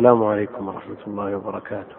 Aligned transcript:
السلام 0.00 0.24
عليكم 0.24 0.68
ورحمة 0.68 1.02
الله 1.06 1.36
وبركاته. 1.36 1.96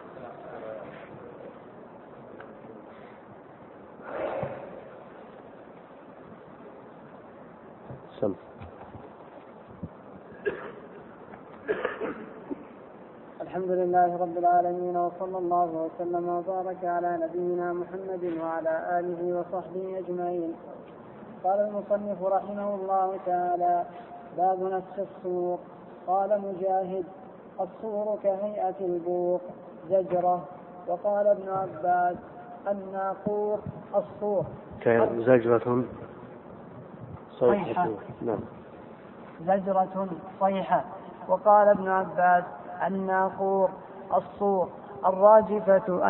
سم. 8.22 8.34
الحمد 13.42 13.72
لله 13.72 14.18
رب 14.18 14.38
العالمين 14.38 14.98
وصلى 14.98 15.38
الله 15.38 15.70
وسلم 15.86 16.30
وبارك 16.30 16.82
على 16.86 17.12
نبينا 17.22 17.74
محمد 17.74 18.24
وعلى 18.42 18.74
آله 19.00 19.22
وصحبه 19.38 19.86
أجمعين. 20.02 20.52
قال 21.44 21.60
المصنف 21.70 22.24
رحمه 22.24 22.70
الله 22.76 23.10
تعالى 23.26 23.86
باب 24.38 24.60
نفس 24.64 24.96
الصور 25.00 25.58
قال 26.08 26.30
مجاهد 26.42 27.06
الصور 27.62 28.18
كهيئة 28.24 28.76
البوق 28.82 29.42
زجرة. 29.90 30.42
وقال 30.88 31.28
ابن 31.28 31.50
عباس 31.50 32.18
الناقور 32.72 33.60
الصور 33.96 34.44
زجرة. 35.26 35.84
صيحة. 37.40 37.88
نعم. 38.22 38.40
زجرة 39.48 40.08
صيحة. 40.40 40.82
وقال 41.28 41.68
ابن 41.68 41.88
عباس 41.88 42.44
الناقور 42.88 43.70
الصور 44.16 44.68
الراجفة 45.06 46.08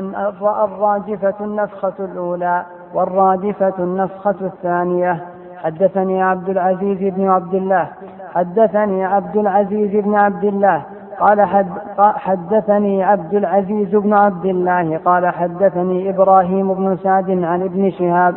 الراجفة 0.64 1.36
النفخة 1.40 1.94
الأولى 2.00 2.66
والرادفة 2.94 3.74
النفخة 3.80 4.36
الثانية. 4.42 5.28
حدثني 5.58 6.24
عبد 6.24 6.50
العزيز 6.50 7.14
بن 7.14 7.30
عبد 7.30 7.54
الله. 7.54 7.92
حدثني 8.34 9.06
عبد 9.06 9.38
العزيز 9.38 10.04
بن 10.06 10.16
عبد 10.16 10.44
الله. 10.44 11.01
قال 11.22 11.42
حد 11.42 11.68
حدثني 11.98 13.04
عبد 13.04 13.34
العزيز 13.34 13.96
بن 13.96 14.14
عبد 14.14 14.46
الله 14.46 14.98
قال 15.06 15.28
حدثني 15.28 16.10
إبراهيم 16.10 16.74
بن 16.74 16.98
سعد 17.04 17.30
عن 17.30 17.62
ابن 17.62 17.92
شهاب 17.92 18.36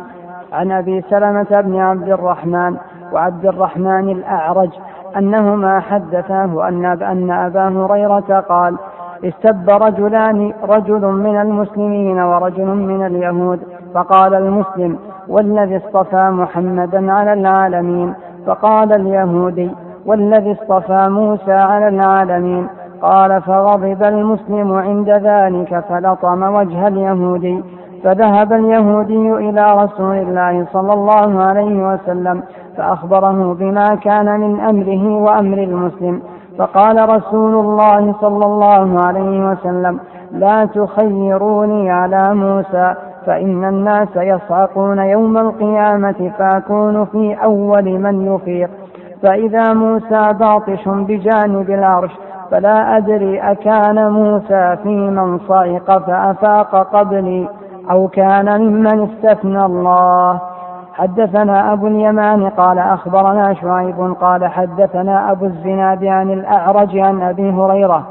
عن 0.53 0.71
أبي 0.71 1.01
سلمة 1.01 1.61
بن 1.61 1.79
عبد 1.79 2.09
الرحمن 2.09 2.77
وعبد 3.13 3.45
الرحمن 3.45 4.09
الأعرج 4.09 4.69
أنهما 5.17 5.79
حدثاه 5.79 6.67
أن 6.67 6.85
أن 6.85 7.31
أبا 7.31 7.67
هريرة 7.67 8.39
قال 8.49 8.77
استب 9.23 9.69
رجلان 9.69 10.53
رجل 10.63 11.05
من 11.05 11.41
المسلمين 11.41 12.19
ورجل 12.19 12.65
من 12.65 13.05
اليهود 13.05 13.59
فقال 13.93 14.35
المسلم 14.35 14.99
والذي 15.27 15.77
اصطفى 15.77 16.29
محمدا 16.29 17.13
على 17.13 17.33
العالمين 17.33 18.13
فقال 18.45 18.93
اليهودي 18.93 19.71
والذي 20.05 20.51
اصطفى 20.51 21.09
موسى 21.09 21.53
على 21.53 21.87
العالمين. 21.87 22.67
قال 23.01 23.41
فغضب 23.41 24.03
المسلم 24.03 24.73
عند 24.73 25.09
ذلك 25.09 25.83
فلطم 25.89 26.43
وجه 26.43 26.87
اليهودي 26.87 27.63
فذهب 28.03 28.53
اليهودي 28.53 29.31
إلى 29.33 29.73
رسول 29.83 30.15
الله 30.15 30.65
صلى 30.73 30.93
الله 30.93 31.43
عليه 31.43 31.93
وسلم 31.93 32.43
فأخبره 32.77 33.53
بما 33.53 33.95
كان 33.95 34.39
من 34.39 34.59
أمره 34.59 35.17
وأمر 35.17 35.57
المسلم. 35.57 36.21
فقال 36.57 37.09
رسول 37.09 37.53
الله 37.55 38.15
صلى 38.21 38.45
الله 38.45 39.05
عليه 39.05 39.49
وسلم 39.49 39.99
لا 40.31 40.65
تخيروني 40.65 41.91
على 41.91 42.33
موسى 42.35 42.93
فإن 43.25 43.63
الناس 43.65 44.15
يصعقون 44.15 44.99
يوم 44.99 45.37
القيامة 45.37 46.31
فأكون 46.39 47.05
في 47.05 47.37
أول 47.43 47.99
من 47.99 48.35
يفيق. 48.35 48.69
فإذا 49.21 49.73
موسى 49.73 50.33
باطش 50.33 50.87
بجانب 50.87 51.69
العرش 51.69 52.11
فلا 52.51 52.97
أدري 52.97 53.39
أكان 53.39 54.11
موسى 54.11 54.77
في 54.83 54.89
من 54.89 55.39
صعق 55.39 55.97
فأفاق 55.97 56.95
قبلي 56.95 57.49
أو 57.91 58.07
كان 58.07 58.61
ممن 58.61 59.09
استثنى 59.09 59.65
الله. 59.65 60.39
حدثنا 60.93 61.73
أبو 61.73 61.87
اليمان 61.87 62.49
قال 62.49 62.79
أخبرنا 62.79 63.53
شعيب 63.53 64.15
قال 64.21 64.47
حدثنا 64.47 65.31
أبو 65.31 65.45
الزناد 65.45 66.03
عن 66.05 66.31
الأعرج 66.31 66.97
عن 66.97 67.21
أبي 67.21 67.51
هريرة 67.51 68.03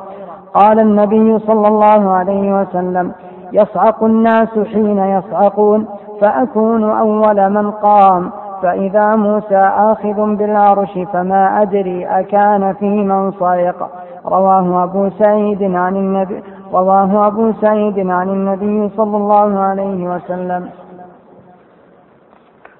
قال 0.54 0.80
النبي 0.80 1.38
صلى 1.38 1.68
الله 1.68 2.10
عليه 2.10 2.60
وسلم 2.60 3.12
يصعق 3.52 4.04
الناس 4.04 4.48
حين 4.72 4.98
يصعقون 4.98 5.86
فأكون 6.20 6.90
أول 6.90 7.50
من 7.50 7.70
قام 7.70 8.30
فإذا 8.64 9.16
موسى 9.16 9.62
آخذ 9.90 10.36
بالعرش 10.36 10.98
فما 11.12 11.62
أدري 11.62 12.06
أكان 12.06 12.74
في 12.74 12.86
من 13.10 13.32
صعق 13.32 13.78
رواه 14.26 14.84
أبو 14.84 15.10
سعيد 15.10 15.62
عن 15.62 15.96
النبي 15.96 16.42
رواه 16.72 17.26
أبو 17.26 17.52
سعيد 17.52 17.98
عن 17.98 18.28
النبي 18.28 18.88
صلى 18.96 19.16
الله 19.16 19.58
عليه 19.58 20.00
وسلم. 20.14 20.70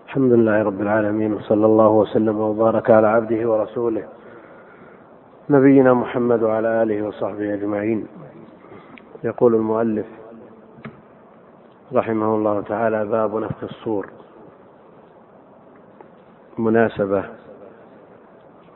الحمد 0.06 0.32
لله 0.32 0.62
رب 0.62 0.80
العالمين 0.80 1.32
وصلى 1.32 1.66
الله 1.66 1.88
وسلم 1.88 2.40
وبارك 2.40 2.90
على 2.90 3.06
عبده 3.06 3.50
ورسوله 3.50 4.04
نبينا 5.50 5.94
محمد 5.94 6.42
وعلى 6.42 6.82
آله 6.82 7.06
وصحبه 7.06 7.54
أجمعين. 7.54 8.06
يقول 9.24 9.54
المؤلف 9.54 10.06
رحمه 11.94 12.34
الله 12.34 12.60
تعالى 12.60 13.04
باب 13.04 13.36
نفخ 13.36 13.62
الصور. 13.62 14.06
مناسبة 16.58 17.24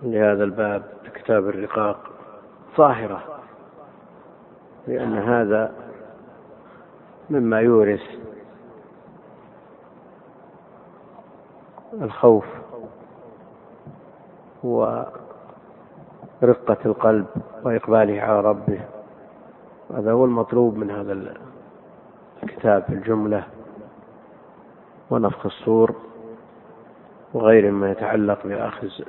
لهذا 0.02 0.44
الباب 0.44 0.82
كتاب 1.14 1.48
الرقاق 1.48 2.10
ظاهرة 2.76 3.24
لأن 4.86 5.18
هذا 5.18 5.72
مما 7.30 7.60
يورث 7.60 8.02
الخوف 11.92 12.44
ورقة 14.62 15.16
القلب 16.86 17.26
وإقباله 17.64 18.20
على 18.20 18.40
ربه. 18.40 18.80
هذا 19.94 20.12
هو 20.12 20.24
المطلوب 20.24 20.76
من 20.76 20.90
هذا 20.90 21.34
الكتاب 22.42 22.82
في 22.82 22.92
الجملة 22.92 23.44
ونفخ 25.10 25.46
الصور. 25.46 25.94
وغير 27.38 27.70
ما 27.70 27.90
يتعلق 27.90 28.38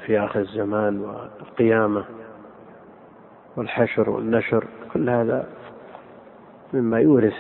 في 0.06 0.20
آخر 0.20 0.40
الزمان 0.40 1.02
والقيامة 1.02 2.06
والحشر 3.56 4.10
والنشر 4.10 4.68
كل 4.94 5.10
هذا 5.10 5.48
مما 6.74 7.00
يورث 7.00 7.34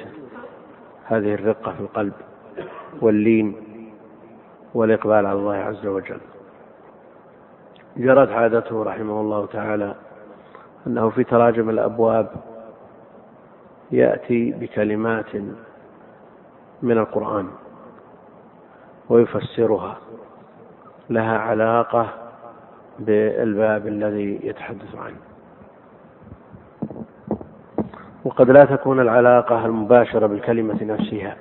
هذه 1.06 1.34
الرقة 1.34 1.74
في 1.74 1.80
القلب 1.80 2.14
واللين 3.02 3.56
والإقبال 4.74 5.26
على 5.26 5.32
الله 5.32 5.56
عز 5.56 5.86
وجل. 5.86 6.20
جرت 7.98 8.30
عادته 8.30 8.84
رحمه 8.84 9.22
الله 9.22 9.46
تعالى 9.46 9.96
أنه 10.88 11.10
في 11.10 11.24
تراجم 11.24 11.70
الأبواب 11.70 12.30
يأتي 13.92 14.52
بكلمات 14.52 15.36
من 16.82 16.98
القرآن 16.98 17.48
ويفسرها. 19.10 19.98
لها 21.10 21.38
علاقة 21.38 22.10
بالباب 23.00 23.88
الذي 23.88 24.40
يتحدث 24.44 24.96
عنه. 24.96 25.18
وقد 28.26 28.52
لا 28.52 28.66
تكون 28.66 29.00
العلاقة 29.00 29.66
المباشرة 29.66 30.28
بالكلمة 30.28 30.84
نفسها 30.84 31.36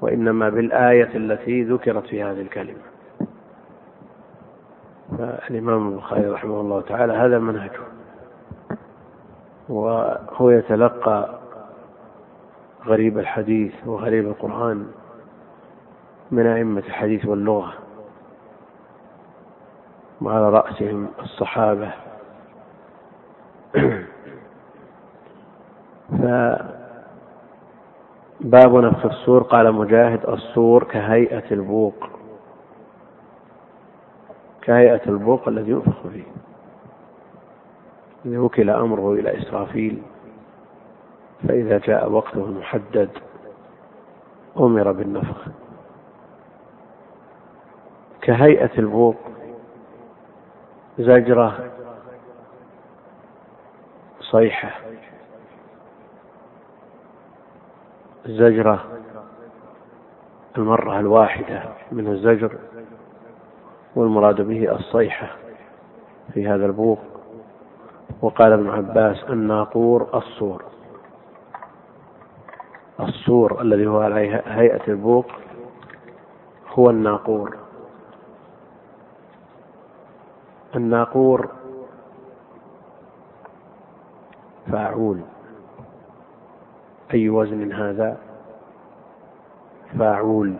وإنما 0.00 0.48
بالآية 0.48 1.16
التي 1.16 1.62
ذكرت 1.62 2.06
في 2.06 2.22
هذه 2.22 2.40
الكلمة. 2.40 2.82
فالإمام 5.18 5.88
البخاري 5.88 6.26
رحمه 6.26 6.60
الله 6.60 6.80
تعالى 6.80 7.12
هذا 7.12 7.38
منهجه 7.38 7.80
وهو 9.68 10.50
يتلقى 10.50 11.38
غريب 12.86 13.18
الحديث 13.18 13.72
وغريب 13.86 14.26
القرآن 14.26 14.86
من 16.30 16.46
أئمة 16.46 16.80
الحديث 16.80 17.26
واللغة. 17.26 17.72
وعلى 20.22 20.48
رأسهم 20.50 21.08
الصحابة. 21.22 21.90
فباب 26.10 26.64
نفخ 28.74 29.04
الصور 29.04 29.42
قال 29.42 29.72
مجاهد 29.74 30.26
الصور 30.28 30.84
كهيئة 30.84 31.50
البوق. 31.50 31.94
كهيئة 34.62 35.00
البوق 35.06 35.48
الذي 35.48 35.70
ينفخ 35.70 36.06
فيه. 36.12 36.24
إذا 38.26 38.38
وكل 38.38 38.70
أمره 38.70 39.12
إلى 39.12 39.38
إسرافيل 39.38 40.02
فإذا 41.48 41.78
جاء 41.78 42.10
وقته 42.10 42.44
المحدد 42.44 43.10
أمر 44.56 44.92
بالنفخ. 44.92 45.46
كهيئة 48.20 48.78
البوق. 48.78 49.16
زجرة 50.98 51.70
الصيحة 54.20 54.70
الزجرة 58.26 58.84
المرة 60.58 61.00
الواحدة 61.00 61.62
من 61.92 62.06
الزجر 62.06 62.58
والمراد 63.96 64.40
به 64.40 64.72
الصيحة 64.76 65.36
في 66.34 66.48
هذا 66.48 66.66
البوق. 66.66 66.98
وقال 68.22 68.52
ابن 68.52 68.70
عباس 68.70 69.24
الناقور 69.30 70.08
الصور. 70.14 70.64
الصور 73.00 73.60
الذي 73.60 73.86
هو 73.86 74.00
على 74.00 74.42
هيئة 74.46 74.88
البوق 74.88 75.26
هو 76.68 76.90
الناقور. 76.90 77.56
الناقور. 80.76 81.48
فاعول. 84.72 85.20
أي 87.14 87.28
وزن 87.28 87.72
هذا؟ 87.72 88.16
فاعول. 89.98 90.56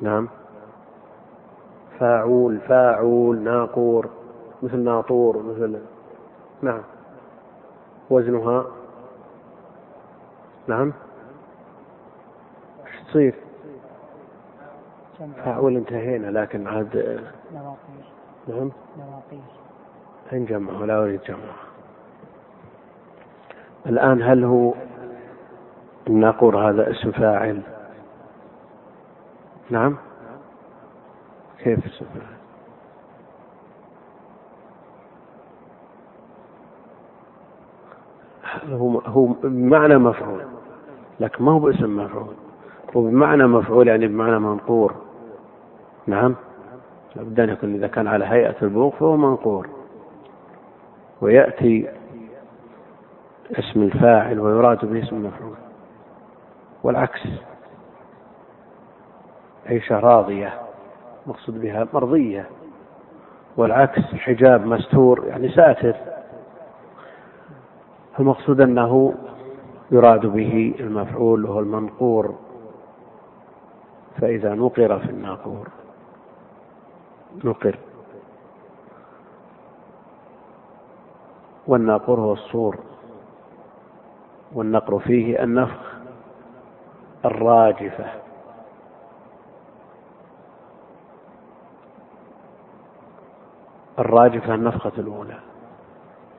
نعم. 0.00 0.28
فاعول 1.98 2.58
فاعول 2.60 3.38
ناقور 3.38 4.10
مثل 4.62 4.78
ناطور 4.78 5.42
مثل 5.42 5.80
نعم. 6.62 6.82
وزنها؟ 8.10 8.64
نعم. 10.66 10.92
إيش 12.86 13.08
تصير؟ 13.08 13.34
فاعول 15.18 15.76
انتهينا 15.76 16.26
لكن 16.26 16.66
عاد 16.68 17.20
نعم؟ 18.48 18.70
نجمع 20.32 20.80
ولا 20.80 21.02
أريد 21.02 21.20
جمع. 21.28 21.36
الآن 23.86 24.22
هل 24.22 24.44
هو 24.44 24.74
الناقور 26.08 26.70
هذا 26.70 26.90
اسم 26.90 27.12
فاعل؟ 27.12 27.62
نعم؟ 29.70 29.96
كيف 31.58 31.86
اسم 31.86 32.04
فاعل؟ 32.14 32.32
هو 38.72 38.98
هو 38.98 39.26
بمعنى 39.26 39.98
مفعول 39.98 40.42
لكن 41.20 41.44
ما 41.44 41.52
هو 41.52 41.58
باسم 41.58 41.96
مفعول. 41.96 42.34
هو 42.96 43.02
بمعنى 43.02 43.46
مفعول 43.46 43.88
يعني 43.88 44.06
بمعنى 44.06 44.38
منقور. 44.38 44.94
نعم. 46.06 46.34
لابد 47.16 47.40
أن 47.40 47.48
يكون 47.48 47.74
إذا 47.74 47.86
كان 47.86 48.06
على 48.06 48.24
هيئة 48.24 48.54
البوق 48.62 48.94
فهو 48.94 49.16
منقور. 49.16 49.68
ويأتي 51.20 51.88
اسم 53.58 53.82
الفاعل 53.82 54.40
ويراد 54.40 54.84
به 54.84 55.02
اسم 55.02 55.16
المفعول. 55.16 55.56
والعكس. 56.82 57.20
عيشة 59.66 60.00
راضية. 60.00 60.52
مقصود 61.26 61.60
بها 61.60 61.86
مرضية. 61.94 62.46
والعكس 63.56 64.00
حجاب 64.00 64.66
مستور 64.66 65.24
يعني 65.26 65.48
ساتر. 65.48 65.94
المقصود 68.20 68.60
أنه 68.60 69.14
يراد 69.90 70.26
به 70.26 70.74
المفعول 70.80 71.44
وهو 71.44 71.60
المنقور. 71.60 72.34
فإذا 74.20 74.54
نقر 74.54 74.98
في 74.98 75.10
الناقور. 75.10 75.68
نقر. 77.44 77.78
والناقور 81.66 82.20
هو 82.20 82.32
الصور. 82.32 82.78
والنقر 84.52 84.98
فيه 84.98 85.42
النفخ 85.42 85.92
الراجفة. 87.24 88.06
الراجفة 93.98 94.54
النفخة 94.54 94.92
الأولى. 94.98 95.38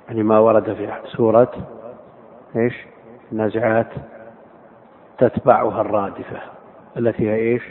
يعني 0.08 0.24
ما 0.24 0.40
ورد 0.40 0.74
في 0.74 0.94
سورة 1.06 1.52
إيش؟ 2.56 2.86
النازعات 3.31 3.88
تتبعها 5.18 5.81
الرادفة. 5.81 6.40
التي 6.98 7.30
هي 7.30 7.36
إيش؟ 7.36 7.63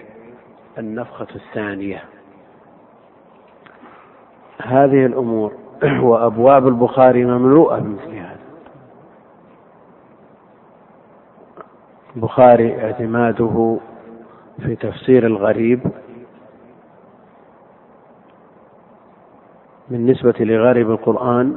النفخة 0.79 1.27
الثانية 1.35 2.05
هذه 4.63 5.07
الأمور 5.07 5.53
وأبواب 6.03 6.69
البخاري 6.69 7.25
مملوءة 7.25 7.79
بمثل 7.79 8.15
هذا 8.15 8.39
البخاري 12.17 12.85
اعتماده 12.85 13.79
في 14.63 14.77
تفسير 14.77 15.27
الغريب 15.27 15.81
بالنسبة 19.89 20.35
لغارب 20.41 20.91
القرآن 20.91 21.57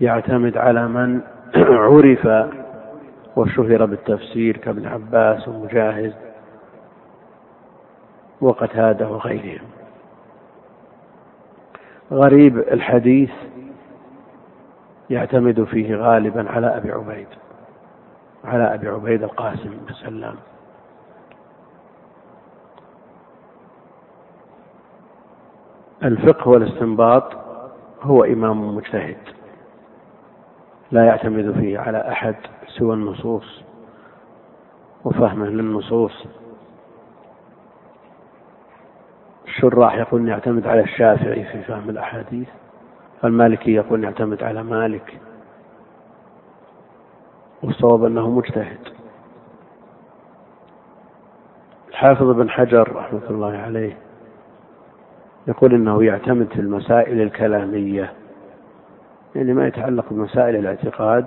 يعتمد 0.00 0.56
على 0.56 0.88
من 0.88 1.20
عرف 1.56 2.26
وشهر 3.36 3.86
بالتفسير 3.86 4.56
كابن 4.56 4.86
عباس 4.86 5.48
ومجاهد 5.48 6.14
وقتاده 8.40 9.08
وغيرهم. 9.08 9.68
غريب 12.12 12.58
الحديث 12.58 13.30
يعتمد 15.10 15.64
فيه 15.64 15.96
غالبا 15.96 16.50
على 16.50 16.76
أبي 16.76 16.92
عبيد 16.92 17.26
على 18.44 18.74
أبي 18.74 18.88
عبيد 18.88 19.22
القاسم 19.22 19.70
بن 19.70 19.94
سلام. 19.94 20.36
الفقه 26.02 26.48
والاستنباط 26.48 27.32
هو 28.02 28.24
إمام 28.24 28.76
مجتهد. 28.76 29.16
لا 30.92 31.04
يعتمد 31.06 31.52
فيه 31.60 31.78
على 31.78 32.08
أحد 32.12 32.34
سوى 32.66 32.94
النصوص 32.94 33.62
وفهمه 35.04 35.46
للنصوص. 35.46 36.26
الشراح 39.46 39.94
يقول 39.94 40.28
يعتمد 40.28 40.66
على 40.66 40.80
الشافعي 40.80 41.44
في 41.44 41.62
فهم 41.62 41.90
الأحاديث 41.90 42.48
المالكي 43.24 43.74
يقول 43.74 44.04
يعتمد 44.04 44.42
على 44.42 44.62
مالك. 44.62 45.20
والصواب 47.62 48.04
أنه 48.04 48.30
مجتهد. 48.30 48.78
الحافظ 51.88 52.30
بن 52.30 52.50
حجر 52.50 52.96
رحمة 52.96 53.30
الله 53.30 53.56
عليه 53.58 53.96
يقول 55.48 55.74
إنه 55.74 56.04
يعتمد 56.04 56.48
في 56.48 56.60
المسائل 56.60 57.20
الكلامية 57.20 58.12
يعني 59.34 59.52
ما 59.52 59.66
يتعلق 59.66 60.04
بمسائل 60.10 60.56
الاعتقاد 60.56 61.26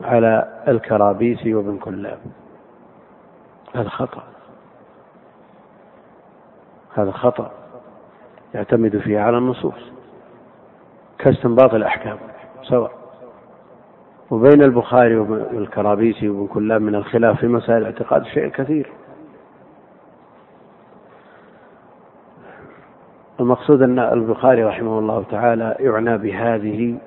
على 0.00 0.62
الكرابيسي 0.68 1.54
وابن 1.54 1.78
كلاب. 1.78 2.18
هذا 3.74 3.88
خطأ. 3.88 4.22
هذا 6.94 7.10
خطأ. 7.10 7.50
يعتمد 8.54 8.98
فيه 8.98 9.20
على 9.20 9.38
النصوص. 9.38 9.92
كاستنباط 11.18 11.74
الأحكام 11.74 12.18
سواء. 12.62 12.92
وبين 14.30 14.62
البخاري 14.62 15.16
والكرابيسي 15.16 16.28
وابن 16.28 16.46
كلاب 16.46 16.82
من 16.82 16.94
الخلاف 16.94 17.40
في 17.40 17.48
مسائل 17.48 17.78
الاعتقاد 17.78 18.24
شيء 18.24 18.48
كثير. 18.48 18.92
المقصود 23.40 23.82
أن 23.82 23.98
البخاري 23.98 24.64
رحمه 24.64 24.98
الله 24.98 25.24
تعالى 25.30 25.76
يعنى 25.80 26.18
بهذه 26.18 26.98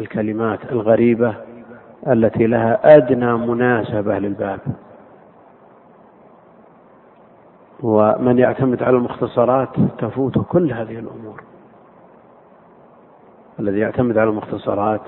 الكلمات 0.00 0.72
الغريبة 0.72 1.34
التي 2.06 2.46
لها 2.46 2.96
أدنى 2.96 3.36
مناسبة 3.36 4.18
للباب. 4.18 4.60
ومن 7.82 8.38
يعتمد 8.38 8.82
على 8.82 8.96
المختصرات 8.96 9.68
تفوته 9.98 10.42
كل 10.42 10.72
هذه 10.72 10.98
الأمور. 10.98 11.42
الذي 13.60 13.78
يعتمد 13.78 14.18
على 14.18 14.30
المختصرات 14.30 15.00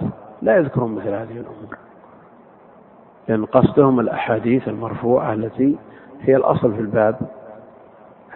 لا 0.43 0.57
يذكرون 0.57 0.95
مثل 0.95 1.09
هذه 1.09 1.33
الأمور. 1.33 1.79
لأن 3.29 3.45
قصدهم 3.45 4.01
الأحاديث 4.01 4.69
المرفوعة 4.69 5.33
التي 5.33 5.77
هي 6.21 6.37
الأصل 6.37 6.75
في 6.75 6.81
الباب. 6.81 7.17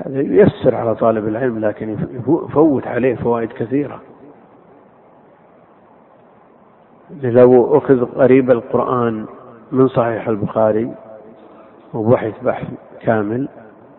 هذا 0.06 0.20
ييسر 0.20 0.74
على 0.74 0.94
طالب 0.94 1.28
العلم 1.28 1.58
لكن 1.58 1.96
يفوت 2.26 2.86
عليه 2.86 3.14
فوائد 3.14 3.52
كثيرة. 3.52 4.00
لو 7.22 7.78
أخذ 7.78 8.04
قريب 8.04 8.50
القرآن 8.50 9.26
من 9.72 9.88
صحيح 9.88 10.28
البخاري 10.28 10.94
وبحث 11.94 12.42
بحث 12.42 12.66
كامل 13.00 13.48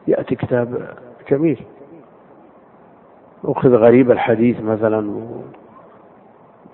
يأتي 0.08 0.36
كتاب 0.36 0.96
جميل. 1.30 1.64
أخذ 3.46 3.76
غريب 3.76 4.12
الحديث 4.12 4.62
مثلا 4.62 5.22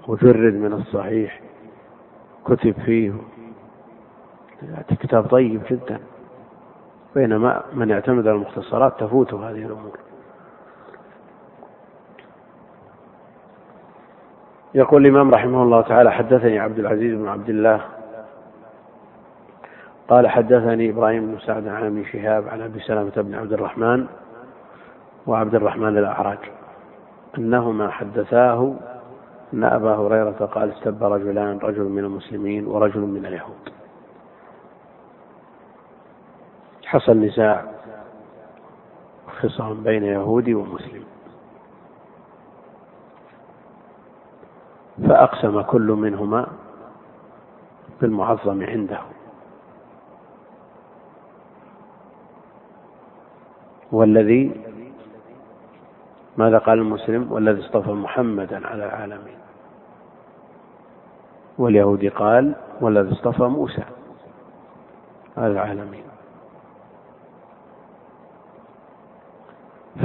وجرد 0.07 0.53
من 0.53 0.73
الصحيح 0.73 1.41
كتب 2.45 2.75
فيه 2.85 3.13
كتاب 4.99 5.25
طيب 5.25 5.61
جدا. 5.71 5.99
بينما 7.19 7.61
من 7.73 7.89
يعتمد 7.89 8.27
على 8.27 8.35
المختصرات 8.35 8.99
تفوته 8.99 9.49
هذه 9.49 9.65
الأمور. 9.65 9.97
يقول 14.73 15.05
الإمام 15.05 15.33
رحمه 15.33 15.63
الله 15.63 15.81
تعالى 15.81 16.11
حدثني 16.11 16.59
عبد 16.59 16.79
العزيز 16.79 17.15
بن 17.15 17.27
عبد 17.27 17.49
الله. 17.49 17.81
قال 20.09 20.27
حدثني 20.27 20.89
إبراهيم 20.89 21.31
بن 21.31 21.39
سعد 21.39 21.67
عن 21.67 21.85
أبي 21.85 22.05
شهاب 22.05 22.47
عن 22.47 22.61
أبي 22.61 22.79
سلامة 22.79 23.11
بن 23.15 23.35
عبد 23.35 23.53
الرحمن 23.53 24.05
وعبد 25.27 25.55
الرحمن 25.55 25.97
الأعرج 25.97 26.37
أنهما 27.37 27.89
حدثاه 27.89 28.73
أن 29.53 29.63
أبا 29.63 29.95
هريرة 29.95 30.49
قال 30.55 30.71
استب 30.71 31.03
رجلان 31.03 31.57
رجل 31.57 31.83
من 31.83 32.03
المسلمين 32.03 32.67
ورجل 32.67 33.01
من 33.01 33.25
اليهود. 33.25 33.69
حصل 36.89 37.17
نزاع 37.17 37.65
خصام 39.27 39.83
بين 39.83 40.03
يهودي 40.03 40.53
ومسلم. 40.53 41.03
فأقسم 45.07 45.61
كل 45.61 45.91
منهما 45.91 46.47
بالمعظم 48.01 48.63
عنده. 48.63 48.99
والذي 53.91 54.61
ماذا 56.37 56.57
قال 56.57 56.79
المسلم؟ 56.79 57.31
والذي 57.31 57.61
اصطفى 57.65 57.91
محمدا 57.91 58.67
على 58.67 58.85
العالمين. 58.85 59.39
واليهودي 61.57 62.09
قال 62.09 62.55
والذي 62.81 63.11
اصطفى 63.11 63.43
موسى 63.43 63.83
على 65.37 65.51
العالمين. 65.51 66.08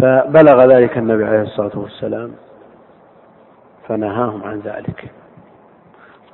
فبلغ 0.00 0.64
ذلك 0.64 0.98
النبي 0.98 1.24
عليه 1.24 1.42
الصلاة 1.42 1.78
والسلام 1.78 2.32
فنهاهم 3.88 4.42
عن 4.44 4.60
ذلك 4.60 5.10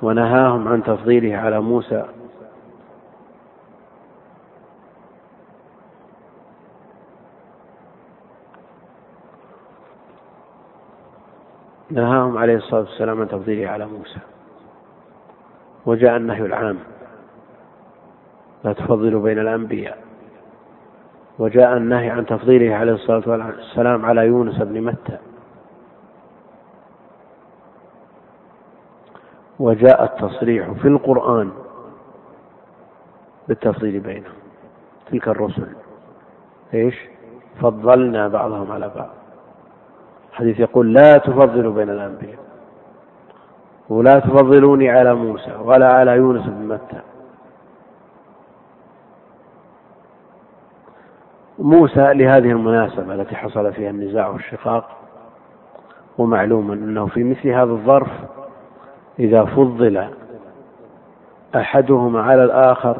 ونهاهم 0.01 0.67
عن 0.67 0.83
تفضيله 0.83 1.37
على 1.37 1.61
موسى 1.61 2.05
نهاهم 11.91 12.37
عليه 12.37 12.55
الصلاة 12.55 12.81
والسلام 12.81 13.21
عن 13.21 13.27
تفضيله 13.27 13.69
على 13.69 13.85
موسى 13.85 14.19
وجاء 15.85 16.17
النهي 16.17 16.41
العام 16.45 16.77
لا 18.63 18.73
تفضلوا 18.73 19.21
بين 19.23 19.39
الأنبياء 19.39 20.10
وجاء 21.39 21.77
النهي 21.77 22.09
عن 22.09 22.25
تفضيله 22.25 22.75
عليه 22.75 22.93
الصلاة 22.93 23.23
والسلام 23.25 24.05
على 24.05 24.27
يونس 24.27 24.57
بن 24.57 24.81
متى. 24.81 25.17
وجاء 29.59 30.03
التصريح 30.03 30.71
في 30.71 30.87
القرآن 30.87 31.51
بالتفضيل 33.47 33.99
بينهم. 33.99 34.33
تلك 35.11 35.27
الرسل. 35.27 35.67
إيش؟ 36.73 36.95
فضلنا 37.61 38.27
بعضهم 38.27 38.71
على 38.71 38.91
بعض. 38.95 39.09
حديث 40.31 40.59
يقول 40.59 40.93
لا 40.93 41.17
تفضلوا 41.17 41.73
بين 41.73 41.89
الأنبياء. 41.89 42.39
ولا 43.89 44.19
تفضلوني 44.19 44.89
على 44.89 45.13
موسى 45.13 45.55
ولا 45.63 45.93
على 45.93 46.11
يونس 46.11 46.45
بن 46.45 46.67
متى. 46.67 47.01
موسى 51.61 52.13
لهذه 52.13 52.51
المناسبة 52.51 53.13
التي 53.15 53.35
حصل 53.35 53.73
فيها 53.73 53.89
النزاع 53.89 54.27
والشقاق 54.27 54.89
ومعلوم 56.17 56.71
أنه 56.71 57.07
في 57.07 57.23
مثل 57.23 57.49
هذا 57.49 57.71
الظرف 57.71 58.11
إذا 59.19 59.45
فضل 59.45 60.07
أحدهما 61.55 62.21
على 62.21 62.43
الآخر 62.43 62.97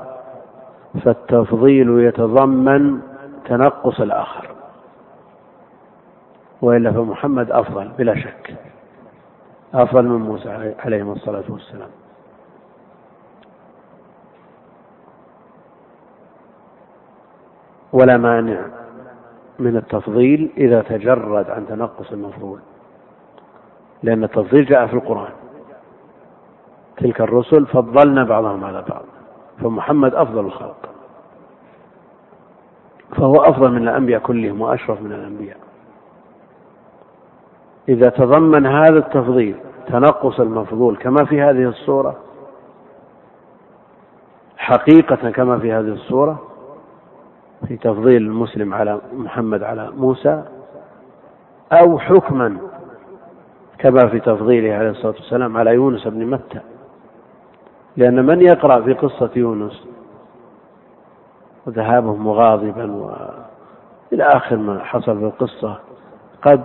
فالتفضيل 1.04 2.00
يتضمن 2.00 3.00
تنقص 3.46 4.02
الآخر 4.02 4.48
وإلا 6.62 6.92
فمحمد 6.92 7.52
أفضل 7.52 7.88
بلا 7.98 8.16
شك 8.16 8.56
أفضل 9.74 10.06
من 10.06 10.22
موسى 10.22 10.74
عليه 10.80 11.12
الصلاة 11.12 11.44
والسلام. 11.50 11.90
ولا 17.94 18.18
مانع 18.18 18.66
من 19.60 19.78
التفضيل 19.78 20.52
إذا 20.58 20.82
تجرد 20.82 21.50
عن 21.50 21.68
تنقص 21.68 22.12
المفضول 22.12 22.60
لأن 24.04 24.24
التفضيل 24.24 24.66
جاء 24.66 24.88
في 24.88 24.94
القرآن. 24.94 25.32
تلك 26.98 27.22
الرسل 27.22 27.66
فضلنا 27.66 28.24
بعضهم 28.24 28.64
على 28.64 28.84
بعض 28.90 29.04
فمحمد 29.62 30.16
أفضل 30.16 30.46
الخلق 30.46 30.90
فهو 33.16 33.36
أفضل 33.36 33.72
من 33.72 33.88
الأنبياء 33.88 34.22
كلهم 34.22 34.62
وأشرف 34.62 35.02
من 35.02 35.12
الأنبياء. 35.12 35.58
إذا 37.90 38.10
تضمن 38.10 38.66
هذا 38.66 38.98
التفضيل 38.98 39.56
تنقص 39.88 40.40
المفضول 40.40 40.98
كما 40.98 41.26
في 41.26 41.42
هذه 41.42 41.70
الصورة 41.70 42.16
حقيقة 44.58 45.32
كما 45.32 45.60
في 45.60 45.72
هذه 45.74 45.94
الصورة 45.94 46.51
في 47.68 47.78
تفضيل 47.78 48.22
المسلم 48.22 48.74
على 48.74 49.02
محمد 49.14 49.64
على 49.64 49.92
موسى 49.98 50.44
أو 51.72 52.00
حكما 52.00 52.58
كما 53.78 54.08
في 54.08 54.20
تفضيله 54.20 54.74
عليه 54.74 54.90
الصلاة 54.90 55.14
والسلام 55.14 55.58
على 55.58 55.74
يونس 55.74 56.08
بن 56.08 56.26
متى. 56.26 56.60
لأن 57.98 58.26
من 58.26 58.42
يقرأ 58.42 58.82
في 58.82 58.94
قصة 58.94 59.30
يونس 59.36 59.88
وذهابه 61.66 62.16
مغاضبا 62.16 62.92
وإلى 62.92 64.24
آخر 64.24 64.56
ما 64.58 64.84
حصل 64.84 65.20
في 65.20 65.26
القصة 65.26 65.80
قد 66.42 66.64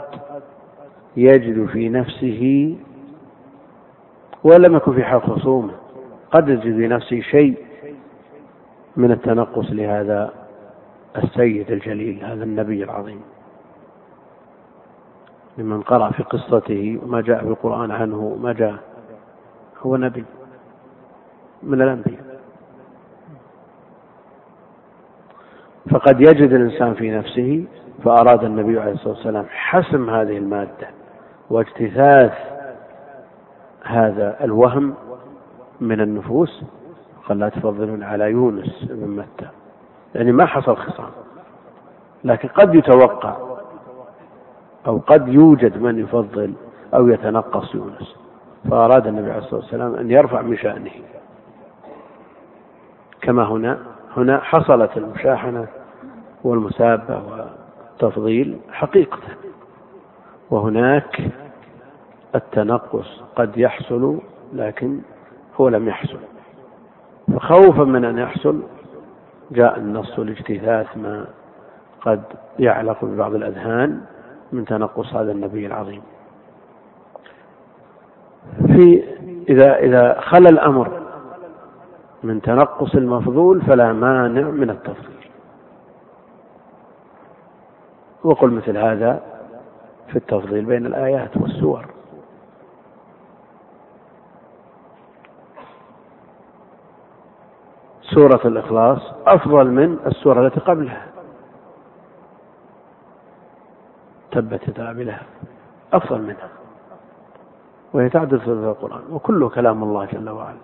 يجد 1.16 1.66
في 1.66 1.88
نفسه 1.88 2.76
ولم 4.44 4.76
يكن 4.76 4.92
في 4.94 5.04
حال 5.04 5.22
خصومه 5.22 5.72
قد 6.30 6.48
يجد 6.48 6.62
في 6.62 6.88
نفسه 6.88 7.20
شيء 7.20 7.58
من 8.96 9.10
التنقص 9.12 9.66
لهذا 9.70 10.32
السيد 11.24 11.70
الجليل 11.70 12.24
هذا 12.24 12.44
النبي 12.44 12.84
العظيم. 12.84 13.20
لمن 15.58 15.82
قرأ 15.82 16.10
في 16.10 16.22
قصته 16.22 16.98
وما 17.02 17.20
جاء 17.20 17.38
في 17.38 17.48
القرآن 17.48 17.90
عنه 17.90 18.38
ما 18.42 18.52
جاء. 18.52 18.74
هو 19.82 19.96
نبي 19.96 20.24
من 21.62 21.82
الأنبياء. 21.82 22.26
فقد 25.90 26.20
يجد 26.20 26.52
الإنسان 26.52 26.94
في 26.94 27.10
نفسه 27.10 27.64
فأراد 28.04 28.44
النبي 28.44 28.80
عليه 28.80 28.92
الصلاة 28.92 29.14
والسلام 29.14 29.46
حسم 29.48 30.10
هذه 30.10 30.38
المادة 30.38 30.88
واجتثاث 31.50 32.32
هذا 33.84 34.44
الوهم 34.44 34.94
من 35.80 36.00
النفوس. 36.00 36.64
قال 37.28 37.38
لا 37.38 37.48
تفضلون 37.48 38.02
على 38.02 38.24
يونس 38.30 38.84
بن 38.90 39.08
متى 39.08 39.48
يعني 40.16 40.32
ما 40.32 40.46
حصل 40.46 40.76
خصام. 40.76 41.10
لكن 42.24 42.48
قد 42.48 42.74
يتوقع 42.74 43.36
أو 44.86 44.98
قد 45.06 45.28
يوجد 45.28 45.82
من 45.82 45.98
يفضل 45.98 46.52
أو 46.94 47.08
يتنقص 47.08 47.74
يونس. 47.74 48.16
فأراد 48.70 49.06
النبي 49.06 49.30
عليه 49.30 49.42
الصلاة 49.42 49.60
والسلام 49.60 49.94
أن 49.94 50.10
يرفع 50.10 50.42
من 50.42 50.56
شأنه. 50.56 50.90
كما 53.20 53.44
هنا 53.44 53.78
هنا 54.16 54.40
حصلت 54.40 54.96
المشاحنة 54.96 55.66
والمسابة 56.44 57.22
والتفضيل 57.30 58.58
حقيقة. 58.72 59.18
وهناك 60.50 61.30
التنقص 62.34 63.20
قد 63.36 63.58
يحصل 63.58 64.18
لكن 64.52 65.00
هو 65.60 65.68
لم 65.68 65.88
يحصل. 65.88 66.18
فخوفا 67.34 67.84
من 67.84 68.04
أن 68.04 68.18
يحصل 68.18 68.62
جاء 69.50 69.78
النص 69.78 70.18
لاجتثاث 70.18 70.96
ما 70.96 71.26
قد 72.00 72.22
يعلق 72.58 73.04
ببعض 73.04 73.34
الأذهان 73.34 74.00
من 74.52 74.64
تنقص 74.64 75.14
هذا 75.14 75.32
النبي 75.32 75.66
العظيم. 75.66 76.02
في 78.66 79.04
إذا 79.48 79.76
إذا 79.76 80.20
خلى 80.20 80.48
الأمر 80.48 81.02
من 82.22 82.42
تنقص 82.42 82.94
المفضول 82.94 83.62
فلا 83.62 83.92
مانع 83.92 84.50
من 84.50 84.70
التفضيل. 84.70 85.30
وقل 88.24 88.50
مثل 88.50 88.76
هذا 88.76 89.22
في 90.08 90.16
التفضيل 90.16 90.64
بين 90.64 90.86
الآيات 90.86 91.36
والسور. 91.36 91.86
سورة 98.14 98.40
الإخلاص 98.44 98.98
أفضل 99.26 99.66
من 99.66 99.98
السورة 100.06 100.46
التي 100.46 100.60
قبلها. 100.60 101.06
تبت 104.30 104.68
يدا 104.68 104.92
لها 104.92 105.22
أفضل 105.92 106.22
منها. 106.22 106.48
وهي 107.92 108.08
تعدل 108.08 108.40
في 108.40 108.48
القرآن. 108.48 109.02
وكله 109.10 109.48
كلام 109.48 109.82
الله 109.82 110.04
جل 110.04 110.30
وعلا. 110.30 110.58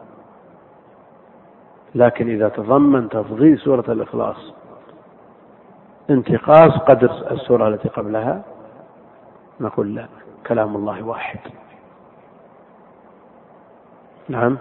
لكن 1.95 2.29
إذا 2.29 2.49
تضمن 2.49 3.09
تفضيل 3.09 3.59
سورة 3.59 3.85
الإخلاص 3.89 4.53
انتقاص 6.11 6.79
قدر 6.79 7.11
السورة 7.31 7.69
التي 7.69 7.89
قبلها 7.89 8.43
نقول 9.61 9.95
لا 9.95 10.07
كلام 10.47 10.77
الله 10.77 11.03
واحد. 11.03 11.41
نعم؟ 14.29 14.59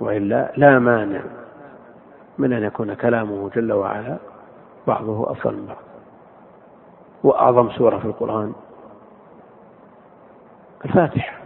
وإلا 0.00 0.52
لا 0.56 0.78
مانع. 0.78 1.20
من 2.38 2.52
أن 2.52 2.62
يكون 2.62 2.94
كلامه 2.94 3.50
جل 3.50 3.72
وعلا 3.72 4.16
بعضه 4.86 5.32
أفضل 5.32 5.56
من 5.56 5.66
بعض. 5.66 5.76
وأعظم 7.24 7.70
سورة 7.70 7.98
في 7.98 8.04
القرآن 8.04 8.52
الفاتحة. 10.84 11.38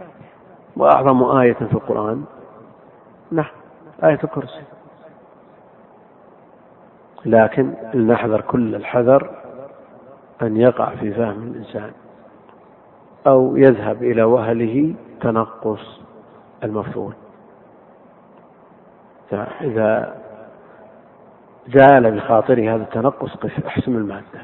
وأعظم 0.77 1.23
آية 1.23 1.53
في 1.53 1.73
القرآن 1.73 2.23
نعم 3.31 3.51
آية 4.03 4.19
الكرسي. 4.23 4.63
لكن 7.25 7.73
لنحذر 7.93 8.41
كل 8.41 8.75
الحذر 8.75 9.29
أن 10.41 10.57
يقع 10.57 10.95
في 10.95 11.13
فهم 11.13 11.43
الإنسان 11.43 11.91
أو 13.27 13.57
يذهب 13.57 14.03
إلى 14.03 14.23
وهله 14.23 14.95
تنقص 15.21 16.01
المفعول. 16.63 17.13
إذا 19.61 20.22
جال 21.67 22.11
بخاطره 22.11 22.75
هذا 22.75 22.83
التنقص 22.83 23.31
احسم 23.67 23.97
المادة. 23.97 24.41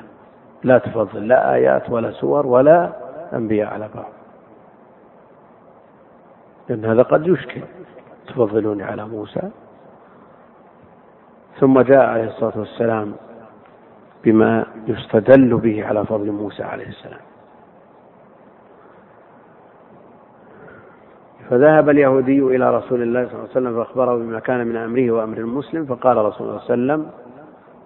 لا 0.64 0.78
تفضل 0.78 1.28
لا 1.28 1.54
آيات 1.54 1.90
ولا 1.90 2.12
سور 2.12 2.48
ولا 2.48 2.90
أنبياء 3.34 3.74
على 3.74 3.90
بعض. 3.96 4.12
لأن 6.70 6.86
هذا 6.86 7.02
قد 7.02 7.28
يشكل. 7.28 7.62
تفضلوني 8.28 8.84
على 8.84 9.08
موسى. 9.08 9.50
ثم 11.60 11.82
جاء 11.82 12.06
عليه 12.06 12.24
الصلاة 12.24 12.60
والسلام 12.60 13.16
بما 14.24 14.66
يستدل 14.88 15.58
به 15.58 15.86
على 15.86 16.06
فضل 16.06 16.32
موسى 16.32 16.64
عليه 16.64 16.88
السلام. 16.88 17.22
فذهب 21.50 21.90
اليهودي 21.90 22.40
إلى 22.40 22.78
رسول 22.78 23.02
الله 23.02 23.26
صلى 23.26 23.34
الله 23.34 23.42
عليه 23.42 23.52
وسلم 23.52 23.76
فأخبره 23.84 24.16
بما 24.16 24.40
كان 24.40 24.68
من 24.68 24.76
أمره 24.76 25.12
وأمر 25.12 25.38
المسلم 25.38 25.86
فقال 25.86 26.18
رسول 26.18 26.48
الله 26.48 26.60
صلى 26.60 26.74
الله 26.74 26.94
عليه 26.94 27.04
وسلم 27.04 27.12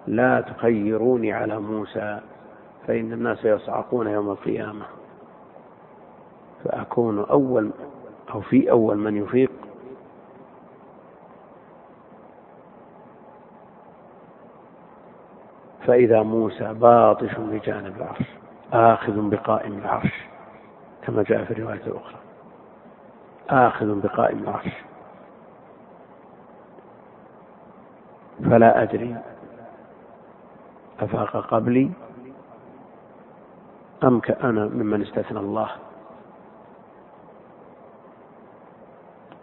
لا 0.06 0.40
تخيروني 0.40 1.32
على 1.32 1.58
موسى 1.60 2.20
فإن 2.86 3.12
الناس 3.12 3.44
يصعقون 3.44 4.06
يوم 4.06 4.30
القيامة. 4.30 4.84
فأكون 6.64 7.18
أول 7.18 7.70
أو 8.34 8.40
في 8.40 8.70
أول 8.70 8.96
من 8.96 9.16
يفيق. 9.16 9.50
فإذا 15.86 16.22
موسى 16.22 16.74
باطش 16.74 17.34
بجانب 17.38 17.96
العرش 17.96 18.26
آخذ 18.72 19.30
بقائم 19.30 19.78
العرش 19.78 20.24
كما 21.06 21.22
جاء 21.22 21.44
في 21.44 21.50
الرواية 21.50 21.80
الأخرى. 21.86 22.23
آخذ 23.50 24.00
بقائم 24.00 24.38
العرش. 24.38 24.72
فلا 28.44 28.82
أدري 28.82 29.16
أفاق 31.00 31.36
قبلي 31.36 31.90
أم 34.04 34.20
كأنا 34.20 34.64
ممن 34.64 35.02
استثنى 35.02 35.38
الله 35.38 35.70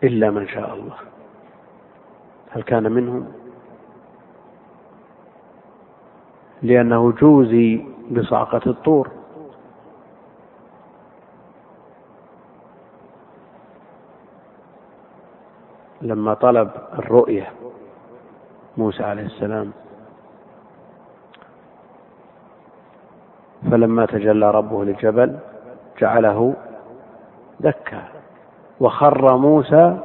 إلا 0.04 0.32
من 0.32 0.48
شاء 0.48 0.74
الله. 0.74 0.96
هل 2.52 2.64
كان 2.64 2.92
منهم؟ 2.92 3.32
لأنه 6.62 7.12
جوزي 7.12 7.86
بصعقة 8.12 8.62
الطور. 8.68 9.21
لما 16.02 16.34
طلب 16.34 16.70
الرؤية 16.94 17.52
موسى 18.78 19.04
عليه 19.04 19.26
السلام 19.26 19.72
فلما 23.72 24.06
تجلى 24.06 24.52
ربه 24.52 24.84
للجبل 24.84 25.38
جعله 26.00 26.54
دكا 27.60 28.04
وخر 28.80 29.38
موسى 29.38 29.98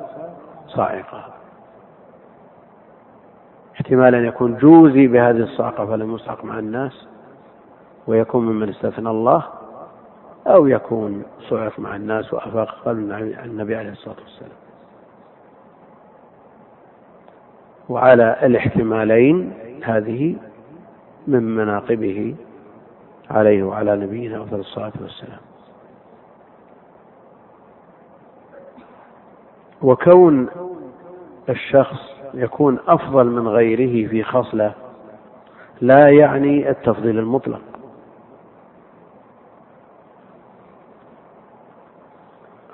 صاعقا. 0.68 1.24
احتمال 3.74 4.14
أن 4.14 4.24
يكون 4.24 4.56
جوزي 4.56 5.06
بهذه 5.06 5.42
الصعقة 5.42 5.86
فلم 5.86 6.14
يصعق 6.14 6.44
مع 6.44 6.58
الناس 6.58 7.06
ويكون 8.06 8.46
ممن 8.46 8.68
استثنى 8.68 9.10
الله 9.10 9.44
أو 10.46 10.66
يكون 10.66 11.22
صعق 11.48 11.78
مع 11.78 11.96
الناس 11.96 12.34
وأفاق 12.34 12.74
قلب 12.84 13.12
النبي 13.44 13.76
عليه 13.76 13.90
الصلاة 13.90 14.16
والسلام. 14.22 14.65
وعلى 17.88 18.36
الاحتمالين 18.42 19.52
هذه 19.82 20.36
من 21.26 21.42
مناقبه 21.56 22.34
عليه 23.30 23.62
وعلى 23.62 23.96
نبينا 23.96 24.42
أفضل 24.42 24.60
الصلاة 24.60 24.92
والسلام. 25.02 25.38
وكون 29.82 30.48
الشخص 31.48 32.00
يكون 32.34 32.78
أفضل 32.88 33.26
من 33.26 33.48
غيره 33.48 34.08
في 34.08 34.22
خصلة 34.22 34.72
لا 35.80 36.08
يعني 36.08 36.70
التفضيل 36.70 37.18
المطلق. 37.18 37.60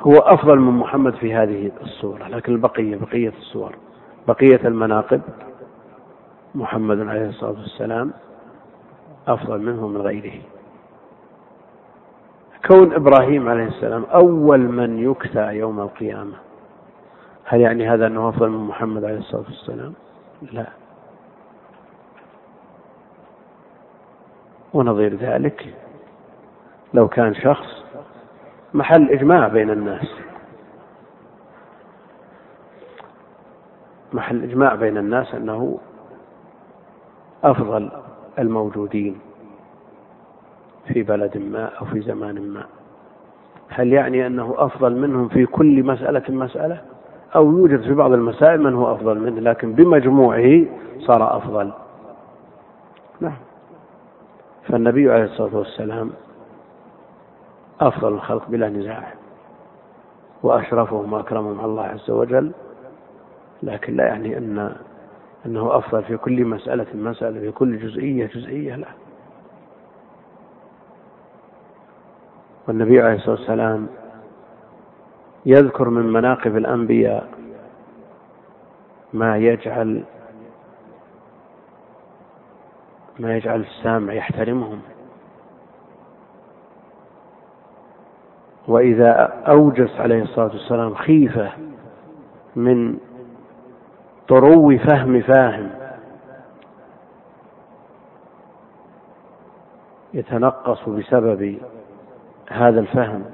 هو 0.00 0.12
أفضل 0.12 0.58
من 0.58 0.72
محمد 0.72 1.14
في 1.14 1.34
هذه 1.34 1.70
الصورة 1.82 2.28
لكن 2.28 2.52
البقية 2.52 2.96
بقية 2.96 3.32
الصور. 3.38 3.74
بقية 4.28 4.60
المناقب 4.64 5.20
محمد 6.54 7.00
عليه 7.08 7.28
الصلاة 7.28 7.50
والسلام 7.50 8.12
أفضل 9.28 9.58
منه 9.60 9.88
من 9.88 10.00
غيره. 10.00 10.40
كون 12.70 12.92
إبراهيم 12.92 13.48
عليه 13.48 13.64
السلام 13.64 14.04
أول 14.04 14.60
من 14.60 15.10
يكسى 15.10 15.40
يوم 15.40 15.80
القيامة 15.80 16.34
هل 17.44 17.60
يعني 17.60 17.88
هذا 17.88 18.06
أنه 18.06 18.28
أفضل 18.28 18.48
من 18.48 18.66
محمد 18.68 19.04
عليه 19.04 19.18
الصلاة 19.18 19.44
والسلام؟ 19.48 19.92
لا. 20.52 20.66
ونظير 24.74 25.14
ذلك 25.14 25.74
لو 26.94 27.08
كان 27.08 27.34
شخص 27.34 27.82
محل 28.74 29.10
إجماع 29.10 29.48
بين 29.48 29.70
الناس. 29.70 30.06
محل 34.14 34.42
إجماع 34.42 34.74
بين 34.74 34.98
الناس 34.98 35.34
أنه 35.34 35.78
أفضل 37.44 37.90
الموجودين 38.38 39.18
في 40.86 41.02
بلد 41.02 41.38
ما 41.38 41.64
أو 41.64 41.84
في 41.86 42.00
زمان 42.00 42.40
ما. 42.40 42.64
هل 43.68 43.92
يعني 43.92 44.26
أنه 44.26 44.54
أفضل 44.58 44.96
منهم 44.96 45.28
في 45.28 45.46
كل 45.46 45.82
مسألة 45.82 46.22
مسألة؟ 46.28 46.80
أو 47.36 47.50
يوجد 47.58 47.80
في 47.80 47.94
بعض 47.94 48.12
المسائل 48.12 48.62
من 48.62 48.74
هو 48.74 48.94
أفضل 48.94 49.18
منه 49.18 49.40
لكن 49.40 49.72
بمجموعه 49.72 50.64
صار 50.98 51.36
أفضل. 51.36 51.72
نعم. 53.20 53.36
فالنبي 54.68 55.12
عليه 55.12 55.24
الصلاة 55.24 55.56
والسلام 55.56 56.10
أفضل 57.80 58.12
الخلق 58.12 58.48
بلا 58.48 58.68
نزاع 58.68 59.12
وأشرفهم 60.42 61.12
وأكرمهم 61.12 61.58
على 61.60 61.66
الله 61.66 61.82
عز 61.84 62.10
وجل. 62.10 62.52
لكن 63.62 63.96
لا 63.96 64.04
يعني 64.06 64.38
أن 64.38 64.76
أنه 65.46 65.76
أفضل 65.78 66.04
في 66.04 66.16
كل 66.16 66.44
مسألة 66.44 66.86
مسألة 66.94 67.40
في 67.40 67.50
كل 67.50 67.78
جزئية 67.78 68.26
جزئية 68.26 68.76
لا. 68.76 68.88
والنبي 72.68 73.00
عليه 73.02 73.14
الصلاة 73.14 73.36
والسلام 73.36 73.86
يذكر 75.46 75.88
من 75.88 76.12
مناقب 76.12 76.56
الأنبياء 76.56 77.28
ما 79.12 79.36
يجعل 79.36 80.04
ما 83.20 83.36
يجعل 83.36 83.60
السامع 83.60 84.12
يحترمهم. 84.12 84.80
وإذا 88.68 89.10
أوجس 89.48 90.00
عليه 90.00 90.22
الصلاة 90.22 90.46
والسلام 90.52 90.94
خيفة 90.94 91.52
من 92.56 92.98
طرو 94.32 94.78
فهم 94.78 95.20
فاهم. 95.20 95.70
يتنقص 100.14 100.88
بسبب 100.88 101.58
هذا 102.50 102.80
الفهم. 102.80 103.24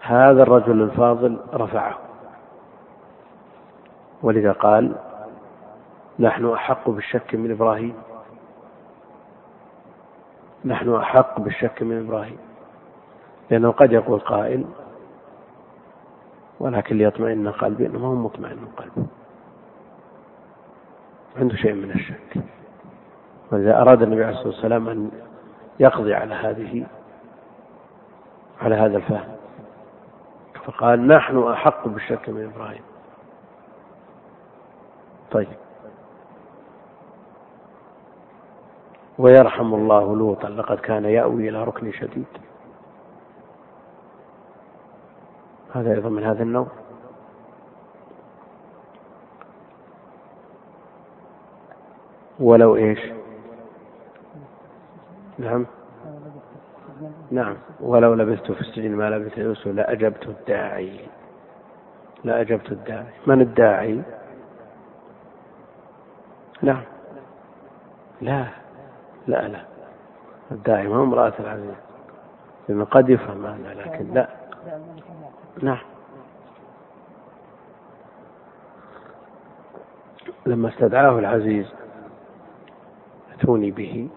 هذا 0.00 0.42
الرجل 0.42 0.82
الفاضل 0.82 1.40
رفعه. 1.54 1.98
ولذا 4.22 4.52
قال 4.52 4.94
نحن 6.18 6.52
أحق 6.52 6.90
بالشك 6.90 7.34
من 7.34 7.50
إبراهيم. 7.50 7.94
نحن 10.64 10.94
أحق 10.94 11.40
بالشك 11.40 11.82
من 11.82 12.06
إبراهيم. 12.06 12.38
لأنه 13.50 13.70
قد 13.70 13.92
يقول 13.92 14.20
قائل 14.20 14.64
ولكن 16.60 16.96
ليطمئن 16.96 17.48
قلبي 17.48 17.86
إنه 17.86 17.98
ما 17.98 18.08
هو 18.08 18.14
مطمئن 18.14 18.58
قلبه 18.76 19.06
عنده 21.36 21.56
شيء 21.56 21.72
من 21.72 21.90
الشك. 21.90 22.44
ولذا 23.52 23.80
أراد 23.80 24.02
النبي 24.02 24.24
عليه 24.24 24.34
الصلاة 24.34 24.48
والسلام 24.48 24.88
أن 24.88 25.10
يقضي 25.80 26.14
على 26.14 26.34
هذه 26.34 26.86
على 28.60 28.74
هذا 28.74 28.96
الفهم. 28.96 29.34
فقال 30.64 31.06
نحن 31.06 31.38
أحق 31.38 31.88
بالشك 31.88 32.28
من 32.28 32.50
إبراهيم. 32.54 32.82
طيب. 35.30 35.48
ويرحم 39.18 39.74
الله 39.74 40.16
لوطا 40.16 40.48
لقد 40.48 40.78
كان 40.78 41.04
يأوي 41.04 41.48
إلى 41.48 41.64
ركن 41.64 41.92
شديد. 41.92 42.26
هذا 45.74 45.94
أيضا 45.94 46.08
من 46.08 46.24
هذا 46.24 46.42
النوع. 46.42 46.66
ولو 52.40 52.76
إيش؟ 52.76 53.00
نعم. 55.38 55.66
نعم. 57.30 57.56
ولو 57.80 58.14
لبثت 58.14 58.52
في 58.52 58.60
السجن 58.60 58.90
ما 58.90 59.10
لبث 59.10 59.38
يوسف 59.38 59.66
لأجبت 59.66 60.26
الداعي. 60.28 61.00
لأجبت 62.24 62.72
الداعي. 62.72 63.12
من 63.26 63.40
الداعي؟ 63.40 64.02
نعم. 66.62 66.82
لا. 68.20 68.46
لا 69.26 69.48
لا. 69.48 69.60
الداعي 70.52 70.88
ما 70.88 70.96
هو 70.96 71.02
امرأة 71.02 71.32
العزيز. 71.40 71.74
لأنه 72.68 72.84
قد 72.84 73.08
يفهم 73.10 73.46
هذا 73.46 73.74
لكن 73.74 74.14
لا. 74.14 74.28
نعم. 75.62 75.78
لما 80.46 80.68
استدعاه 80.68 81.18
العزيز 81.18 81.83
اتوني 83.44 83.70
به. 83.70 84.08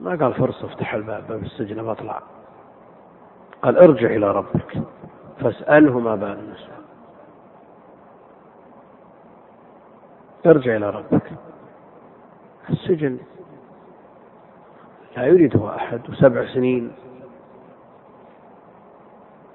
ما 0.00 0.10
قال 0.10 0.34
فرصة 0.34 0.66
افتح 0.66 0.94
الباب 0.94 1.28
باب 1.28 1.42
السجن 1.42 1.82
بطلع 1.82 2.22
قال 3.62 3.78
ارجع 3.78 4.06
إلى 4.06 4.32
ربك 4.32 4.82
فاسأله 5.40 5.98
ما 5.98 6.14
بال 6.14 6.38
النسوة. 6.38 6.78
ارجع 10.46 10.76
إلى 10.76 10.90
ربك. 10.90 11.32
السجن 12.70 13.18
لا 15.16 15.26
يريده 15.26 15.76
أحد 15.76 16.10
وسبع 16.10 16.46
سنين 16.54 16.92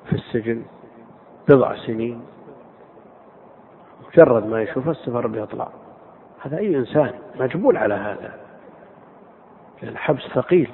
في 0.06 0.14
السجن 0.14 0.66
بضع 1.50 1.76
سنين. 1.76 2.22
مجرد 4.08 4.46
ما 4.46 4.62
يشوف 4.62 4.90
السفر 4.90 5.28
بيطلع. 5.28 5.83
هذا 6.44 6.58
أي 6.58 6.78
إنسان 6.78 7.12
مجبول 7.40 7.78
على 7.78 7.94
هذا. 7.94 8.34
الحبس 9.84 10.22
ثقيل. 10.22 10.70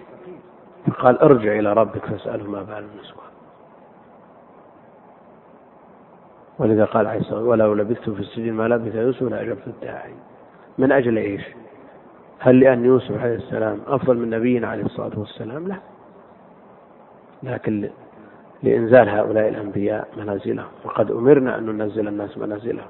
فقال 0.88 1.20
ارجع 1.20 1.60
إلى 1.60 1.74
ربك 1.74 2.06
فاسأله 2.06 2.50
ما 2.50 2.64
بال 2.64 2.78
النسوة. 2.78 3.24
ولذا 6.60 6.86
قال 6.86 7.08
الصلاة 7.08 7.44
ولو 7.44 7.74
لبثت 7.74 8.10
في 8.10 8.20
السجن 8.20 8.54
ما 8.54 8.68
لبث 8.68 8.96
يوسف 8.96 9.24
لأجبت 9.24 9.68
الداعي. 9.68 10.14
من 10.78 10.92
أجل 10.92 11.18
إيش؟ 11.18 11.44
هل 12.40 12.60
لأن 12.60 12.86
يوسف 12.86 13.22
عليه 13.22 13.36
السلام 13.36 13.80
أفضل 13.88 14.18
من 14.18 14.30
نبينا 14.30 14.68
عليه 14.68 14.86
الصلاة 14.86 15.20
والسلام؟ 15.20 15.68
لا. 15.68 15.76
لكن 17.44 17.90
لإنزال 18.64 19.10
هؤلاء 19.10 19.50
الأنبياء 19.50 20.08
منازلهم. 20.18 20.68
وقد 20.84 21.12
أمرنا 21.12 21.58
أن 21.58 21.66
ننزل 21.66 22.08
الناس 22.08 22.38
منازلهم. 22.38 22.88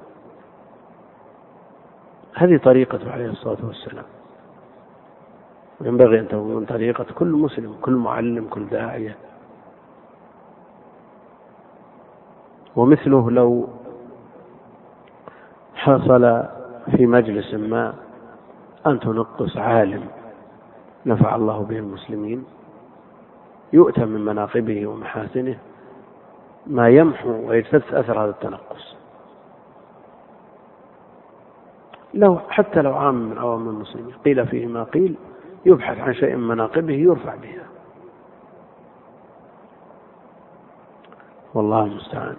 هذه 2.39 2.57
طريقته 2.57 3.11
عليه 3.11 3.29
الصلاة 3.29 3.57
والسلام. 3.63 4.05
ينبغي 5.81 6.19
أن 6.19 6.27
تكون 6.27 6.65
طريقة 6.65 7.05
كل 7.15 7.27
مسلم 7.27 7.75
كل 7.81 7.91
معلم 7.91 8.47
كل 8.49 8.65
داعية. 8.65 9.15
ومثله 12.75 13.31
لو 13.31 13.67
حصل 15.75 16.43
في 16.95 17.05
مجلس 17.05 17.53
ما 17.53 17.93
أن 18.87 18.99
تنقص 18.99 19.57
عالم 19.57 20.05
نفع 21.05 21.35
الله 21.35 21.59
به 21.59 21.77
المسلمين 21.77 22.45
يؤتى 23.73 24.05
من 24.05 24.25
مناقبه 24.25 24.87
ومحاسنه 24.87 25.57
ما 26.67 26.89
يمحو 26.89 27.49
ويجتث 27.49 27.93
أثر 27.93 28.23
هذا 28.23 28.29
التنقص. 28.29 28.98
لو 32.13 32.39
حتى 32.49 32.81
لو 32.81 32.93
عام 32.93 33.15
من 33.15 33.37
عوام 33.37 33.69
المسلمين 33.69 34.13
قيل 34.25 34.47
فيه 34.47 34.67
ما 34.67 34.83
قيل 34.83 35.15
يبحث 35.65 35.99
عن 35.99 36.13
شيء 36.13 36.35
من 36.35 36.47
مناقبه 36.47 36.93
يرفع 36.93 37.35
بها 37.35 37.63
والله 41.53 41.83
المستعان. 41.83 42.35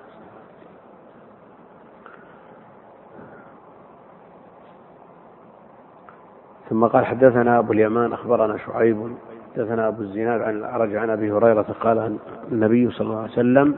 ثم 6.70 6.86
قال 6.86 7.06
حدثنا 7.06 7.58
أبو 7.58 7.72
اليمان 7.72 8.12
أخبرنا 8.12 8.56
شعيب 8.56 9.14
حدثنا 9.54 9.88
أبو 9.88 10.02
الزناد 10.02 10.40
عن 10.40 10.56
الأعرج 10.56 10.96
عن 10.96 11.10
أبي 11.10 11.32
هريرة 11.32 11.66
قال 11.80 12.18
النبي 12.52 12.90
صلى 12.90 13.06
الله 13.06 13.20
عليه 13.20 13.32
وسلم 13.32 13.76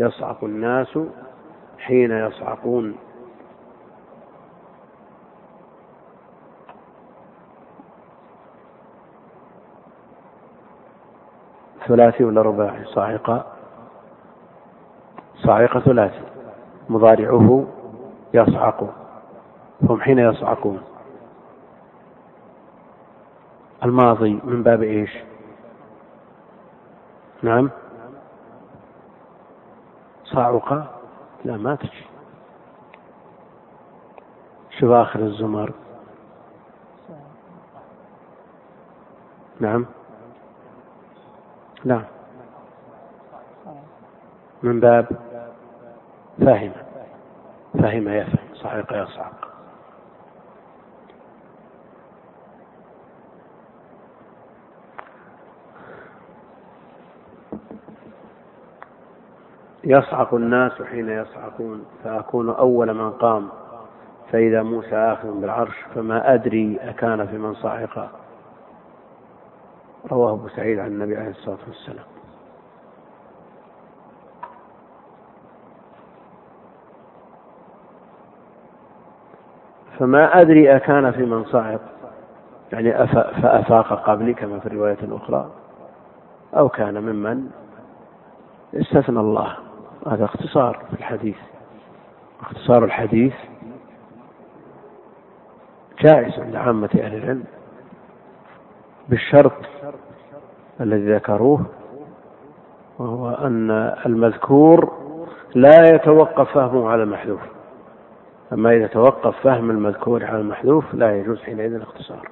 يصعق 0.00 0.44
الناس 0.44 0.98
حين 1.78 2.10
يصعقون. 2.10 2.94
ثلاثي 11.88 12.24
ولا 12.24 12.42
رباعي 12.42 12.84
صاعقة. 12.84 13.46
صاعقة 15.36 15.80
ثلاثي. 15.80 16.20
مضارعه 16.88 17.66
يصعق. 18.34 18.94
هم 19.82 20.00
حين 20.00 20.18
يصعقون. 20.18 20.80
الماضي 23.84 24.40
من 24.44 24.62
باب 24.62 24.82
إيش؟ 24.82 25.18
نعم. 27.42 27.70
صاعقة؟ 30.24 30.86
لا 31.44 31.56
ما 31.56 31.74
تجي. 31.74 32.06
شوف 34.78 34.90
آخر 34.90 35.20
الزمر. 35.20 35.72
نعم. 39.60 39.86
نعم. 41.84 42.04
من 44.62 44.80
باب 44.80 45.06
فهم. 46.40 46.72
فهم 47.74 48.08
يفهم 48.08 48.48
صعق 48.54 48.92
يصعق 48.92 49.48
يصعق 59.84 60.34
الناس 60.34 60.82
حين 60.82 61.08
يصعقون 61.08 61.84
فأكون 62.04 62.50
أول 62.50 62.94
من 62.94 63.10
قام. 63.10 63.48
فإذا 64.32 64.62
موسى 64.62 64.96
آخذ 64.96 65.40
بالعرش 65.40 65.76
فما 65.94 66.34
أدري 66.34 66.78
أكان 66.82 67.26
في 67.26 67.38
من 67.38 67.54
صعق. 67.54 68.10
رواه 70.12 70.32
أبو 70.32 70.48
سعيد 70.48 70.78
عن 70.78 70.86
النبي 70.86 71.16
عليه 71.16 71.30
الصلاة 71.30 71.58
والسلام. 71.68 72.04
فما 79.98 80.40
أدري 80.40 80.76
أكان 80.76 81.10
في 81.10 81.22
من 81.22 81.44
صعق 81.44 81.80
يعني 82.72 83.06
فأفاق 83.42 83.92
قبلي 84.10 84.34
كما 84.34 84.58
في 84.58 84.66
الرواية 84.66 84.98
الأخرى 85.02 85.50
أو 86.56 86.68
كان 86.68 87.02
ممن 87.02 87.50
استثنى 88.74 89.20
الله. 89.20 89.56
هذا 90.06 90.24
اختصار 90.24 90.84
في 90.90 90.92
الحديث. 90.92 91.36
اختصار 92.40 92.84
الحديث 92.84 93.34
جائز 96.00 96.38
عند 96.38 96.56
عامة 96.56 96.90
أهل 96.94 97.14
العلم. 97.14 97.44
بالشرط 99.08 99.52
الذي 100.80 101.14
ذكروه 101.14 101.66
وهو 102.98 103.30
أن 103.30 103.70
المذكور 104.06 104.92
لا 105.54 105.94
يتوقف 105.94 106.54
فهمه 106.54 106.88
على 106.88 107.02
المحذوف. 107.02 107.40
أما 108.52 108.70
إذا 108.70 108.86
توقف 108.86 109.36
فهم 109.42 109.70
المذكور 109.70 110.24
على 110.24 110.40
المحذوف 110.40 110.94
لا 110.94 111.16
يجوز 111.16 111.42
حينئذ 111.42 111.74
الاختصار. 111.74 112.28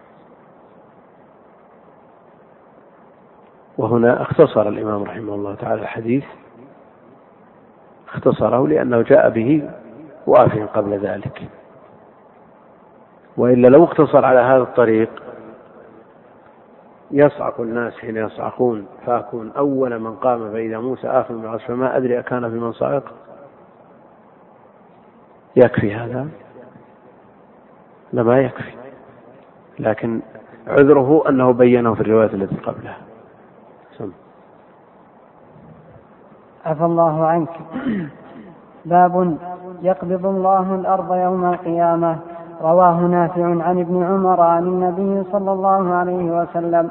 وهنا 3.79 4.23
اختصر 4.23 4.69
الإمام 4.69 5.03
رحمه 5.03 5.35
الله 5.35 5.55
تعالى 5.55 5.83
الحديث 5.83 6.25
اختصره 8.09 8.69
لأنه 8.69 9.03
جاء 9.03 9.31
به 9.31 9.71
وافيا 10.27 10.67
قبل 10.67 10.99
ذلك. 10.99 11.43
وإلا 13.37 13.69
لو 13.69 13.85
اقتصر 13.85 14.25
على 14.25 14.41
هذا 14.41 14.63
الطريق 14.63 15.23
يصعق 17.11 17.61
الناس 17.61 17.99
حين 17.99 18.17
يصعقون 18.17 18.87
فأكون 19.07 19.53
أول 19.57 19.99
من 19.99 20.17
قام 20.17 20.53
فإذا 20.53 20.79
موسى 20.79 21.09
آخر 21.09 21.35
من 21.35 21.45
العرش 21.45 21.65
فما 21.65 21.97
أدري 21.97 22.19
أكان 22.19 22.51
في 22.51 22.57
من 22.57 22.73
صعق 22.73 23.05
يكفي 25.57 25.95
هذا؟ 25.95 26.29
لما 28.13 28.41
يكفي. 28.41 28.73
لكن 29.79 30.21
عذره 30.67 31.29
أنه 31.29 31.53
بينه 31.53 31.95
في 31.95 32.01
الرواية 32.01 32.35
التي 32.35 32.57
قبلها. 32.57 32.97
سم. 33.99 34.13
عفى 36.67 36.85
الله 36.85 37.27
عنك. 37.27 37.51
باب 38.85 39.39
يقبض 39.83 40.27
الله 40.27 40.75
الأرض 40.75 41.15
يوم 41.15 41.45
القيامة. 41.45 42.19
رواه 42.63 43.01
نافع 43.01 43.45
عن 43.45 43.81
ابن 43.81 44.03
عمر 44.03 44.41
عن 44.41 44.63
النبي 44.63 45.23
صلى 45.33 45.53
الله 45.53 45.95
عليه 45.95 46.41
وسلم. 46.41 46.91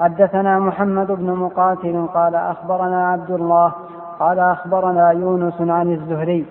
حدثنا 0.00 0.58
محمد 0.58 1.12
بن 1.12 1.32
مقاتل 1.32 2.06
قال 2.14 2.34
أخبرنا 2.34 3.08
عبد 3.08 3.30
الله 3.30 3.72
قال 4.20 4.38
أخبرنا 4.38 5.10
يونس 5.10 5.60
عن 5.60 5.92
الزهري 5.92 6.46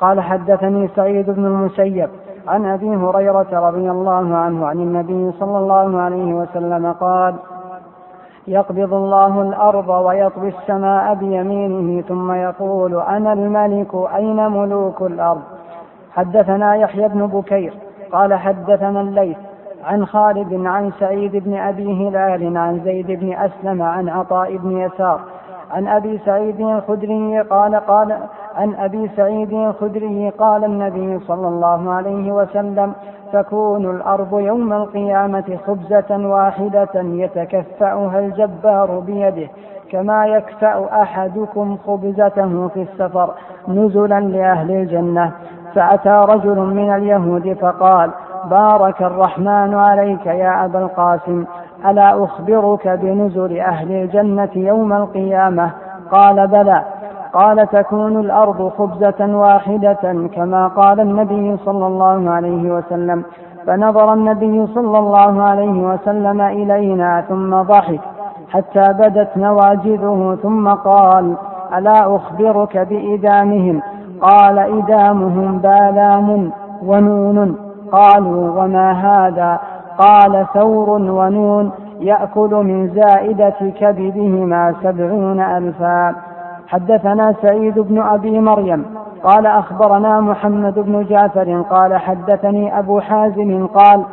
قال 0.00 0.20
حدثني 0.20 0.88
سعيد 0.88 1.30
بن 1.30 1.46
المسيب 1.46 2.08
عن 2.48 2.66
أبي 2.66 2.96
هريرة 2.96 3.68
رضي 3.68 3.90
الله 3.90 4.36
عنه 4.36 4.66
عن 4.66 4.80
النبي 4.80 5.32
صلى 5.40 5.58
الله 5.58 6.00
عليه 6.00 6.34
وسلم 6.34 6.92
قال 6.92 7.34
يقبض 8.46 8.94
الله 8.94 9.42
الأرض 9.42 9.88
ويطوي 9.88 10.48
السماء 10.48 11.14
بيمينه 11.14 12.02
ثم 12.02 12.32
يقول 12.32 13.00
أنا 13.00 13.32
الملك 13.32 13.94
أين 14.16 14.50
ملوك 14.50 15.02
الأرض؟ 15.02 15.42
حدثنا 16.12 16.74
يحيى 16.74 17.08
بن 17.08 17.26
بكير 17.26 17.74
قال 18.12 18.34
حدثنا 18.34 19.00
الليث 19.00 19.36
عن 19.84 20.06
خالد 20.06 20.66
عن 20.66 20.90
سعيد 21.00 21.36
بن 21.36 21.56
أبي 21.56 22.08
هلال 22.08 22.56
عن 22.56 22.80
زيد 22.84 23.06
بن 23.06 23.32
أسلم 23.32 23.82
عن 23.82 24.08
عطاء 24.08 24.56
بن 24.56 24.76
يسار 24.76 25.20
عن 25.70 25.88
أبي 25.88 26.18
سعيد 26.18 26.60
الخدري 26.60 27.40
قال 27.40 27.76
قال 27.76 28.18
عن 28.56 28.74
أبي 28.74 29.10
سعيد 29.16 29.52
الخدري 29.52 30.30
قال 30.30 30.64
النبي 30.64 31.18
صلى 31.18 31.48
الله 31.48 31.92
عليه 31.92 32.32
وسلم 32.32 32.92
تكون 33.32 33.90
الأرض 33.90 34.38
يوم 34.38 34.72
القيامة 34.72 35.58
خبزة 35.66 36.26
واحدة 36.28 36.90
يتكفأها 36.94 38.18
الجبار 38.18 38.98
بيده 38.98 39.48
كما 39.90 40.26
يكفأ 40.26 41.02
أحدكم 41.02 41.76
خبزته 41.86 42.68
في 42.68 42.82
السفر 42.82 43.34
نزلا 43.68 44.20
لأهل 44.20 44.70
الجنة. 44.70 45.32
فأتى 45.74 46.24
رجل 46.28 46.58
من 46.58 46.94
اليهود 46.94 47.56
فقال 47.60 48.10
بارك 48.50 49.02
الرحمن 49.02 49.74
عليك 49.74 50.26
يا 50.26 50.64
أبا 50.64 50.78
القاسم 50.78 51.44
ألا 51.88 52.24
أخبرك 52.24 52.88
بنزل 52.88 53.60
أهل 53.60 53.92
الجنة 53.92 54.50
يوم 54.56 54.92
القيامة؟ 54.92 55.70
قال 56.12 56.46
بلى. 56.48 56.84
قال 57.32 57.66
تكون 57.68 58.20
الأرض 58.20 58.72
خبزة 58.78 59.36
واحدة 59.36 60.28
كما 60.34 60.68
قال 60.68 61.00
النبي 61.00 61.56
صلى 61.56 61.86
الله 61.86 62.30
عليه 62.30 62.70
وسلم. 62.70 63.24
فنظر 63.66 64.12
النبي 64.12 64.66
صلى 64.66 64.98
الله 64.98 65.42
عليه 65.42 65.86
وسلم 65.92 66.40
إلينا 66.40 67.24
ثم 67.28 67.62
ضحك 67.62 68.00
حتى 68.50 68.92
بدت 68.92 69.36
نواجذه 69.36 70.38
ثم 70.42 70.68
قال 70.68 71.36
ألا 71.76 72.16
أخبرك 72.16 72.78
بإدامهم؟ 72.78 73.82
قال 74.20 74.58
إدامهم 74.58 75.58
بالام 75.58 76.52
ونون. 76.82 77.56
قالوا 77.92 78.62
وما 78.62 78.92
هذا؟ 78.92 79.58
قال 79.98 80.46
ثور 80.54 80.90
ونون 80.90 81.70
يأكل 82.00 82.50
من 82.54 82.88
زائدة 82.88 83.54
كبدهما 83.80 84.74
سبعون 84.82 85.40
ألفا. 85.40 86.14
حدثنا 86.68 87.34
سعيد 87.42 87.78
بن 87.78 88.02
أبي 88.02 88.40
مريم. 88.40 88.84
قال 89.24 89.46
أخبرنا 89.46 90.20
محمد 90.20 90.78
بن 90.78 91.04
جعفر. 91.04 91.62
قال 91.70 91.96
حدثني 91.96 92.78
أبو 92.78 93.00
حازم. 93.00 93.66
قال 93.66 94.04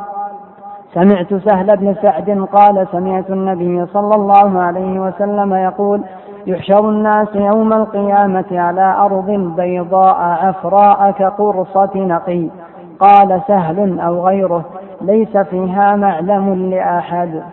سمعت 0.93 1.33
سهل 1.33 1.77
بن 1.77 1.93
سعد. 1.93 2.47
قال 2.53 2.87
سمعت 2.91 3.29
النبي 3.29 3.85
صلى 3.85 4.15
الله 4.15 4.59
عليه 4.59 4.99
وسلم 4.99 5.53
يقول 5.53 6.01
يحشر 6.47 6.89
الناس 6.89 7.27
يوم 7.35 7.73
القيامة 7.73 8.45
على 8.51 8.95
أرض 8.97 9.29
بيضاء 9.55 10.15
عفراء 10.15 11.11
كقرصة 11.11 11.91
نقي. 11.95 12.49
قال 12.99 13.41
سهل 13.47 13.99
أو 13.99 14.27
غيره 14.27 14.65
ليس 15.01 15.37
فيها 15.37 15.95
معلم 15.95 16.69
لأحد. 16.69 17.43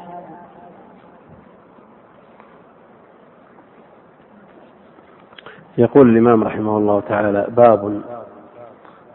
يقول 5.79 6.09
الإمام 6.09 6.45
رحمه 6.45 6.79
الله 6.79 7.01
تعالى 7.01 7.47
باب 7.49 8.03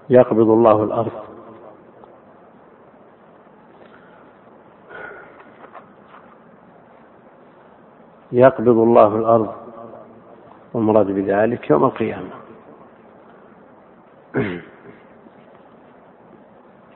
يقبض 0.09 0.49
الله 0.49 0.83
الأرض. 0.83 1.11
يقبض 8.31 8.77
الله 8.77 9.15
الأرض. 9.15 9.68
والمراد 10.73 11.05
بذلك 11.05 11.69
يوم 11.69 11.83
القيامة. 11.83 12.29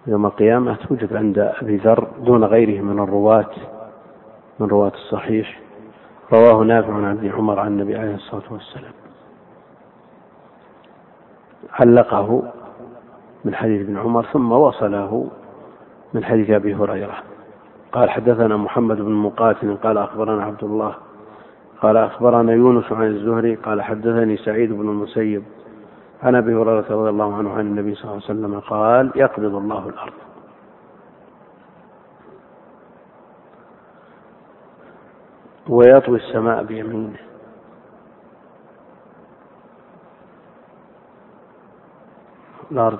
يوم 0.07 0.25
القيامة 0.25 0.75
توجد 0.75 1.15
عند 1.15 1.39
أبي 1.39 1.77
ذر 1.77 2.07
دون 2.19 2.43
غيره 2.43 2.81
من 2.81 2.99
الرواة 2.99 3.51
من 4.59 4.67
رواة 4.67 4.91
الصحيح 4.93 5.59
رواه 6.33 6.63
نافع 6.63 6.93
عن 6.93 7.17
ابن 7.17 7.31
عمر 7.31 7.59
عن 7.59 7.67
النبي 7.67 7.95
عليه 7.95 8.15
الصلاة 8.15 8.43
والسلام. 8.51 8.93
علقه 11.71 12.51
من 13.45 13.55
حديث 13.55 13.81
ابن 13.81 13.97
عمر 13.97 14.25
ثم 14.25 14.51
وصله 14.51 15.27
من 16.13 16.25
حديث 16.25 16.49
أبي 16.49 16.75
هريرة. 16.75 17.15
قال 17.91 18.09
حدثنا 18.09 18.57
محمد 18.57 19.01
بن 19.01 19.11
مقاتل 19.11 19.77
قال 19.83 19.97
أخبرنا 19.97 20.43
عبد 20.43 20.63
الله 20.63 20.95
قال 21.83 21.97
أخبرنا 21.97 22.53
يونس 22.53 22.91
عن 22.91 23.07
الزهري 23.07 23.55
قال 23.55 23.81
حدثني 23.81 24.37
سعيد 24.37 24.71
بن 24.71 24.89
المسيب 24.89 25.43
عن 26.23 26.35
أبي 26.35 26.55
هريرة 26.55 26.85
رضي 26.89 27.09
الله 27.09 27.35
عنه 27.35 27.53
عن 27.53 27.59
النبي 27.59 27.95
صلى 27.95 28.03
الله 28.03 28.13
عليه 28.13 28.25
وسلم 28.25 28.59
قال 28.59 29.11
يقبض 29.15 29.55
الله 29.55 29.89
الأرض. 29.89 30.13
ويطوي 35.69 36.17
السماء 36.17 36.63
بيمينه. 36.63 37.19
الأرض 42.71 42.99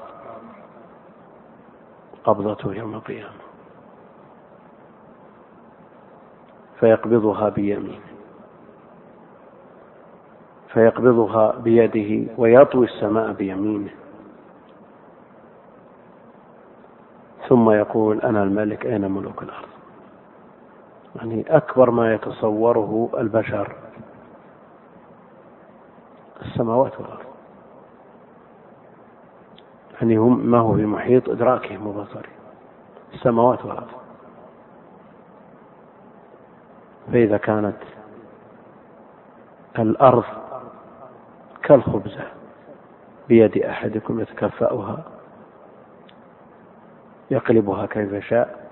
قبضته 2.23 2.73
يوم 2.73 2.93
القيامة. 2.93 3.43
فيقبضها 6.79 7.49
بيمينه. 7.49 8.12
فيقبضها 10.73 11.51
بيده 11.51 12.33
ويطوي 12.37 12.85
السماء 12.85 13.31
بيمينه. 13.31 13.89
ثم 17.49 17.69
يقول 17.69 18.19
أنا 18.21 18.43
الملك 18.43 18.85
أين 18.85 19.11
ملوك 19.11 19.43
الأرض؟ 19.43 19.67
يعني 21.15 21.45
أكبر 21.49 21.91
ما 21.91 22.13
يتصوره 22.13 23.09
البشر 23.17 23.75
السماوات 26.41 26.99
والأرض. 26.99 27.25
يعني 30.01 30.17
هم 30.17 30.39
ما 30.45 30.59
هو 30.59 30.75
في 30.75 30.85
محيط 30.85 31.29
إدراكهم 31.29 31.87
وبصرهم؟ 31.87 32.33
السماوات 33.13 33.65
والأرض. 33.65 33.87
فإذا 37.11 37.37
كانت 37.37 37.77
الأرض 39.79 40.23
كالخبزة 41.63 42.27
بيد 43.27 43.57
أحدكم 43.57 44.19
يتكفأها 44.19 45.03
يقلبها 47.31 47.85
كيف 47.85 48.25
شاء 48.25 48.69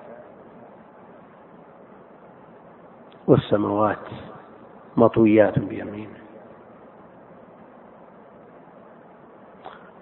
والسماوات 3.28 3.98
مطويات 4.98 5.60
بيمينه. 5.60 6.22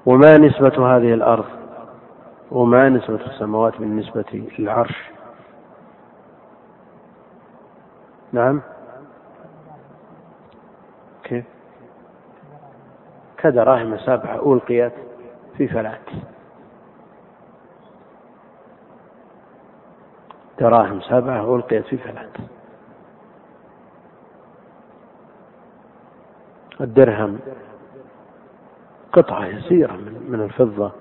وما 0.05 0.37
نسبة 0.37 0.95
هذه 0.97 1.13
الأرض؟ 1.13 1.45
وما 2.51 2.89
نسبة 2.89 3.25
السماوات 3.25 3.77
بالنسبة 3.77 4.25
للعرش؟ 4.59 5.09
نعم. 8.31 8.61
كيف؟ 11.23 11.58
كدراهم 13.43 13.97
سبعة 13.97 14.53
ألقيت 14.53 14.93
في 15.57 15.67
فلات. 15.67 16.09
دراهم 20.59 21.01
سبعة 21.01 21.55
ألقيت 21.55 21.85
في 21.85 21.97
فلات. 21.97 22.37
الدرهم 26.81 27.39
قطعة 29.13 29.45
يسيرة 29.45 29.93
من 30.27 30.41
الفضة. 30.41 30.91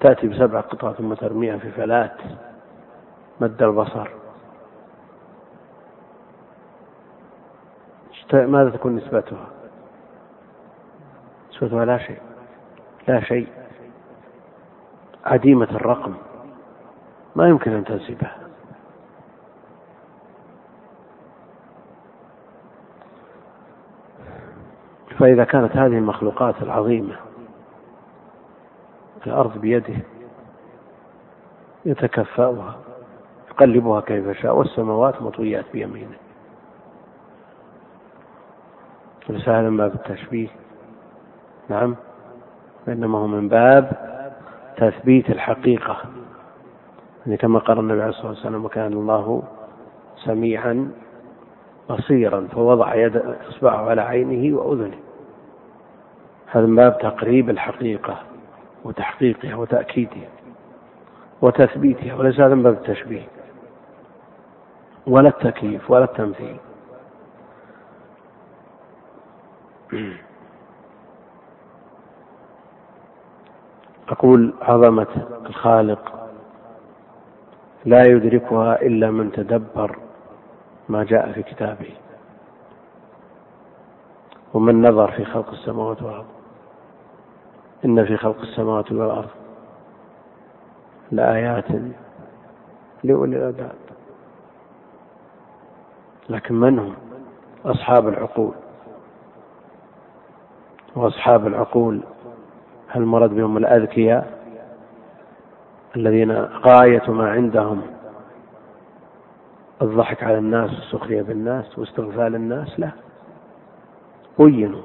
تأتي 0.00 0.28
بسبع 0.28 0.60
قطع 0.60 0.92
ثم 0.92 1.14
ترميها 1.14 1.58
في 1.58 1.70
فلات. 1.70 2.16
مد 3.40 3.62
البصر. 3.62 4.08
ماذا 8.32 8.70
تكون 8.70 8.96
نسبتها؟ 8.96 9.57
نسبتها 11.62 11.84
لا 11.84 11.98
شيء. 11.98 12.18
لا 13.08 13.20
شيء. 13.20 13.48
عديمة 15.24 15.68
الرقم. 15.70 16.14
ما 17.36 17.48
يمكن 17.48 17.72
أن 17.72 17.84
تنسبها. 17.84 18.36
فإذا 25.18 25.44
كانت 25.44 25.76
هذه 25.76 25.98
المخلوقات 25.98 26.62
العظيمة 26.62 27.16
الأرض 29.26 29.58
بيده 29.58 29.94
يتكفأها 31.84 32.76
يقلبها 33.50 34.00
كيف 34.00 34.30
شاء 34.30 34.56
والسماوات 34.56 35.22
مطويات 35.22 35.64
بيمينه. 35.72 36.16
ليس 39.28 39.48
هذا 39.48 39.70
من 39.70 39.76
باب 39.76 39.94
التشبيه. 39.94 40.48
نعم. 41.68 41.96
وإنما 42.86 43.18
هو 43.18 43.26
من 43.26 43.48
باب 43.48 43.92
تثبيت 44.76 45.30
الحقيقة. 45.30 45.96
يعني 47.26 47.36
كما 47.36 47.58
قال 47.58 47.78
النبي 47.78 48.00
عليه 48.02 48.10
الصلاة 48.10 48.28
والسلام 48.28 48.64
وكان 48.64 48.92
الله 48.92 49.42
سميعا 50.24 50.90
بصيرا 51.90 52.48
فوضع 52.52 52.94
يد 52.94 53.16
أصبعه 53.48 53.90
على 53.90 54.00
عينه 54.02 54.56
وأذنه. 54.56 54.98
هذا 56.46 56.66
من 56.66 56.76
باب 56.76 56.98
تقريب 56.98 57.50
الحقيقة 57.50 58.18
وتحقيقها 58.84 59.54
وتأكيدها 59.54 60.28
وتثبيتها 61.42 62.14
وليس 62.14 62.40
هذا 62.40 62.54
من 62.54 62.62
باب 62.62 62.72
التشبيه 62.72 63.22
ولا 65.06 65.28
التكييف 65.28 65.90
ولا 65.90 66.04
التمثيل 66.04 66.56
أقول 74.08 74.54
عظمة 74.62 75.26
الخالق 75.46 76.28
لا 77.84 78.02
يدركها 78.08 78.82
إلا 78.82 79.10
من 79.10 79.32
تدبر 79.32 79.98
ما 80.88 81.04
جاء 81.04 81.32
في 81.32 81.42
كتابه 81.42 81.90
ومن 84.54 84.82
نظر 84.88 85.10
في 85.10 85.24
خلق 85.24 85.50
السماوات 85.50 86.02
والأرض. 86.02 86.26
إن 87.84 88.04
في 88.04 88.16
خلق 88.16 88.40
السماوات 88.40 88.92
والأرض 88.92 89.28
لآيات 91.10 91.64
لأولي 93.04 93.36
الألباب. 93.36 93.74
لكن 96.28 96.54
من 96.54 96.78
هم؟ 96.78 96.94
أصحاب 97.64 98.08
العقول. 98.08 98.52
وأصحاب 100.96 101.46
العقول 101.46 102.00
هل 102.88 103.04
مرد 103.04 103.30
بهم 103.30 103.56
الأذكياء 103.56 104.38
الذين 105.96 106.32
غاية 106.42 107.10
ما 107.10 107.30
عندهم 107.30 107.82
الضحك 109.82 110.22
على 110.22 110.38
الناس 110.38 110.70
والسخرية 110.70 111.22
بالناس 111.22 111.78
واستغفال 111.78 112.34
الناس؟ 112.34 112.80
لا. 112.80 112.90
بينوا 114.38 114.82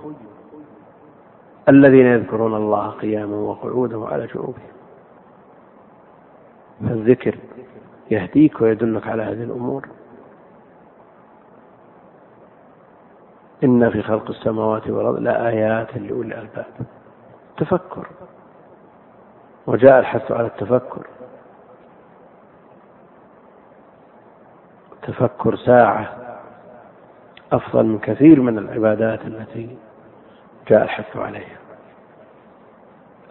الذين 1.69 2.05
يذكرون 2.05 2.55
الله 2.55 2.89
قياما 2.89 3.35
وقعودا 3.35 3.97
وعلى 3.97 4.27
جنوبهم. 4.27 4.73
فالذكر 6.79 7.37
يهديك 8.11 8.61
ويدلك 8.61 9.07
على 9.07 9.23
هذه 9.23 9.43
الأمور. 9.43 9.87
إن 13.63 13.89
في 13.89 14.01
خلق 14.01 14.29
السماوات 14.29 14.89
والأرض 14.89 15.19
لآيات 15.19 15.97
لأولي 15.97 16.27
الألباب. 16.27 16.65
تفكر 17.57 18.07
وجاء 19.67 19.99
الحث 19.99 20.31
على 20.31 20.47
التفكر. 20.47 21.07
تفكر 25.01 25.55
ساعة 25.55 26.15
أفضل 27.51 27.85
من 27.85 27.99
كثير 27.99 28.41
من 28.41 28.57
العبادات 28.57 29.21
التي 29.21 29.77
جاء 30.67 30.83
الحث 30.83 31.17
عليها. 31.17 31.57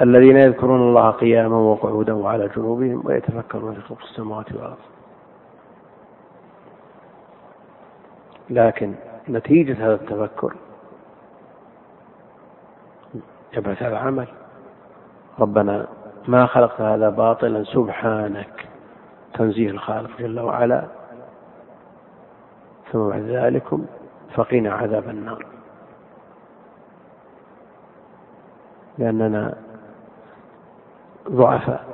الذين 0.01 0.37
يذكرون 0.37 0.81
الله 0.81 1.11
قياما 1.11 1.57
وقعودا 1.57 2.13
وعلى 2.13 2.49
جنوبهم 2.57 3.03
ويتفكرون 3.05 3.75
في 3.75 3.81
خلق 3.81 4.03
السماوات 4.03 4.53
والأرض. 4.53 4.79
لكن 8.51 8.95
نتيجة 9.29 9.87
هذا 9.87 9.95
التفكر 9.95 10.55
يبعث 13.57 13.83
على 13.83 13.93
العمل. 13.93 14.29
ربنا 15.39 15.87
ما 16.29 16.47
خلقت 16.47 16.81
هذا 16.81 17.09
باطلا 17.09 17.65
سبحانك. 17.65 18.69
تنزيه 19.35 19.71
الخالق 19.71 20.11
جل 20.19 20.41
وعلا. 20.41 20.85
ثم 22.93 23.09
بعد 23.09 23.23
ذلكم 23.23 23.87
فقنا 24.35 24.73
عذاب 24.73 25.09
النار. 25.09 25.47
لأننا 28.99 29.55
ضعفاء. 31.31 31.85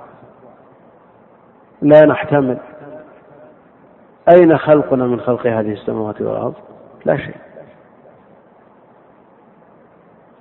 لا 1.83 2.07
نحتمل 2.07 2.59
أين 4.29 4.59
خلقنا 4.59 5.07
من 5.07 5.21
خلق 5.21 5.47
هذه 5.47 5.73
السماوات 5.73 6.23
والأرض. 6.23 6.55
لا 7.05 7.17
شيء. 7.17 7.48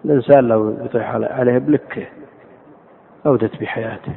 الإنسان 0.05 0.47
لو 0.47 0.69
يطيح 0.69 1.15
عليه 1.15 1.57
بلكه 1.57 2.07
أودت 3.25 3.61
بحياته. 3.61 4.15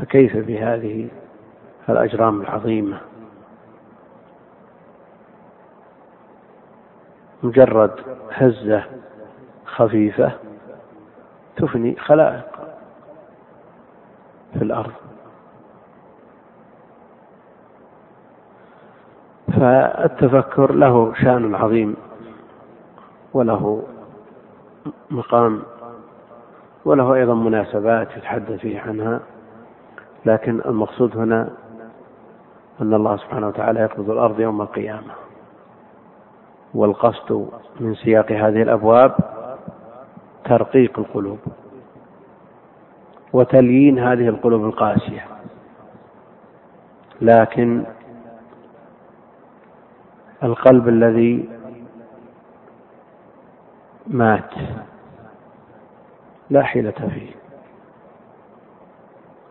فكيف 0.00 0.36
بهذه 0.36 1.08
الأجرام 1.88 2.40
العظيمة؟ 2.40 3.00
مجرد 7.42 7.90
هزة 8.32 8.84
خفيفة 9.66 10.32
تفني 11.56 11.96
خلائق 11.96 12.46
في 14.54 14.62
الأرض. 14.62 14.92
فالتفكر 19.52 20.72
له 20.72 21.14
شأن 21.14 21.54
عظيم. 21.54 21.96
وله 23.34 23.82
مقام 25.10 25.62
وله 26.84 27.14
أيضا 27.14 27.34
مناسبات 27.34 28.16
يتحدث 28.16 28.60
فيه 28.60 28.80
عنها 28.80 29.20
لكن 30.26 30.60
المقصود 30.66 31.16
هنا 31.16 31.50
أن 32.80 32.94
الله 32.94 33.16
سبحانه 33.16 33.48
وتعالى 33.48 33.80
يقبض 33.80 34.10
الأرض 34.10 34.40
يوم 34.40 34.60
القيامة. 34.62 35.12
والقصد 36.74 37.48
من 37.80 37.94
سياق 37.94 38.32
هذه 38.32 38.62
الأبواب 38.62 39.14
ترقيق 40.44 40.98
القلوب 40.98 41.38
وتليين 43.32 43.98
هذه 43.98 44.28
القلوب 44.28 44.64
القاسية. 44.64 45.26
لكن 47.20 47.84
القلب 50.42 50.88
الذي 50.88 51.48
مات. 54.06 54.50
لا 56.50 56.62
حيلة 56.62 56.90
فيه. 56.90 57.30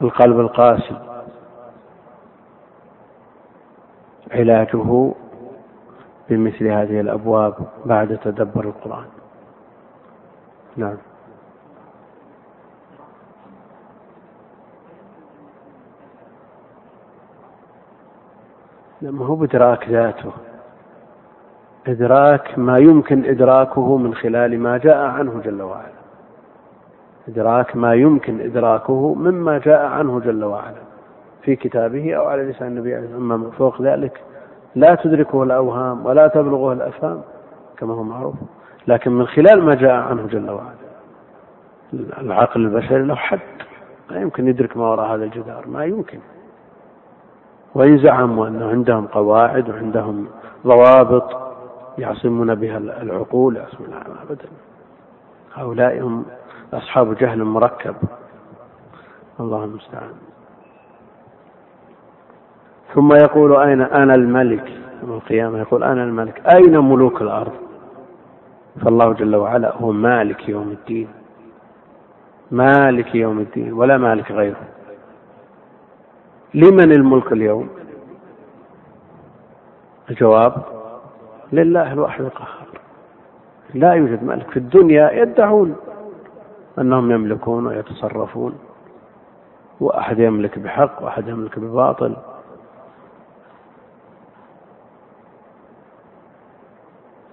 القلب 0.01 0.39
القاسي. 0.39 0.95
علاجه 4.31 5.13
بمثل 6.29 6.67
هذه 6.67 6.99
الأبواب 6.99 7.55
بعد 7.85 8.17
تدبر 8.17 8.65
القرآن. 8.65 9.05
نعم. 10.77 10.97
ما 19.01 19.25
هو 19.25 19.35
بإدراك 19.35 19.89
ذاته. 19.89 20.31
إدراك 21.87 22.59
ما 22.59 22.77
يمكن 22.77 23.25
إدراكه 23.25 23.97
من 23.97 24.13
خلال 24.15 24.59
ما 24.59 24.77
جاء 24.77 24.97
عنه 24.97 25.41
جل 25.45 25.61
وعلا. 25.61 26.01
إدراك 27.27 27.75
ما 27.75 27.93
يمكن 27.93 28.41
إدراكه 28.41 29.13
مما 29.13 29.57
جاء 29.57 29.85
عنه 29.85 30.19
جل 30.19 30.43
وعلا. 30.43 30.81
في 31.41 31.55
كتابه 31.55 32.13
أو 32.13 32.25
على 32.25 32.43
لسان 32.43 32.67
النبي 32.67 32.95
عليه 32.95 33.05
الصلاة 33.05 33.21
والسلام. 33.21 33.51
فوق 33.51 33.81
ذلك 33.81 34.21
لا 34.75 34.95
تدركه 34.95 35.43
الأوهام 35.43 36.05
ولا 36.05 36.27
تبلغه 36.27 36.73
الأفهام 36.73 37.21
كما 37.77 37.93
هو 37.93 38.03
معروف. 38.03 38.35
لكن 38.87 39.11
من 39.11 39.27
خلال 39.27 39.63
ما 39.63 39.75
جاء 39.75 39.91
عنه 39.91 40.27
جل 40.27 40.49
وعلا. 40.49 40.81
العقل 42.21 42.61
البشري 42.61 43.03
له 43.03 43.15
حد. 43.15 43.39
ما 44.11 44.17
يمكن 44.17 44.47
يدرك 44.47 44.77
ما 44.77 44.87
وراء 44.87 45.15
هذا 45.15 45.23
الجدار. 45.23 45.67
ما 45.67 45.85
يمكن. 45.85 46.19
وإن 47.75 47.97
زعموا 47.97 48.47
أنه 48.47 48.69
عندهم 48.69 49.05
قواعد 49.05 49.69
وعندهم 49.69 50.27
ضوابط 50.67 51.50
يعصمون 51.97 52.55
بها 52.55 52.77
العقول 52.77 53.55
يعصمون 53.55 53.93
أبدا. 53.93 54.49
هؤلاء 55.53 56.01
هم 56.01 56.25
أصحاب 56.73 57.17
جهل 57.17 57.43
مركب. 57.43 57.95
الله 59.39 59.63
المستعان. 59.63 60.13
ثم 62.93 63.13
يقول 63.13 63.55
أين 63.55 63.81
أنا 63.81 64.15
الملك؟ 64.15 64.81
يوم 65.03 65.13
القيامة 65.13 65.59
يقول 65.59 65.83
أنا 65.83 66.03
الملك. 66.03 66.41
أين 66.55 66.77
ملوك 66.77 67.21
الأرض؟ 67.21 67.53
فالله 68.81 69.13
جل 69.13 69.35
وعلا 69.35 69.75
هو 69.77 69.91
مالك 69.91 70.49
يوم 70.49 70.71
الدين. 70.71 71.07
مالك 72.51 73.15
يوم 73.15 73.39
الدين 73.39 73.73
ولا 73.73 73.97
مالك 73.97 74.31
غيره. 74.31 74.61
لمن 76.53 76.91
الملك 76.91 77.31
اليوم؟ 77.31 77.69
الجواب 80.09 80.80
لله 81.51 81.93
الواحد 81.93 82.21
القهار. 82.21 82.67
لا 83.73 83.93
يوجد 83.93 84.23
ملك 84.23 84.49
في 84.49 84.57
الدنيا 84.57 85.11
يدعون 85.11 85.75
أنهم 86.79 87.11
يملكون 87.11 87.67
ويتصرفون 87.67 88.59
وأحد 89.79 90.19
يملك 90.19 90.59
بحق 90.59 91.03
وأحد 91.03 91.27
يملك 91.27 91.59
بباطل. 91.59 92.15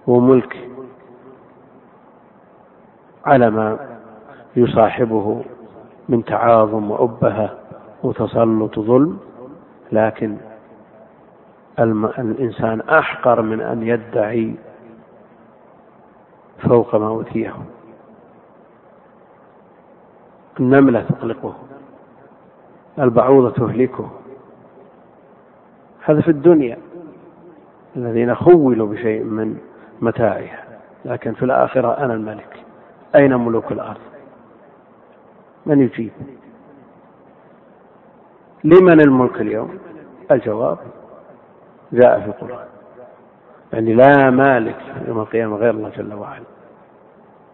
وملك 0.07 0.69
على 3.25 3.49
ما 3.49 3.79
يصاحبه 4.55 5.41
من 6.09 6.25
تعاظم 6.25 6.91
وأبهة 6.91 7.57
وتسلط 8.03 8.79
ظلم 8.79 9.17
لكن 9.91 10.37
الإنسان 11.79 12.81
أحقر 12.81 13.41
من 13.41 13.61
أن 13.61 13.83
يدعي 13.83 14.55
فوق 16.69 16.95
ما 16.95 17.07
أوتيه 17.07 17.53
النملة 20.59 21.01
تطلقه 21.01 21.55
البعوضة 22.99 23.49
تهلكه. 23.49 24.09
هذا 26.05 26.21
في 26.21 26.31
الدنيا. 26.31 26.77
الذين 27.95 28.35
خولوا 28.35 28.87
بشيء 28.87 29.23
من 29.23 29.57
متاعها. 30.01 30.63
لكن 31.05 31.33
في 31.33 31.45
الآخرة 31.45 31.97
أنا 31.97 32.13
الملك. 32.13 32.63
أين 33.15 33.35
ملوك 33.35 33.71
الأرض؟ 33.71 33.99
من 35.65 35.81
يجيب؟ 35.81 36.11
لمن 38.63 39.01
الملك 39.01 39.41
اليوم؟ 39.41 39.77
الجواب 40.31 40.77
جاء 41.93 42.19
في 42.19 42.27
القرآن. 42.27 42.65
يعني 43.73 43.93
لا 43.93 44.29
مالك 44.29 44.75
يوم 45.07 45.19
القيامة 45.19 45.55
غير 45.55 45.69
الله 45.69 45.89
جل 45.89 46.13
وعلا. 46.13 46.43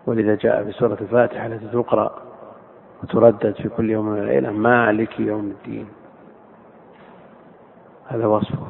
ولذا 0.05 0.35
جاء 0.35 0.63
في 0.63 0.71
سورة 0.71 0.97
الفاتحة 1.01 1.45
التي 1.45 1.67
تقرأ 1.67 2.15
وتردد 3.03 3.55
في 3.55 3.69
كل 3.69 3.89
يوم 3.89 4.05
من 4.05 4.19
الليلة 4.19 4.51
مالك 4.51 5.19
يوم 5.19 5.45
الدين. 5.45 5.87
هذا 8.07 8.25
وصفه 8.25 8.67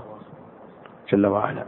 جل 1.09 1.25
وعلا. 1.25 1.63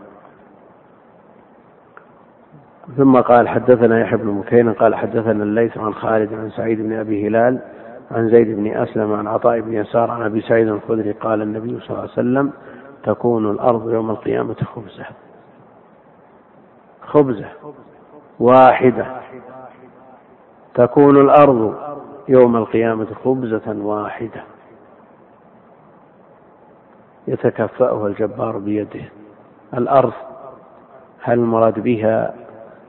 ثم 2.97 3.17
قال 3.21 3.49
حدثنا 3.49 3.99
يحيى 3.99 4.17
بن 4.17 4.27
مكين 4.27 4.73
قال 4.73 4.95
حدثنا 4.95 5.43
الليث 5.43 5.77
عن 5.77 5.93
خالد 5.93 6.33
عن 6.33 6.49
سعيد 6.49 6.81
بن 6.81 6.93
أبي 6.93 7.27
هلال 7.27 7.59
عن 8.11 8.29
زيد 8.29 8.57
بن 8.57 8.67
أسلم 8.67 9.13
عن 9.13 9.27
عطاء 9.27 9.59
بن 9.59 9.73
يسار 9.73 10.11
عن 10.11 10.21
أبي 10.21 10.41
سعيد 10.41 10.67
الخدري 10.67 11.11
قال 11.11 11.41
النبي 11.41 11.79
صلى 11.79 11.89
الله 11.89 12.01
عليه 12.01 12.11
وسلم 12.11 12.51
تكون 13.07 13.51
الأرض 13.51 13.91
يوم 13.91 14.09
القيامة 14.09 14.55
خبزة. 14.75 15.05
خبزة 17.01 17.49
واحدة. 18.39 19.21
تكون 20.75 21.17
الأرض 21.17 21.75
يوم 22.27 22.55
القيامة 22.55 23.07
خبزة 23.25 23.75
واحدة. 23.77 24.43
يتكفأها 27.27 28.07
الجبار 28.07 28.57
بيده. 28.57 29.05
الأرض 29.73 30.13
هل 31.21 31.39
المراد 31.39 31.79
بها 31.79 32.33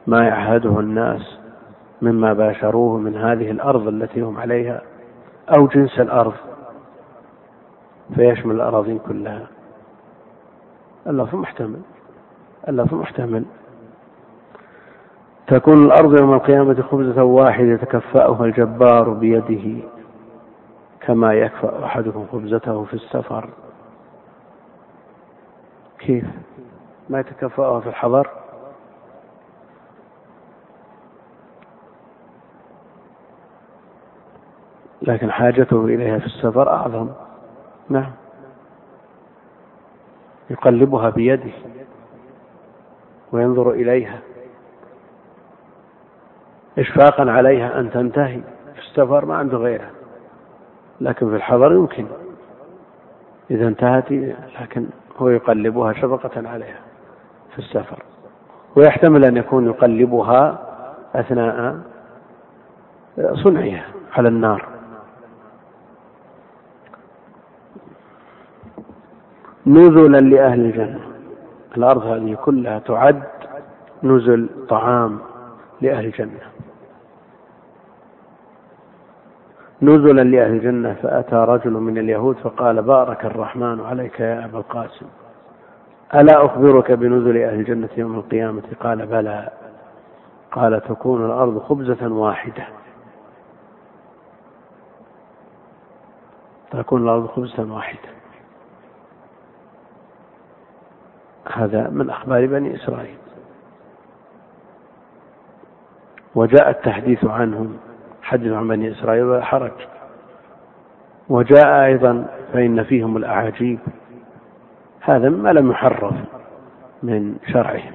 ما 0.06 0.24
يعهده 0.24 0.80
الناس 0.80 1.38
مما 2.02 2.32
باشروه 2.32 2.98
من 2.98 3.16
هذه 3.16 3.50
الأرض 3.50 3.88
التي 3.88 4.20
هم 4.20 4.38
عليها؟ 4.38 4.82
أو 5.58 5.66
جنس 5.66 6.00
الأرض 6.00 6.34
فيشمل 8.14 8.54
الأراضين 8.54 8.98
كلها. 8.98 9.57
اللفظ 11.07 11.34
محتمل. 11.34 11.80
اللفظ 12.68 12.94
محتمل. 12.94 13.44
تكون 15.46 15.84
الأرض 15.84 16.20
يوم 16.20 16.32
القيامة 16.32 16.82
خبزة 16.82 17.22
واحدة 17.22 17.66
يتكفأها 17.66 18.44
الجبار 18.44 19.09
بيده 19.11 19.86
كما 21.01 21.32
يكفأ 21.34 21.84
أحدكم 21.84 22.26
خبزته 22.32 22.84
في 22.84 22.94
السفر. 22.94 23.49
كيف؟ 25.99 26.24
ما 27.09 27.20
يتكفأها 27.20 27.80
في 27.80 27.88
الحضر؟ 27.88 28.30
لكن 35.03 35.30
حاجته 35.30 35.84
إليها 35.84 36.18
في 36.18 36.26
السفر 36.26 36.68
أعظم. 36.68 37.09
نعم. 37.88 38.11
يقلبها 40.51 41.11
بيده 41.11 41.53
وينظر 43.32 43.70
إليها 43.70 44.18
إشفاقا 46.78 47.30
عليها 47.30 47.80
أن 47.80 47.90
تنتهي. 47.90 48.40
في 48.74 48.80
السفر 48.80 49.24
ما 49.24 49.36
عنده 49.36 49.59
غيرها 49.59 49.90
لكن 51.01 51.30
في 51.30 51.36
الحضر 51.36 51.72
يمكن. 51.72 52.07
إذا 53.51 53.68
انتهت 53.68 54.12
لكن 54.61 54.86
هو 55.18 55.28
يقلبها 55.28 55.92
شفقة 55.92 56.49
عليها 56.49 56.80
في 57.53 57.59
السفر. 57.59 58.03
ويحتمل 58.76 59.24
أن 59.24 59.36
يكون 59.36 59.66
يقلبها 59.66 60.59
أثناء 61.14 61.78
صنعها 63.34 63.84
على 64.12 64.28
النار. 64.28 64.77
نزلا 69.68 70.18
لأهل 70.18 70.60
الجنة. 70.60 71.00
الأرض 71.76 72.02
هذه 72.06 72.34
كلها 72.34 72.78
تعد 72.78 73.22
نزل 74.02 74.48
طعام 74.68 75.18
لأهل 75.80 76.04
الجنة. 76.04 76.40
نزلا 79.82 80.22
لأهل 80.22 80.50
الجنة 80.50 80.96
فأتى 81.02 81.36
رجل 81.36 81.70
من 81.70 81.98
اليهود 81.98 82.36
فقال 82.36 82.82
بارك 82.82 83.24
الرحمن 83.24 83.80
عليك 83.80 84.20
يا 84.20 84.44
أبا 84.44 84.58
القاسم. 84.58 85.06
ألا 86.14 86.44
أخبرك 86.44 86.92
بنزل 86.92 87.36
أهل 87.36 87.54
الجنة 87.54 87.88
يوم 87.96 88.14
القيامة 88.14 88.62
قال 88.80 89.06
بلى. 89.06 89.50
قال 90.52 90.80
تكون 90.80 91.24
الأرض 91.26 91.58
خبزة 91.58 92.12
واحدة. 92.12 92.66
تكون 96.70 97.02
الأرض 97.02 97.26
خبزة 97.26 97.72
واحدة. 97.72 98.17
هذا 101.53 101.88
من 101.90 102.11
أخبار 102.11 102.46
بني 102.46 102.74
إسرائيل. 102.74 103.16
وجاء 106.34 106.70
التحديث 106.70 107.24
عنهم 107.24 107.76
حدث 108.22 108.53
عن 108.53 108.68
بني 108.68 108.90
إسرائيل 108.90 109.24
ولا 109.24 109.44
حرج. 109.44 109.72
وجاء 111.28 111.84
أيضا 111.84 112.26
فإن 112.53 112.84
فيهم 112.84 113.16
الأعاجيب. 113.16 113.78
هذا 115.01 115.28
ما 115.28 115.53
لم 115.53 115.70
يحرف 115.70 116.14
من 117.03 117.36
شرعهم. 117.46 117.92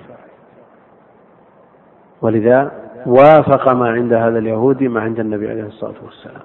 ولذا 2.21 2.71
وافق 3.05 3.73
ما 3.73 3.89
عند 3.89 4.13
هذا 4.13 4.37
اليهودي 4.37 4.87
ما 4.87 5.01
عند 5.01 5.19
النبي 5.19 5.49
عليه 5.49 5.63
الصلاة 5.63 5.95
والسلام. 6.05 6.41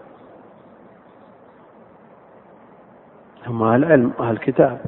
هم 3.47 3.63
أهل 3.63 3.85
العلم 3.85 4.13
أهل 4.21 4.31
الكتاب 4.31 4.79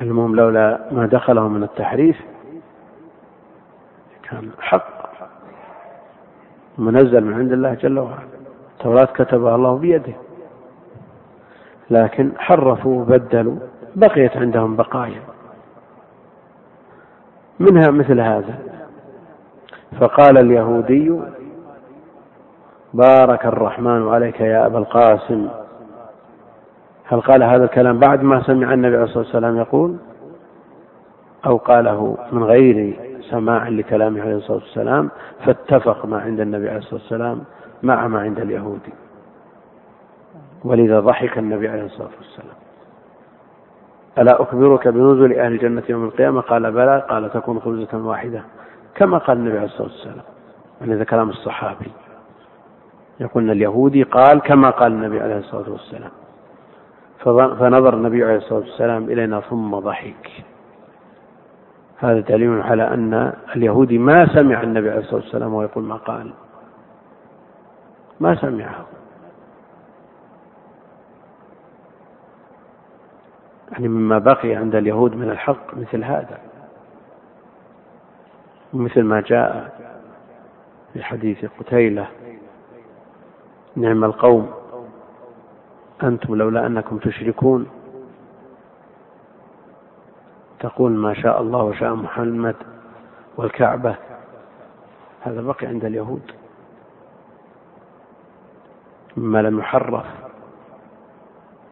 علمهم 0.00 0.36
لولا 0.36 0.88
ما 0.92 1.06
دخلهم 1.06 1.52
من 1.52 1.62
التحريف 1.62 2.16
كان 4.22 4.50
حق. 4.60 4.98
منزل 6.78 7.24
من 7.24 7.34
عند 7.34 7.52
الله 7.52 7.74
جل 7.74 7.98
وعلا. 7.98 8.28
التوراة 8.78 9.04
كتبها 9.04 9.54
الله 9.54 9.78
بيده. 9.78 10.12
لكن 11.90 12.32
حرفوا 12.38 13.00
وبدلوا 13.00 13.56
بقيت 13.96 14.36
عندهم 14.36 14.76
بقايا. 14.76 15.22
منها 17.60 17.90
مثل 17.90 18.20
هذا. 18.20 18.58
فقال 20.00 20.38
اليهودي 20.38 21.20
بارك 22.94 23.46
الرحمن 23.46 24.08
عليك 24.08 24.40
يا 24.40 24.66
أبا 24.66 24.78
القاسم. 24.78 25.48
هل 27.10 27.20
قال 27.20 27.42
هذا 27.42 27.64
الكلام 27.64 27.98
بعد 27.98 28.22
ما 28.22 28.42
سمع 28.42 28.74
النبي 28.74 28.94
عليه 28.96 29.04
الصلاة 29.04 29.24
والسلام 29.24 29.56
يقول؟ 29.56 29.96
أو 31.46 31.56
قاله 31.56 32.16
من 32.32 32.44
غير 32.44 33.00
سماع 33.30 33.68
لكلامه 33.68 34.20
عليه 34.20 34.36
الصلاة 34.36 34.58
والسلام 34.58 35.10
فاتفق 35.46 36.06
ما 36.06 36.20
عند 36.20 36.40
النبي 36.40 36.68
عليه 36.68 36.78
الصلاة 36.78 37.00
والسلام 37.00 37.40
مع 37.82 38.08
ما 38.08 38.20
عند 38.20 38.40
اليهودي 38.40 38.92
ولذا 40.64 41.00
ضحك 41.00 41.38
النبي 41.38 41.68
عليه 41.68 41.84
الصلاة 41.84 42.10
والسلام. 42.18 42.56
ألا 44.18 44.42
أخبرك 44.42 44.88
بنزل 44.88 45.38
أهل 45.38 45.52
الجنة 45.52 45.82
يوم 45.88 46.04
القيامة؟ 46.04 46.40
قال 46.40 46.72
بلى 46.72 47.06
قال 47.10 47.30
تكون 47.30 47.60
خبزة 47.60 48.06
واحدة. 48.06 48.42
كما 48.94 49.18
قال 49.18 49.36
النبي 49.36 49.56
عليه 49.56 49.66
الصلاة 49.66 49.88
والسلام. 49.88 50.24
ولذا 50.80 51.04
كلام 51.04 51.28
الصحابي. 51.30 51.90
يقول 53.20 53.50
اليهودي 53.50 54.02
قال 54.02 54.40
كما 54.40 54.70
قال 54.70 54.92
النبي 54.92 55.20
عليه 55.20 55.38
الصلاة 55.38 55.70
والسلام. 55.70 56.10
فنظر 57.34 57.94
النبي 57.94 58.24
عليه 58.24 58.36
الصلاة 58.36 58.58
والسلام 58.60 59.04
إلينا 59.04 59.40
ثم 59.40 59.78
ضحك. 59.78 60.44
هذا 61.98 62.20
دليل 62.20 62.60
على 62.60 62.94
أن 62.94 63.32
اليهودي 63.56 63.98
ما 63.98 64.26
سمع 64.26 64.62
النبي 64.62 64.90
عليه 64.90 65.00
الصلاة 65.00 65.20
والسلام 65.20 65.54
ويقول 65.54 65.84
ما 65.84 65.96
قال. 65.96 66.32
ما 68.20 68.34
سمعه. 68.34 68.86
يعني 73.72 73.88
مما 73.88 74.18
بقي 74.18 74.54
عند 74.54 74.74
اليهود 74.74 75.16
من 75.16 75.30
الحق 75.30 75.76
مثل 75.76 76.04
هذا. 76.04 76.38
مثل 78.74 79.02
ما 79.02 79.20
جاء 79.20 79.78
في 80.92 81.02
حديث 81.02 81.44
قتيلة 81.60 82.06
نعم 83.76 84.04
القوم. 84.04 84.57
أنتم 86.02 86.34
لولا 86.34 86.66
أنكم 86.66 86.98
تشركون. 86.98 87.66
تقول 90.60 90.92
ما 90.92 91.14
شاء 91.14 91.42
الله 91.42 91.62
وشاء 91.62 91.94
محمد 91.94 92.56
والكعبة. 93.36 93.94
هذا 95.22 95.40
بقي 95.40 95.66
عند 95.66 95.84
اليهود. 95.84 96.32
مما 99.16 99.42
لم 99.42 99.58
يحرف. 99.58 100.06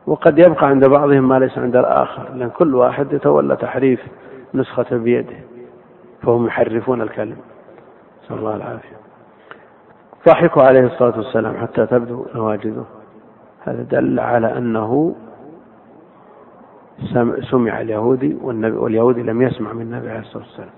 وقد 0.07 0.39
يبقى 0.39 0.67
عند 0.67 0.89
بعضهم 0.89 1.29
ما 1.29 1.39
ليس 1.39 1.59
عند 1.59 1.77
الآخر 1.77 2.29
لأن 2.35 2.51
كل 2.51 2.75
واحد 2.75 3.13
يتولى 3.13 3.57
تحريف 3.57 4.01
نسخة 4.55 4.97
بيده 4.97 5.37
فهم 6.23 6.47
يحرفون 6.47 7.03
الكلم 7.03 7.37
نسأل 8.25 8.39
الله 8.39 8.57
العافية. 8.57 8.97
ضحكوا 10.27 10.63
عليه 10.63 10.87
الصلاة 10.87 11.17
والسلام 11.17 11.57
حتى 11.57 11.87
تبدو 11.87 12.27
نواجذه. 12.35 12.85
هذا 13.67 13.83
دل 13.83 14.21
على 14.21 14.59
أنه 14.59 15.15
سمع 17.51 17.81
اليهودي 17.81 18.37
والنبي 18.43 18.77
واليهودي 18.77 19.23
لم 19.23 19.43
يسمع 19.43 19.73
من 19.73 19.83
النبي 19.83 20.11
عليه 20.11 20.21
الصلاة 20.21 20.43
والسلام 20.43 20.71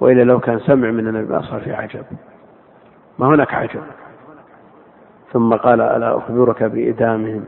وإلا 0.00 0.22
لو 0.22 0.40
كان 0.40 0.58
سمع 0.58 0.90
من 0.90 1.08
النبي 1.08 1.32
ما 1.32 1.42
صار 1.42 1.60
في 1.60 1.72
عجب. 1.72 2.04
ما 3.18 3.26
هناك 3.26 3.54
عجب. 3.54 3.82
ثم 5.32 5.54
قال 5.54 5.80
ألا 5.80 6.18
أخبرك 6.18 6.62
بإدامهم؟ 6.62 7.44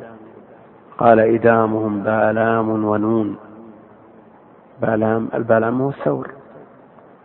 قال 0.99 1.20
إدامهم 1.20 2.03
بألام 2.03 2.84
ونون. 2.84 3.37
بالام 4.82 5.28
البألام 5.34 5.82
هو 5.82 5.89
الثور 5.89 6.30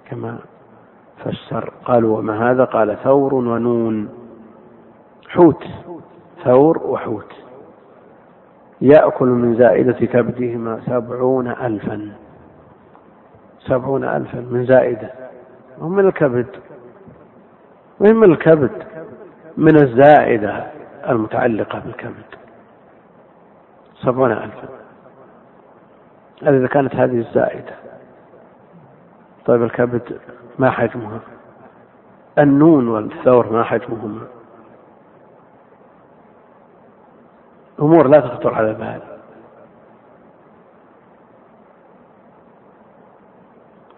كما 0.10 0.38
فسر. 1.18 1.74
قالوا 1.86 2.18
وما 2.18 2.52
هذا؟ 2.52 2.64
قال 2.64 2.98
ثور 3.04 3.34
ونون. 3.34 4.10
حوت 5.30 5.64
ثور 6.44 6.78
وحوت. 6.78 7.34
يأكل 8.82 9.28
من 9.28 9.56
زائدة 9.56 10.06
كبدهما 10.06 10.82
سبعون 10.86 11.48
ألفا. 11.48 12.12
سبعون 13.60 14.04
ألفا 14.04 14.40
من 14.40 14.66
زائدة. 14.66 15.10
ومن 15.80 16.06
الكبد؟ 16.06 16.48
من 18.00 18.24
الكبد؟ 18.24 18.84
من 19.58 19.76
الزائدة 19.76 20.68
المتعلقة 21.10 21.80
بالكبد. 21.80 22.26
سبعون 24.02 24.32
ألفا. 24.32 24.68
إذا 26.44 26.68
كانت 26.68 26.96
هذه 26.96 27.20
الزائدة. 27.20 27.74
طيب 29.46 29.64
الكبد 29.64 30.20
ما 30.60 30.70
حجمها؟ 30.70 31.20
النون 32.40 32.88
والثور 32.88 33.54
ما 33.54 33.64
حجمهما؟ 33.64 34.22
أمور 37.82 38.08
لا 38.08 38.20
تخطر 38.20 38.54
على 38.54 38.70
البال 38.70 39.02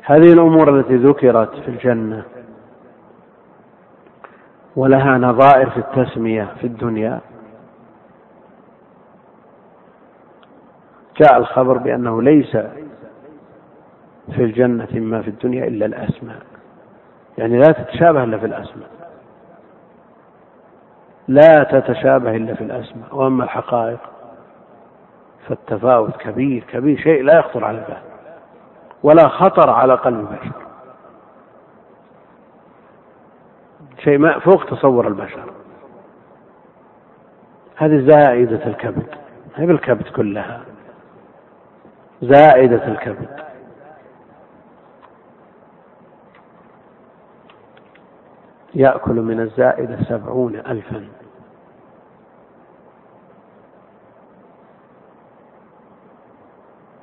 هذه 0.04 0.34
الأمور 0.34 0.80
التي 0.80 0.96
ذكرت 0.96 1.56
في 1.56 1.68
الجنة 1.68 2.24
ولها 4.76 5.18
نظائر 5.18 5.70
في 5.70 5.78
التسمية 5.78 6.54
في 6.62 6.68
الدنيا. 6.68 7.22
جاء 11.22 11.38
الخبر 11.38 11.78
بأنه 11.78 12.22
ليس 12.22 12.58
في 14.36 14.44
الجنة 14.44 14.88
ما 14.94 15.22
في 15.22 15.28
الدنيا 15.28 15.68
إلا 15.68 15.86
الأسماء. 15.86 16.42
يعني 17.38 17.58
لا 17.58 17.72
تتشابه 17.72 18.24
إلا 18.24 18.38
في 18.38 18.46
الأسماء. 18.46 19.03
لا 21.28 21.64
تتشابه 21.64 22.36
إلا 22.36 22.56
في 22.56 22.62
الأسماء 22.62 23.16
وأما 23.16 23.44
الحقائق 23.44 24.00
فالتفاوت 25.48 26.18
كبير 26.18 26.64
كبير 26.64 26.98
شيء 26.98 27.24
لا 27.24 27.40
يخطر 27.40 27.66
على 27.66 27.78
البال 27.78 28.02
ولا 29.04 29.28
خطر 29.28 29.70
على 29.70 29.94
قلب 29.94 30.28
بشر 30.28 30.52
شيء 34.04 34.18
ما 34.18 34.40
فوق 34.40 34.66
تصور 34.66 35.08
البشر. 35.08 35.54
هذه 37.76 38.10
زائدة 38.10 38.66
الكبد 38.66 39.08
هي 39.56 39.66
بالكبد 39.66 40.08
كلها 40.08 40.62
زائدة 42.22 42.88
الكبد. 42.88 43.44
يأكل 48.76 49.14
من 49.14 49.40
الزائدة 49.40 49.98
سبعون 50.04 50.56
ألفا. 50.56 51.06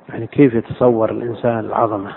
يعني 0.09 0.27
كيف 0.27 0.53
يتصور 0.53 1.11
الإنسان 1.11 1.59
العظمة؟ 1.59 2.11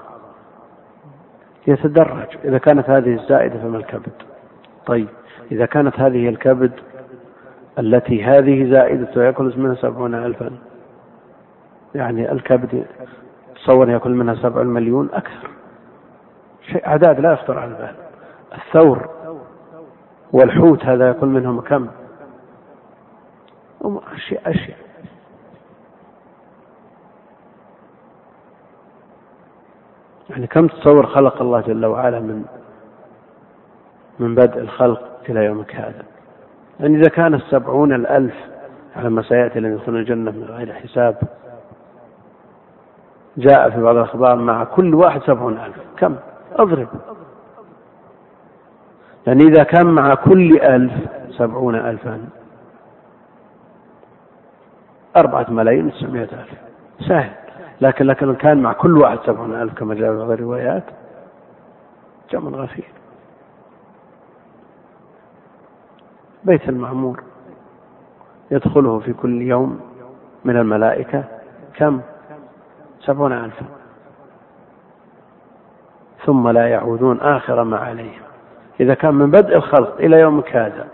يتدرج. 1.66 2.36
إذا 2.44 2.58
كانت 2.58 2.90
هذه 2.90 3.14
الزائدة 3.14 3.58
فما 3.58 3.78
الكبد؟ 3.78 4.12
طيب 4.86 5.08
إذا 5.52 5.66
كانت 5.66 6.00
هذه 6.00 6.28
الكبد 6.28 6.72
التي 7.78 8.24
هذه 8.24 8.70
زائدة 8.70 9.08
ويأكل 9.16 9.54
منها 9.56 9.74
سبعون 9.74 10.14
ألفا 10.14 10.50
يعني 11.94 12.32
الكبد 12.32 12.84
تصور 13.56 13.90
يأكل 13.90 14.10
منها 14.10 14.34
سبع 14.34 14.62
مليون 14.62 15.08
أكثر. 15.12 15.50
شيء 16.62 16.86
أعداد 16.86 17.20
لا 17.20 17.32
يخطر 17.32 17.58
على 17.58 17.70
البال. 17.70 17.94
الثور 18.54 19.13
والحوت 20.34 20.84
هذا 20.84 21.08
يكون 21.08 21.28
منهم 21.28 21.60
كم؟ 21.60 21.88
أشياء 24.14 24.50
أشياء. 24.50 24.78
يعني 30.30 30.46
كم 30.46 30.66
تصور 30.66 31.06
خلق 31.06 31.42
الله 31.42 31.60
جل 31.60 31.86
وعلا 31.86 32.20
من 32.20 32.44
من 34.18 34.34
بدء 34.34 34.58
الخلق 34.58 35.02
إلى 35.28 35.44
يومك 35.44 35.74
هذا 35.74 36.02
يعني 36.80 36.96
إذا 36.96 37.08
كان 37.08 37.34
السبعون 37.34 37.92
الألف 37.92 38.34
على 38.96 39.10
ما 39.10 39.22
سيأتي 39.22 39.60
لن 39.60 39.72
يدخلون 39.72 40.00
الجنة 40.00 40.30
من 40.30 40.44
غير 40.44 40.72
حساب 40.72 41.16
جاء 43.36 43.70
في 43.70 43.82
بعض 43.82 43.96
الأخبار 43.96 44.36
مع 44.36 44.64
كل 44.64 44.94
واحد 44.94 45.22
سبعون 45.22 45.58
ألف. 45.58 45.76
كم؟ 45.96 46.16
أضرب. 46.52 46.88
يعني 49.26 49.42
إذا 49.42 49.62
كان 49.62 49.86
مع 49.86 50.14
كل 50.14 50.60
ألف 50.62 50.92
سبعون 51.30 51.74
ألفا 51.74 52.28
أربعة 55.16 55.46
ملايين 55.50 55.86
وتسعمائة 55.86 56.22
ألف. 56.22 56.54
سهل. 57.08 57.30
لكن 57.80 58.06
لكن 58.06 58.34
كان 58.34 58.62
مع 58.62 58.72
كل 58.72 58.98
واحد 58.98 59.18
سبعون 59.26 59.54
ألف 59.54 59.74
كما 59.74 59.94
جاء 59.94 60.12
في 60.12 60.18
بعض 60.18 60.30
الروايات 60.30 60.84
جمع 62.30 62.50
غفير. 62.50 62.88
بيت 66.44 66.68
المعمور 66.68 67.22
يدخله 68.50 68.98
في 68.98 69.12
كل 69.12 69.42
يوم 69.42 69.80
من 70.44 70.56
الملائكة. 70.56 71.24
كم؟ 71.76 72.00
سبعون 73.00 73.32
ألفا. 73.32 73.66
ثم 76.26 76.48
لا 76.48 76.68
يعودون 76.68 77.20
آخر 77.20 77.64
ما 77.64 77.76
عليهم. 77.76 78.23
إذا 78.80 78.94
كان 78.94 79.14
من 79.14 79.30
بدء 79.30 79.56
الخلق 79.56 79.96
إلى 80.00 80.20
يومك 80.20 80.56
هذا 80.56 80.88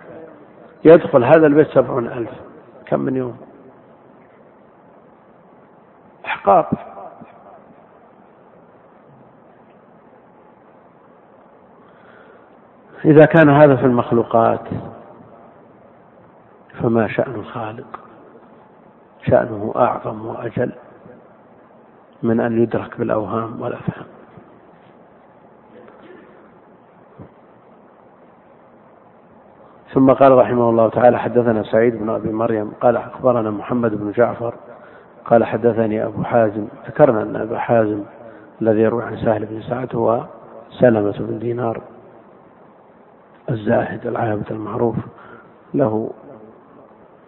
يدخل 0.85 1.25
هذا 1.25 1.47
البيت 1.47 1.69
سبعون 1.69 2.07
ألف. 2.07 2.31
كم 2.87 3.01
من 3.01 3.17
يوم؟ 3.17 3.37
أحقاب 6.25 6.67
إذا 13.05 13.25
كان 13.25 13.51
هذا 13.51 13.77
في 13.77 13.85
المخلوقات 13.85 14.69
فما 16.83 17.09
شأن 17.09 17.35
الخالق؟ 17.35 18.01
شأنه 19.27 19.73
أعظم 19.77 20.27
وأجل 20.27 20.73
من 22.23 22.41
أن 22.41 22.63
يدرك 22.63 22.99
بالأوهام 22.99 23.63
والأفهام. 23.63 24.07
ثم 29.93 30.13
قال 30.13 30.33
رحمه 30.33 30.71
الله 30.71 30.89
تعالى 30.89 31.19
حدثنا 31.19 31.63
سعيد 31.63 31.97
بن 31.97 32.11
أبي 32.11 32.33
مريم 32.33 32.73
قال 32.81 32.97
أخبرنا 32.97 33.51
محمد 33.51 33.95
بن 33.95 34.13
جعفر 34.13 34.55
قال 35.25 35.45
حدثني 35.45 36.05
أبو 36.05 36.23
حازم 36.23 36.69
ذكرنا 36.87 37.23
أن 37.23 37.37
أبا 37.37 37.59
حازم 37.59 38.03
الذي 38.63 38.81
يروي 38.81 39.03
عن 39.03 39.17
سهل 39.17 39.47
بن 39.47 39.63
سعد 39.63 39.97
هو 39.97 40.25
سلمة 40.71 41.15
بن 41.19 41.39
دينار 41.39 41.81
الزاهد 43.51 44.07
العابد 44.07 44.53
المعروف 44.53 44.97
له 45.75 46.11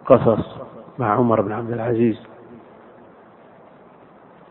قصص 0.05 0.57
مع 0.99 1.11
عمر 1.11 1.41
بن 1.41 1.51
عبد 1.51 1.71
العزيز. 1.71 2.23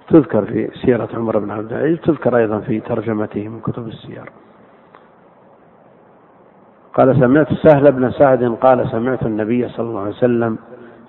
تذكر 0.09 0.45
في 0.45 0.71
سيرة 0.75 1.09
عمر 1.15 1.39
بن 1.39 1.51
عبد 1.51 1.73
العزيز 1.73 2.01
تذكر 2.01 2.37
أيضا 2.37 2.59
في 2.59 2.81
ترجمته 2.81 3.49
من 3.49 3.61
كتب 3.61 3.89
السير. 3.89 4.31
قال 6.95 7.21
سمعت 7.21 7.53
سهل 7.53 7.93
بن 7.93 8.11
سعد 8.11 8.45
قال 8.45 8.91
سمعت 8.91 9.23
النبي 9.23 9.69
صلى 9.69 9.87
الله 9.87 10.01
عليه 10.01 10.11
وسلم 10.11 10.59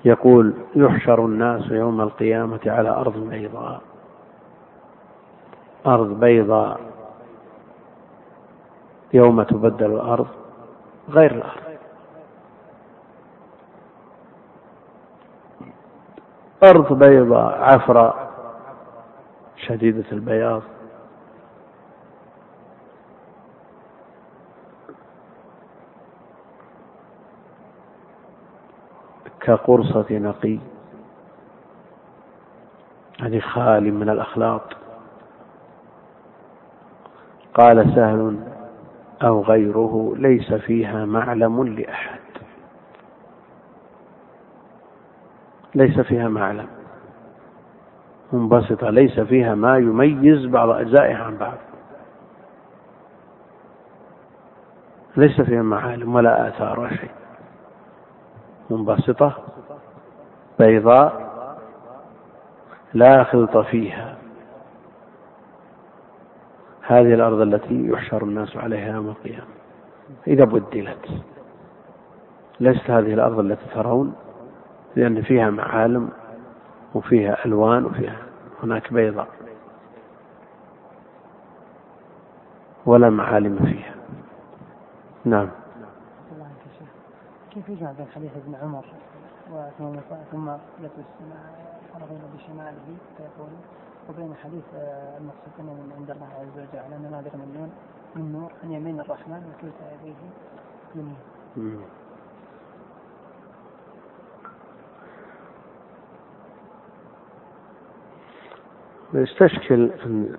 يقول 0.05 0.53
يحشر 0.75 1.25
الناس 1.25 1.71
يوم 1.71 2.01
القيامة 2.01 2.59
على 2.65 2.89
أرض 2.89 3.29
بيضاء. 3.29 3.81
أرض 5.87 6.19
بيضاء. 6.19 6.79
يوم 9.13 9.43
تبدل 9.43 9.91
الأرض 9.91 10.27
غير 11.09 11.31
الأرض. 11.31 11.63
أرض 16.63 17.03
بيضاء 17.03 17.61
عفراء. 17.61 18.31
شديدة 19.57 20.05
البياض. 20.11 20.61
كقرصة 29.43 30.05
نقي. 30.11 30.59
يعني 33.19 33.41
خالي 33.41 33.91
من 33.91 34.09
الأخلاط. 34.09 34.61
قال 37.53 37.95
سهل 37.95 38.39
أو 39.23 39.41
غيره 39.41 40.13
ليس 40.17 40.53
فيها 40.53 41.05
معلم 41.05 41.63
لأحد. 41.63 42.19
ليس 45.75 45.99
فيها 45.99 46.27
معلم. 46.27 46.67
منبسطة 48.33 48.89
ليس 48.89 49.19
فيها 49.19 49.55
ما 49.55 49.77
يميز 49.77 50.45
بعض 50.45 50.69
أجزائها 50.69 51.23
عن 51.23 51.37
بعض. 51.37 51.57
ليس 55.17 55.41
فيها 55.41 55.61
معالم 55.61 56.15
ولا 56.15 56.47
آثار 56.47 56.89
شيء. 56.89 57.22
منبسطة 58.77 59.33
بيضاء 60.59 61.33
لا 62.93 63.23
خلط 63.23 63.57
فيها. 63.57 64.15
هذه 66.81 67.13
الأرض 67.13 67.41
التي 67.41 67.87
يحشر 67.87 68.23
الناس 68.23 68.57
عليها 68.57 68.93
يوم 68.93 69.07
القيامة. 69.09 69.47
إذا 70.27 70.45
بدلت 70.45 71.09
ليست 72.59 72.89
هذه 72.89 73.13
الأرض 73.13 73.39
التي 73.39 73.65
ترون 73.75 74.15
لأن 74.95 75.21
فيها 75.21 75.49
معالم 75.49 76.09
وفيها 76.95 77.45
ألوان 77.45 77.85
وفيها 77.85 78.17
هناك 78.63 78.93
بيضاء. 78.93 79.27
ولا 82.85 83.09
معالم 83.09 83.55
فيها. 83.55 83.95
نعم. 85.25 85.49
كيف 87.53 87.69
يجمع 87.69 87.91
بين 87.91 88.07
حديث 88.15 88.31
ابن 88.35 88.55
عمر 88.55 88.85
ثم 90.31 90.49
يلبس 90.79 91.09
فرغين 91.93 92.21
بشماله 92.35 92.97
فيقول 93.17 93.49
وبين 94.09 94.35
حديث 94.35 94.63
المقصود 95.17 95.59
من 95.59 95.93
عند 95.97 96.11
الله 96.11 96.27
عز 96.39 96.57
وجل 96.57 97.07
نماذج 97.07 97.35
من 97.35 97.53
نور 97.57 97.69
من 98.15 98.31
نور 98.31 98.51
عن 98.63 98.71
يمين 98.71 98.99
الرحمن 98.99 99.53
وكلتا 99.53 99.91
يديه 99.93 100.15
يمين. 100.95 101.15
يستشكل 109.13 109.91
أن 110.05 110.37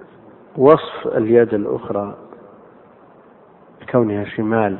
وصف 0.56 1.06
اليد 1.06 1.54
الأخرى 1.54 2.18
كونها 3.90 4.24
شمال 4.24 4.78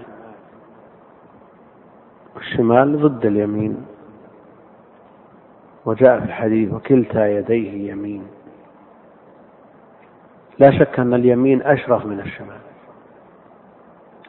الشمال 2.36 3.00
ضد 3.02 3.26
اليمين. 3.26 3.86
وجاء 5.84 6.18
في 6.18 6.24
الحديث 6.24 6.72
وكلتا 6.72 7.26
يديه 7.26 7.92
يمين. 7.92 8.26
لا 10.58 10.70
شك 10.70 11.00
أن 11.00 11.14
اليمين 11.14 11.62
أشرف 11.62 12.06
من 12.06 12.20
الشمال. 12.20 12.60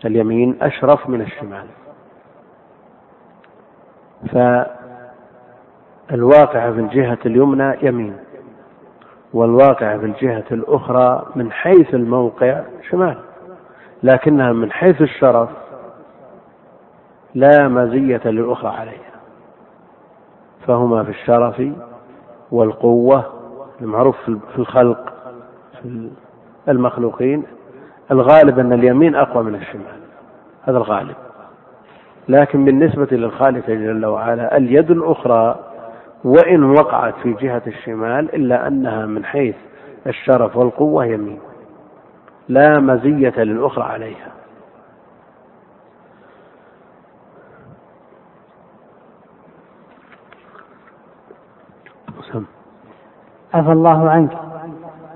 اليمين 0.06 0.58
أشرف 0.62 1.10
من 1.10 1.22
الشمال. 1.22 1.68
فالواقع 6.10 6.72
في 6.72 6.80
الجهة 6.80 7.18
اليمنى 7.26 7.78
يمين 7.82 8.18
والواقع 9.34 9.98
في 9.98 10.06
الجهة 10.06 10.44
الأخرى 10.52 11.26
من 11.36 11.52
حيث 11.52 11.94
الموقع 11.94 12.64
شمال 12.90 13.18
لكنها 14.04 14.54
من 14.54 14.72
حيث 14.72 15.02
الشرف 15.02 15.50
لا 17.36 17.68
مزية 17.68 18.22
للأخرى 18.26 18.70
عليها. 18.70 19.16
فهما 20.68 21.04
في 21.04 21.10
الشرف 21.10 21.64
والقوة 22.52 23.26
المعروف 23.82 24.16
في 24.26 24.58
الخلق 24.58 25.14
في 25.82 26.10
المخلوقين. 26.70 27.44
الغالب 28.12 28.60
أن 28.60 28.74
اليمين 28.74 29.16
أقوى 29.16 29.44
من 29.44 29.56
الشمال. 29.56 30.00
هذا 30.64 30.78
الغالب. 30.78 31.16
لكن 32.30 32.66
بالنسبة 32.66 33.08
للخالق 33.12 33.68
جل 33.68 34.06
وعلا 34.06 34.58
اليد 34.58 34.92
الأخرى 34.92 35.60
وإن 36.24 36.64
وقعت 36.64 37.14
في 37.24 37.34
جهة 37.34 37.62
الشمال 37.68 38.36
إلا 38.36 38.68
أنها 38.68 39.06
من 39.06 39.26
حيث 39.26 39.56
الشرف 40.08 40.58
والقوة 40.58 41.06
يمين. 41.06 41.40
لا 42.50 42.80
مزية 42.80 43.34
للأخرى 43.38 43.84
عليها. 43.84 44.32
عفى 53.56 53.72
الله 53.72 54.10
عنك. 54.10 54.32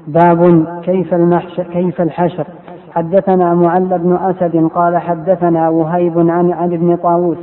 باب 0.08 0.66
كيف 0.84 1.14
المحشر 1.14 1.64
كيف 1.64 2.02
الحشر. 2.02 2.48
حدثنا 2.96 3.54
معل 3.54 4.00
بن 4.00 4.16
أسد 4.16 4.70
قال 4.76 4.98
حدثنا 4.98 5.70
وهيب 5.70 6.20
عن 6.20 6.52
عن 6.52 6.74
ابن 6.74 6.96
طاووس 6.96 7.38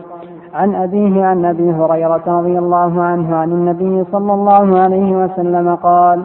عن 0.54 0.74
أبيه 0.74 1.24
عن 1.24 1.44
أبي 1.44 1.72
هريرة 1.72 2.22
رضي 2.26 2.58
الله 2.58 3.02
عنه 3.02 3.36
عن 3.36 3.52
النبي 3.52 4.04
صلى 4.12 4.32
الله 4.34 4.78
عليه 4.78 5.12
وسلم 5.12 5.74
قال 5.74 6.22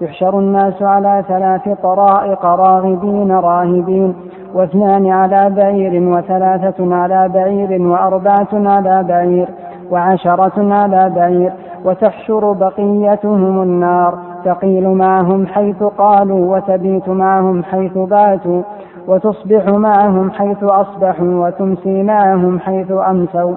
يحشر 0.00 0.38
الناس 0.38 0.82
على 0.82 1.24
ثلاث 1.28 1.78
طرائق 1.82 2.44
راغبين 2.44 3.32
راهبين 3.32 4.14
واثنان 4.54 5.10
على 5.10 5.50
بعير 5.50 6.02
وثلاثة 6.08 6.94
على 6.94 7.28
بعير 7.28 7.82
وأربعة 7.82 8.48
على 8.52 9.04
بعير 9.08 9.48
وعشرة 9.90 10.74
على 10.74 11.12
بعير. 11.16 11.52
وتحشر 11.84 12.52
بقيتهم 12.52 13.62
النار 13.62 14.18
تقيل 14.44 14.88
معهم 14.88 15.46
حيث 15.46 15.82
قالوا 15.82 16.56
وتبيت 16.56 17.08
معهم 17.08 17.64
حيث 17.64 17.98
باتوا 17.98 18.62
وتصبح 19.06 19.68
معهم 19.68 20.30
حيث 20.30 20.62
أصبحوا 20.62 21.46
وتمسي 21.46 22.02
معهم 22.02 22.60
حيث 22.60 22.90
أمسوا. 22.90 23.56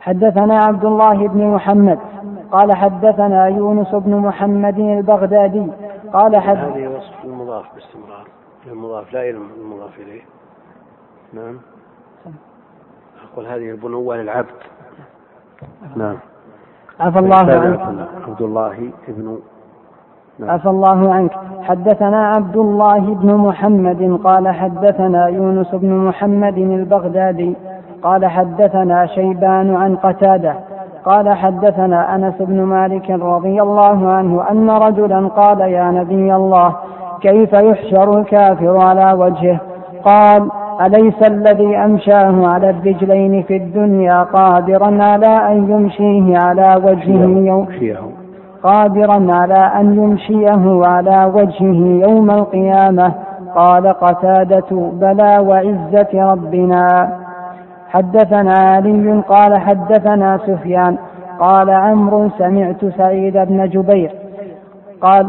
حدثنا 0.00 0.64
عبد 0.64 0.84
الله 0.84 1.28
بن 1.28 1.46
محمد 1.46 1.98
قال 2.52 2.76
حدثنا 2.76 3.46
يونس 3.46 3.94
بن 3.94 4.16
محمد 4.16 4.78
البغدادي 4.78 5.66
قال 6.12 6.36
حد 6.36 6.56
هذه 6.56 6.88
وصف 6.88 7.24
المضاف 7.24 7.64
باستمرار 7.74 8.26
المضاف 8.66 9.12
لا 9.12 9.30
المضاف 9.30 9.98
إليه. 9.98 10.22
نعم. 11.32 11.58
أقول 13.32 13.46
هذه 13.46 13.70
البنوة 13.70 14.16
للعبد. 14.16 14.46
نعم. 15.96 16.16
عفى 17.00 17.18
الله 17.18 17.36
عنك. 17.36 17.80
عبد 18.28 18.42
الله 18.42 18.90
بن. 19.08 19.38
عفى 20.42 20.68
الله 20.68 21.14
عنك. 21.14 21.30
حدثنا 21.62 22.26
عبد 22.26 22.56
الله 22.56 22.98
بن 22.98 23.34
محمد 23.34 24.20
قال 24.24 24.48
حدثنا 24.48 25.26
يونس 25.26 25.74
بن 25.74 25.94
محمد 25.94 26.58
البغدادي 26.58 27.56
قال 28.02 28.26
حدثنا 28.26 29.06
شيبان 29.06 29.76
عن 29.76 29.96
قتادة 29.96 30.54
قال 31.04 31.36
حدثنا 31.36 32.14
أنس 32.14 32.34
بن 32.40 32.62
مالك 32.62 33.10
رضي 33.10 33.62
الله 33.62 34.12
عنه 34.12 34.50
أن 34.50 34.70
رجلا 34.70 35.28
قال 35.28 35.60
يا 35.60 35.90
نبي 35.90 36.34
الله 36.34 36.76
كيف 37.20 37.52
يحشر 37.52 38.18
الكافر 38.18 38.78
على 38.84 39.12
وجهه؟ 39.12 39.58
قال 40.04 40.50
أليس 40.86 41.22
الذي 41.22 41.76
أمشاه 41.76 42.46
على 42.46 42.70
الرجلين 42.70 43.42
في 43.42 43.56
الدنيا 43.56 44.22
قادرا 44.22 45.04
على 45.04 45.52
أن 45.52 45.70
يمشيه 45.70 46.38
على 46.38 46.74
وجهه 46.84 47.46
يوم 47.46 47.68
قادرا 48.62 49.26
على 49.32 49.72
أن 49.80 49.94
يمشيه 49.94 50.86
على 50.86 51.32
وجهه 51.34 52.08
يوم 52.08 52.30
القيامة؟ 52.30 53.14
قال 53.54 53.88
قتادة 53.88 54.90
بلى 54.92 55.38
وعزة 55.38 56.32
ربنا. 56.32 57.12
حدثنا 57.88 58.54
علي 58.54 59.22
قال 59.28 59.60
حدثنا 59.60 60.38
سفيان 60.46 60.96
قال 61.40 61.70
عمرو 61.70 62.28
سمعت 62.38 62.84
سعيد 62.98 63.36
بن 63.38 63.68
جبير 63.68 64.10
قال 65.00 65.26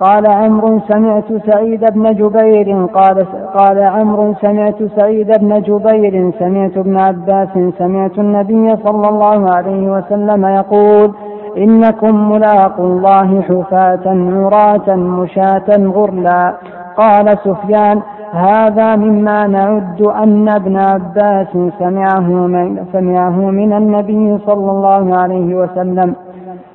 قال 0.00 0.26
عمرو 0.26 0.80
سمعت 0.88 1.24
سعيد 1.50 1.84
بن 1.92 2.14
جبير 2.14 2.86
قال 2.86 3.26
قال 3.56 3.82
عمرو 3.82 4.34
سمعت 4.42 4.82
سعيد 4.96 5.30
بن 5.40 5.60
جبير 5.60 6.32
سمعت 6.38 6.76
ابن 6.76 6.96
عباس 6.96 7.48
سمعت 7.78 8.18
النبي 8.18 8.76
صلى 8.76 9.08
الله 9.08 9.50
عليه 9.54 9.90
وسلم 9.90 10.46
يقول 10.46 11.12
إنكم 11.56 12.30
ملاقوا 12.30 12.86
الله 12.86 13.42
حفاة 13.42 14.06
عراة 14.06 14.96
مشاة 14.96 15.68
غرلا. 15.70 16.54
قال 16.96 17.38
سفيان 17.44 18.02
هذا 18.32 18.96
مما 18.96 19.46
نعد 19.46 20.02
أن 20.02 20.48
ابن 20.48 20.76
عباس 20.76 21.52
سمعه 21.78 22.28
من, 22.54 22.84
سمعه 22.92 23.50
من 23.50 23.72
النبي 23.72 24.38
صلى 24.46 24.70
الله 24.70 25.16
عليه 25.16 25.54
وسلم. 25.54 26.14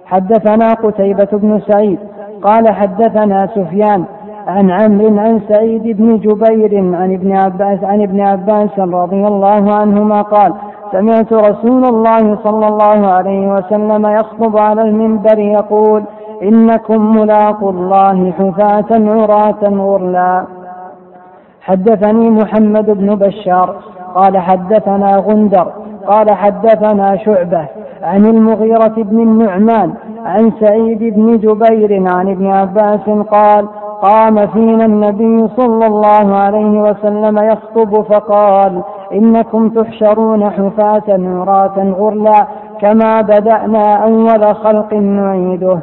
حدثنا 0.06 0.74
قتيبة 0.74 1.28
بن 1.34 1.60
سعيد 1.60 2.00
قال 2.44 2.74
حدثنا 2.74 3.48
سفيان 3.56 4.06
عن 4.48 4.72
عمرو 4.72 5.20
عن 5.20 5.42
سعيد 5.50 5.98
بن 5.98 6.18
جبير 6.18 6.96
عن 6.96 7.14
ابن 7.14 7.36
عباس 7.38 7.84
عن 7.84 8.02
ابن 8.02 8.22
عباس 8.22 8.80
رضي 8.80 9.28
الله 9.28 9.74
عنهما 9.74 10.22
قال 10.22 10.54
سمعت 10.92 11.34
رسول 11.34 11.86
الله 11.86 12.38
صلى 12.44 12.68
الله 12.68 13.08
عليه 13.08 13.54
وسلم 13.54 14.06
يخطب 14.06 14.58
على 14.58 14.82
المنبر 14.82 15.40
يقول 15.40 16.04
إنكم 16.44 17.16
ملاقوا 17.16 17.72
الله 17.72 18.32
حفاة 18.32 18.86
عراة 18.92 19.64
غرلا 19.64 20.46
حدثني 21.62 22.30
محمد 22.30 22.86
بن 22.92 23.16
بشار 23.16 23.76
قال 24.16 24.38
حدثنا 24.38 25.18
غندر 25.18 25.72
قال 26.08 26.32
حدثنا 26.32 27.18
شعبة 27.18 27.66
عن 28.04 28.26
المغيرة 28.26 28.94
بن 28.98 29.20
النعمان 29.20 29.94
عن 30.26 30.52
سعيد 30.60 31.00
بن 31.16 31.38
جبير 31.38 32.08
عن 32.08 32.30
ابن 32.30 32.48
عباس 32.48 33.10
قال 33.32 33.68
قام 34.02 34.48
فينا 34.48 34.86
النبي 34.86 35.48
صلى 35.48 35.86
الله 35.86 36.36
عليه 36.36 36.82
وسلم 36.82 37.38
يخطب 37.38 38.02
فقال 38.02 38.82
إنكم 39.14 39.70
تحشرون 39.70 40.50
حفاة 40.50 41.04
عراة 41.10 41.94
غرلا 42.00 42.48
كما 42.82 43.22
بدأنا 43.22 43.96
أول 43.96 44.56
خلق 44.56 44.94
نعيده. 44.94 45.80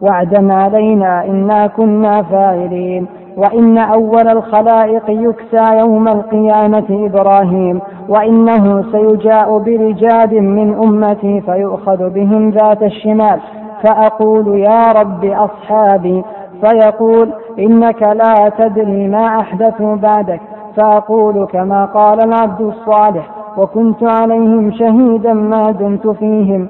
وعدا 0.00 0.54
علينا 0.54 1.24
إنا 1.24 1.66
كنا 1.66 2.22
فاعلين. 2.22 3.06
وإن 3.36 3.78
أول 3.78 4.28
الخلائق 4.28 5.10
يكسى 5.10 5.78
يوم 5.78 6.08
القيامة 6.08 6.84
إبراهيم 6.90 7.80
وإنه 8.08 8.84
سيجاء 8.92 9.58
برجال 9.58 10.42
من 10.42 10.74
أمتي 10.74 11.40
فيؤخذ 11.40 12.10
بهم 12.10 12.50
ذات 12.50 12.82
الشمال. 12.82 13.40
فأقول 13.82 14.58
يا 14.58 14.92
رب 14.96 15.24
أصحابي 15.24 16.24
فيقول 16.60 17.32
إنك 17.58 18.02
لا 18.02 18.48
تدري 18.58 19.08
ما 19.08 19.40
أحدثوا 19.40 19.96
بعدك. 19.96 20.40
فأقول 20.76 21.46
كما 21.46 21.84
قال 21.84 22.24
العبد 22.24 22.60
الصالح 22.60 23.30
وكنت 23.56 24.02
عليهم 24.02 24.70
شهيدا 24.70 25.32
ما 25.32 25.70
دمت 25.70 26.08
فيهم. 26.08 26.68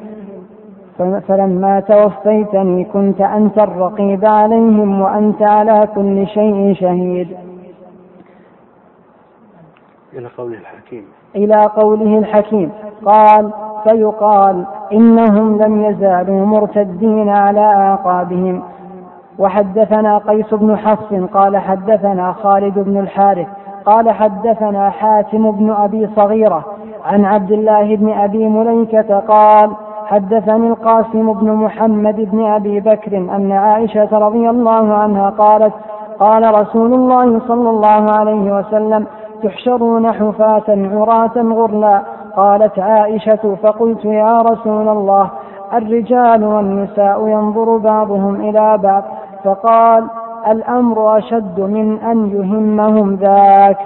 فلما 0.99 1.80
توفيتني 1.80 2.84
كنت 2.84 3.20
أنت 3.20 3.59
الرقيب 3.59 4.24
عليهم 4.24 5.01
وأنت 5.01 5.42
على 5.42 5.88
كل 5.95 6.26
شيء 6.26 6.74
شهيد. 6.74 7.36
إلى 10.12 10.28
قوله 10.38 10.59
الحكيم. 10.59 11.05
إلى 11.36 11.66
قوله 11.66 12.18
الحكيم. 12.18 12.70
قال 13.05 13.51
فيقال 13.84 14.64
إنهم 14.92 15.62
لم 15.62 15.84
يزالوا 15.84 16.47
مرتدين 16.47 17.28
على 17.28 17.61
أعقابهم. 17.61 18.62
وحدثنا 19.38 20.18
قيس 20.18 20.55
بن 20.55 20.76
حفص 20.76 21.12
قال 21.32 21.57
حدثنا 21.57 22.32
خالد 22.32 22.78
بن 22.78 22.99
الحارث 22.99 23.47
قال 23.86 24.11
حدثنا 24.11 24.90
حاتم 24.90 25.51
بن 25.51 25.70
أبي 25.70 26.09
صغيرة 26.16 26.64
عن 27.05 27.24
عبد 27.24 27.53
الله 27.53 27.97
بن 27.97 28.12
أبي 28.12 28.49
مليكة 28.49 29.18
قال 29.18 29.70
حدثني 30.07 30.68
القاسم 30.68 31.32
بن 31.32 31.52
محمد 31.52 32.16
بن 32.16 32.44
أبي 32.44 32.80
بكر 32.80 33.16
أن 33.16 33.52
عائشة 33.52 34.09
رضي 34.12 34.50
الله 34.50 34.94
عنها 34.94 35.30
قالت 35.30 35.72
قال 36.20 36.55
رسول 36.61 36.94
الله 36.94 37.40
صلى 37.48 37.70
الله 37.70 38.12
عليه 38.18 38.57
وسلم 38.57 39.07
تحشرون 39.42 40.12
حفاة 40.12 40.68
عراة 40.68 41.36
غرلا. 41.36 42.02
قالت 42.36 42.78
عائشة 42.78 43.57
فقلت 43.62 44.05
يا 44.05 44.42
رسول 44.42 44.88
الله 44.88 45.30
الرجال 45.72 46.44
والنساء 46.44 47.28
ينظر 47.28 47.76
بعضهم 47.76 48.34
إلى 48.34 48.78
بعض. 48.78 49.02
فقال 49.44 50.05
الأمر 50.48 51.18
أشد 51.18 51.61
من 51.61 51.98
أن 51.98 52.26
يهمهم 52.26 53.14
ذاك. 53.14 53.78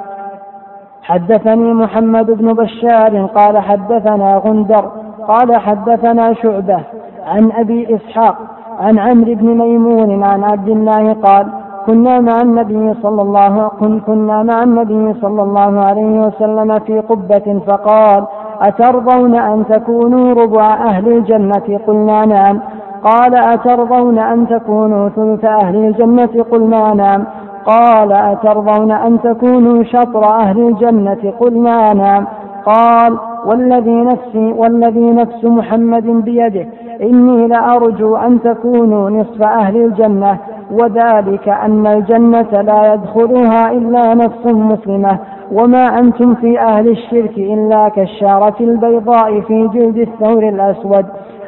حدثني 1.02 1.72
محمد 1.74 2.30
بن 2.30 2.52
بشار 2.52 3.26
قال 3.26 3.58
حدثنا 3.58 4.36
غندر 4.36 4.90
قال 5.28 5.56
حدثنا 5.56 6.32
شعبة 6.34 6.80
عن 7.26 7.52
أبي 7.52 7.94
إسحاق 7.94 8.36
عن 8.80 8.98
عمرو 8.98 9.34
بن 9.34 9.46
ميمون 9.46 10.24
عن 10.24 10.44
عبد 10.44 10.68
الله 10.68 11.12
قال 11.12 11.46
كنا 11.86 12.20
مع 12.20 12.40
النبي 12.42 12.94
صلى 13.02 13.22
الله 13.22 13.70
كنا 14.06 14.42
مع 14.42 14.62
النبي 14.62 15.20
صلى 15.20 15.42
الله 15.42 15.80
عليه 15.80 16.26
وسلم 16.26 16.78
في 16.78 17.00
قبة 17.00 17.60
فقال 17.66 18.24
أترضون 18.62 19.34
أن 19.34 19.64
تكونوا 19.66 20.34
ربع 20.34 20.74
أهل 20.74 21.08
الجنة؟ 21.08 21.78
قلنا 21.86 22.24
نعم. 22.26 22.60
قال 23.04 23.34
أترضون 23.34 24.18
أن 24.18 24.48
تكونوا 24.48 25.08
ثلث 25.08 25.44
أهل 25.44 25.76
الجنة؟ 25.76 26.44
قلنا 26.50 26.94
نعم. 26.94 27.24
قال 27.66 28.12
أترضون 28.12 28.92
أن 28.92 29.20
تكونوا 29.22 29.82
شطر 29.84 30.24
أهل 30.24 30.58
الجنة؟ 30.68 31.32
قلنا 31.40 31.92
نعم. 31.94 32.26
قال 32.66 33.18
والذي 33.47 33.95
نفسي 33.95 34.53
والذي 34.53 35.11
نفس 35.11 35.45
محمد 35.45 36.07
بيده. 36.07 36.66
إني 37.03 37.49
لأرجو 37.49 38.16
أن 38.16 38.43
تكونوا 38.43 39.11
نصف 39.11 39.43
أهل 39.43 39.76
الجنة 39.76 40.39
وذلك 40.70 41.49
أن 41.49 41.86
الجنة 41.86 42.62
لا 42.62 42.95
يدخلها 42.95 43.72
إلا 43.72 44.14
نفس 44.14 44.47
مسلمة. 44.47 45.18
وما 45.53 45.99
أنتم 45.99 46.34
في 46.34 46.61
أهل 46.61 46.89
الشرك 46.89 47.39
إلا 47.39 47.89
كالشارة 47.89 48.57
البيضاء 48.61 49.41
في 49.41 49.68
جلد 49.68 49.97
الثور 49.97 50.49
الأسود 50.49 51.07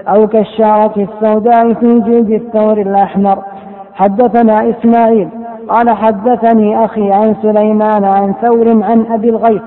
أو 0.09 0.26
كالشارة 0.26 0.95
السوداء 0.97 1.74
في 1.74 2.01
جلد 2.01 2.30
الثور 2.30 2.80
الأحمر. 2.80 3.38
حدثنا 3.95 4.70
إسماعيل 4.70 5.28
قال 5.68 5.91
حدثني 5.91 6.84
أخي 6.84 7.12
عن 7.12 7.34
سليمان 7.43 8.05
عن 8.05 8.34
ثور 8.43 8.84
عن 8.84 9.07
أبي 9.11 9.28
الغيث 9.28 9.62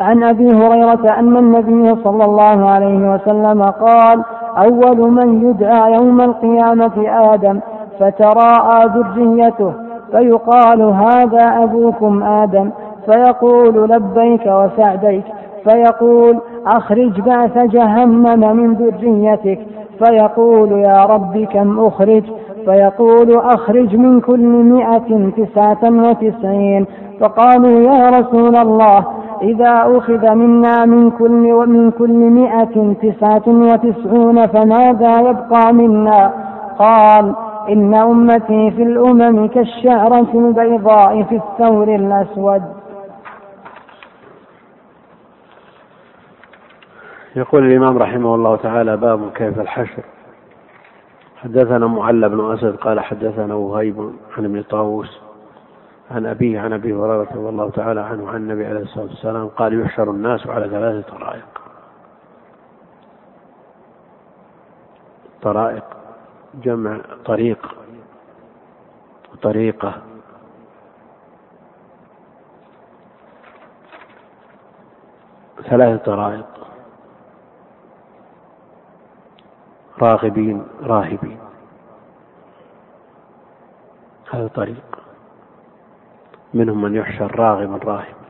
عن 0.00 0.22
أبي 0.22 0.48
هريرة 0.48 1.18
أن 1.18 1.36
النبي 1.36 2.02
صلى 2.04 2.24
الله 2.24 2.70
عليه 2.70 3.14
وسلم 3.14 3.62
قال 3.62 4.22
أول 4.58 5.10
من 5.10 5.50
يدعى 5.50 5.92
يوم 5.92 6.20
القيامة 6.20 6.92
آدم 7.32 7.60
فتراءى 8.00 8.86
ذريته 8.86 9.72
فيقال 10.12 10.82
هذا 10.82 11.62
أبوكم 11.62 12.22
آدم. 12.22 12.70
فيقول 13.06 13.90
لبيك 13.90 14.46
وسعديك. 14.46 15.24
فيقول 15.68 16.38
أخرج 16.66 17.20
بعث 17.20 17.58
جهنم 17.58 18.56
من 18.56 18.74
ذريتك. 18.74 19.58
فيقول 20.04 20.72
يا 20.72 21.04
رب 21.04 21.44
كم 21.52 21.80
أخرج؟ 21.86 22.22
فيقول 22.64 23.36
أخرج 23.36 23.96
من 23.96 24.20
كل 24.20 24.46
مئة 24.46 25.30
تسعة 25.36 26.08
وتسعين. 26.08 26.86
فقالوا 27.20 27.80
يا 27.80 28.06
رسول 28.06 28.56
الله 28.56 29.04
إذا 29.44 29.98
أخذ 29.98 30.34
منا 30.34 30.84
من 30.84 31.10
كل 31.10 31.66
من 31.68 31.90
كل 31.90 32.18
مئة 32.30 32.94
تسعة 33.02 33.42
وتسعون 33.48 34.46
فماذا 34.46 35.20
يبقى 35.20 35.72
منا؟ 35.72 36.32
قال 36.78 37.34
إن 37.68 37.94
أمتي 37.94 38.70
في 38.70 38.82
الأمم 38.82 39.48
كالشعرة 39.48 40.30
البيضاء 40.34 41.22
في 41.22 41.36
الثور 41.36 41.94
الأسود. 41.94 42.62
يقول 47.36 47.66
الإمام 47.66 47.98
رحمه 47.98 48.34
الله 48.34 48.56
تعالى 48.56 48.96
باب 48.96 49.30
كيف 49.34 49.60
الحشر 49.60 50.02
حدثنا 51.42 51.86
معل 51.86 52.28
بن 52.28 52.52
أسد 52.52 52.76
قال 52.76 53.00
حدثنا 53.00 53.54
وهيب 53.54 54.10
عن 54.38 54.44
ابن 54.44 54.62
طاووس 54.62 55.20
عن 56.10 56.26
أبيه 56.26 56.60
عن 56.60 56.72
أبي 56.72 56.92
هريرة 56.94 57.28
رضي 57.32 57.48
الله 57.48 57.70
تعالى 57.70 58.00
عنه 58.00 58.28
عن 58.28 58.36
النبي 58.36 58.66
عليه 58.66 58.80
الصلاة 58.80 59.04
والسلام 59.04 59.48
قال 59.48 59.80
يحشر 59.80 60.10
الناس 60.10 60.46
على 60.46 60.68
ثلاثة 60.68 61.18
طرائق. 61.18 61.44
طرائق 65.42 65.84
جمع 66.54 67.00
طريق 67.24 67.74
طريقة 69.42 70.02
ثلاث 75.68 76.04
طرائق. 76.04 76.46
راغبين 80.02 80.66
راهبين. 80.82 81.38
هذا 84.30 84.48
طريق. 84.48 84.93
منهم 86.54 86.82
من 86.82 86.94
يحشر 86.94 87.38
راغبا 87.38 87.76
راهبا. 87.76 88.24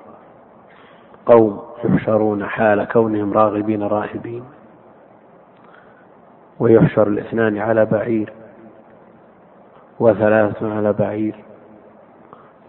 قوم 1.26 1.62
يحشرون 1.84 2.46
حال 2.46 2.84
كونهم 2.84 3.32
راغبين 3.32 3.82
راهبين. 3.82 4.44
ويحشر 6.58 7.08
الاثنان 7.08 7.58
على 7.58 7.84
بعير. 7.84 8.32
وثلاثة 10.00 10.74
على 10.74 10.92
بعير. 10.92 11.34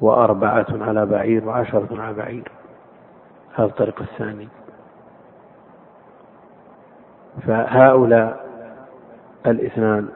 وأربعة 0.01 0.65
على 0.71 1.05
بعير. 1.05 1.47
وعشرة 1.47 2.01
على 2.01 2.13
بعير. 2.13 2.51
هذا 3.55 3.67
الطريق 3.67 4.01
الثاني. 4.01 4.47
فهؤلاء 7.47 8.45
الاثنان 9.45 10.09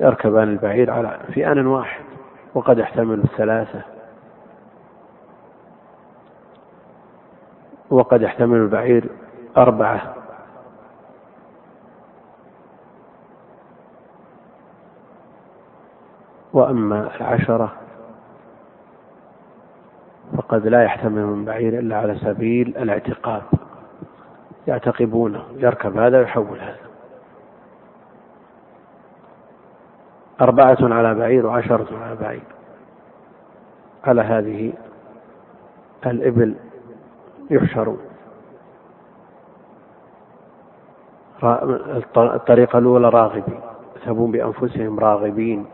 يركبان 0.00 0.48
البعير 0.48 0.90
على 0.90 1.20
في 1.34 1.52
آن 1.52 1.66
واحد. 1.66 2.04
وقد 2.54 2.78
يحتمل 2.78 3.18
الثلاثة. 3.24 3.99
وقد 7.90 8.22
يحتمل 8.22 8.56
البعير 8.56 9.08
أربعة. 9.56 10.14
وأما 16.52 17.16
العشرة 17.16 17.72
فقد 20.36 20.66
لا 20.66 20.82
يحتمل 20.82 21.24
من 21.26 21.44
بعير 21.44 21.78
إلا 21.78 21.96
على 21.96 22.14
سبيل 22.14 22.68
الاعتقاب 22.76 23.42
يعتقبونه 24.66 25.44
يركب 25.56 25.98
هذا 25.98 26.18
ويحول 26.18 26.58
هذا. 26.58 26.90
أربعة 30.40 30.78
على 30.80 31.14
بعير 31.14 31.46
وعشرة 31.46 31.86
على 32.04 32.16
بعير. 32.16 32.42
على 34.04 34.22
هذه 34.22 34.72
الإبل 36.06 36.54
يحشرون 37.50 37.98
الطريقة 42.16 42.78
الأولى 42.78 43.08
راغبين 43.08 43.60
يذهبون 43.96 44.30
بأنفسهم 44.30 45.00
راغبين 45.00 45.66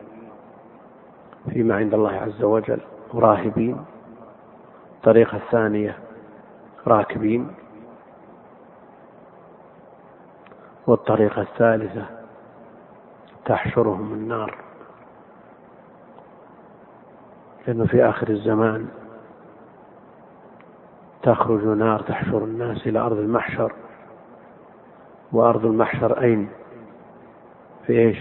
فيما 1.51 1.77
عند 1.77 1.95
الله 1.95 2.13
عز 2.13 2.43
وجل 2.43 2.81
راهبين. 3.15 3.85
الطريقة 4.97 5.37
الثانية 5.37 5.99
راكبين. 6.87 7.51
والطريقة 10.87 11.43
الثالثة 11.43 12.05
تحشرهم 13.45 14.13
النار. 14.13 14.55
لأنه 17.67 17.87
في 17.87 18.05
آخر 18.05 18.29
الزمان 18.29 18.89
تخرج 21.27 21.65
نار 21.65 22.01
تحشر 22.01 22.45
الناس 22.45 22.87
إلى 22.87 22.99
أرض 22.99 23.19
المحشر 23.19 23.73
وأرض 25.33 25.67
المحشر 25.67 26.21
أين؟ 26.21 26.49
في 27.87 27.93
إيش؟ 27.93 28.19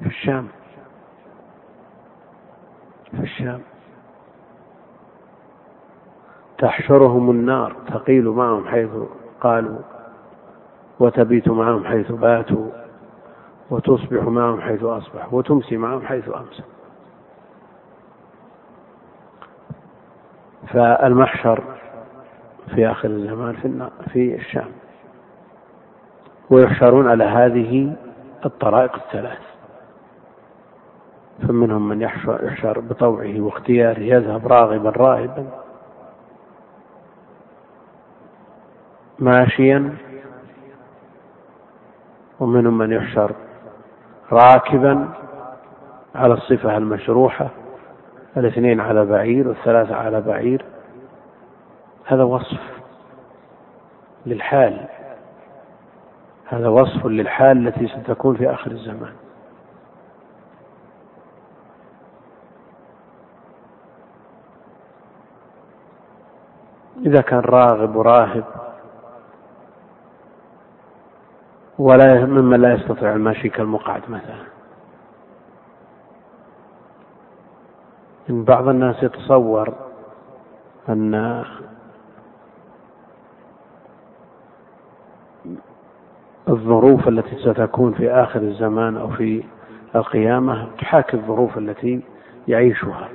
في 0.00 0.06
الشام 0.06 0.48
في 3.10 3.22
الشام 3.22 3.60
تحشرهم 6.58 7.30
النار 7.30 7.76
تقيل 7.88 8.28
معهم 8.28 8.68
حيث 8.68 8.90
قالوا 9.40 9.78
وتبيت 11.00 11.48
معهم 11.48 11.84
حيث 11.84 12.12
باتوا 12.12 12.70
وتصبح 13.70 14.22
معهم 14.22 14.60
حيث 14.60 14.82
أصبح 14.82 15.34
وتمسي 15.34 15.76
معهم 15.76 16.06
حيث 16.06 16.28
أمسى 16.28 16.62
فالمحشر 20.68 21.81
في 22.74 22.90
آخر 22.90 23.08
الزمان 23.08 23.52
في, 23.52 23.90
في 24.12 24.34
الشام. 24.34 24.68
ويحشرون 26.50 27.08
على 27.08 27.24
هذه 27.24 27.96
الطرائق 28.44 28.94
الثلاث. 28.94 29.38
فمنهم 31.48 31.88
من 31.88 32.02
يحشر 32.02 32.80
بطوعه 32.80 33.40
واختياره 33.40 34.00
يذهب 34.00 34.46
راغبا 34.46 34.90
راهبا. 34.90 35.46
ماشيا. 39.18 39.96
ومنهم 42.40 42.78
من 42.78 42.92
يحشر 42.92 43.32
راكبا 44.32 45.08
على 46.14 46.34
الصفة 46.34 46.76
المشروحة 46.76 47.48
الاثنين 48.36 48.80
على 48.80 49.04
بعير 49.04 49.48
والثلاثة 49.48 49.94
على 49.94 50.20
بعير. 50.20 50.64
هذا 52.04 52.22
وصف 52.22 52.60
للحال. 54.26 54.88
هذا 56.46 56.68
وصف 56.68 57.06
للحال 57.06 57.68
التي 57.68 57.88
ستكون 57.88 58.36
في 58.36 58.50
آخر 58.50 58.70
الزمان. 58.70 59.12
إذا 67.06 67.20
كان 67.20 67.40
راغب 67.40 67.96
وراهب 67.96 68.44
ولا 71.78 72.24
ممن 72.24 72.60
لا 72.60 72.74
يستطيع 72.74 73.12
المشي 73.12 73.48
كالمقعد 73.48 74.02
مثلا. 74.08 74.44
إن 78.30 78.44
بعض 78.44 78.68
الناس 78.68 79.02
يتصور 79.02 79.74
أن 80.88 81.44
الظروف 86.48 87.08
التي 87.08 87.36
ستكون 87.36 87.92
في 87.92 88.10
آخر 88.10 88.40
الزمان 88.40 88.96
أو 88.96 89.10
في 89.10 89.44
القيامة 89.96 90.68
تحاكي 90.78 91.16
الظروف 91.16 91.58
التي 91.58 92.00
يعيشها. 92.48 93.08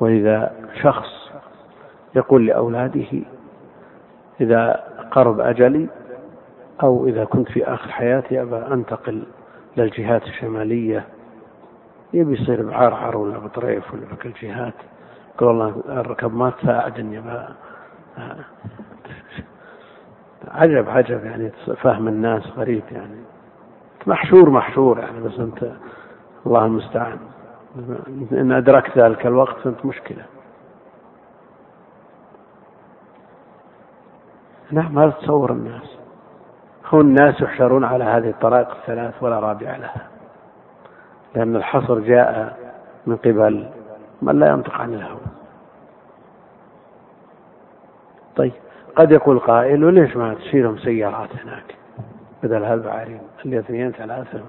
وإذا 0.00 0.52
شخص 0.82 1.30
يقول 2.16 2.46
لأولاده 2.46 3.22
إذا 4.40 4.84
قرب 5.10 5.40
أجلي 5.40 5.88
أو 6.82 7.06
إذا 7.06 7.24
كنت 7.24 7.48
في 7.48 7.64
آخر 7.64 7.90
حياتي 7.90 8.42
أبى 8.42 8.56
أنتقل 8.56 9.22
للجهات 9.76 10.22
الشمالية. 10.22 11.04
يبي 12.12 12.32
يصير 12.34 12.62
بعرعر 12.62 13.16
ولا 13.16 13.38
بطريف 13.38 13.94
ولا 13.94 14.02
بكل 14.12 14.28
الجهات. 14.28 14.74
يقول 15.34 15.48
والله 15.48 15.82
الركب 15.88 16.34
ما 16.34 16.50
تساعدني 16.50 17.22
عجب 20.48 20.88
عجب 20.88 21.24
يعني 21.24 21.50
فهم 21.82 22.08
الناس 22.08 22.42
غريب 22.56 22.82
يعني. 22.90 23.20
محشور 24.06 24.50
محشور 24.50 24.98
يعني 24.98 25.20
بس 25.20 25.38
أنت 25.38 25.72
الله 26.46 26.64
المستعان. 26.66 27.18
إن 28.32 28.52
أدركت 28.52 28.98
ذلك 28.98 29.26
الوقت 29.26 29.56
فأنت 29.56 29.86
مشكلة. 29.86 30.24
نعم 34.70 34.98
هذا 34.98 35.10
تصور 35.10 35.52
الناس. 35.52 35.96
هو 36.86 37.00
الناس 37.00 37.40
يحشرون 37.40 37.84
على 37.84 38.04
هذه 38.04 38.30
الطرائق 38.30 38.70
الثلاث 38.70 39.22
ولا 39.22 39.40
رابع 39.40 39.76
لها. 39.76 40.06
لأن 41.34 41.56
الحصر 41.56 41.98
جاء 41.98 42.58
من 43.06 43.16
قبل 43.16 43.70
من 44.22 44.38
لا 44.38 44.48
ينطق 44.48 44.74
عن 44.74 44.94
الهوى. 44.94 45.20
طيب. 48.36 48.52
قد 48.96 49.12
يقول 49.12 49.38
قائل 49.38 49.84
وليش 49.84 50.16
ما 50.16 50.34
تشيلهم 50.34 50.78
سيارات 50.78 51.28
هناك؟ 51.44 51.74
بدل 52.42 52.64
هالبعارين 52.64 53.20
اللي 53.44 53.58
اثنين 53.58 53.92
ثلاثة. 53.92 54.40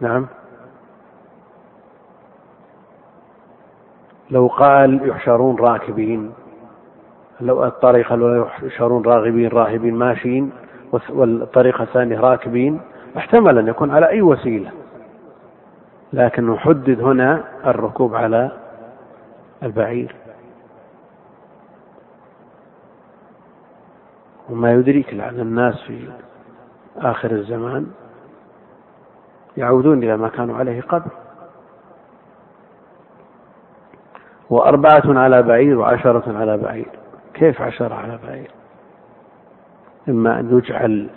نعم. 0.00 0.26
لو 4.30 4.46
قال 4.46 5.08
يحشرون 5.08 5.56
راكبين 5.56 6.32
لو 7.40 7.64
الطريقة 7.64 8.16
لو 8.16 8.42
يحشرون 8.42 9.04
راغبين 9.04 9.48
راهبين 9.48 9.94
ماشيين 9.94 10.52
والطريقة 11.10 11.82
الثانية 11.82 12.20
راكبين 12.20 12.80
احتمل 13.16 13.58
أن 13.58 13.68
يكون 13.68 13.90
على 13.90 14.08
أي 14.08 14.22
وسيلة. 14.22 14.70
لكنه 16.12 16.56
حدد 16.56 17.00
هنا 17.00 17.44
الركوب 17.66 18.14
على 18.14 18.61
البعير. 19.62 20.14
وما 24.50 24.72
يدريك 24.72 25.14
لعل 25.14 25.40
الناس 25.40 25.82
في 25.82 26.08
آخر 26.96 27.30
الزمان 27.30 27.86
يعودون 29.56 30.02
إلى 30.02 30.16
ما 30.16 30.28
كانوا 30.28 30.56
عليه 30.56 30.80
قبل. 30.80 31.10
وأربعة 34.50 35.18
على 35.18 35.42
بعير 35.42 35.78
وعشرة 35.78 36.38
على 36.38 36.56
بعير. 36.56 36.88
كيف 37.34 37.62
عشرة 37.62 37.94
على 37.94 38.18
بعير؟ 38.26 38.50
إما 40.08 40.40
أن 40.40 40.58
يجعل 40.58 41.08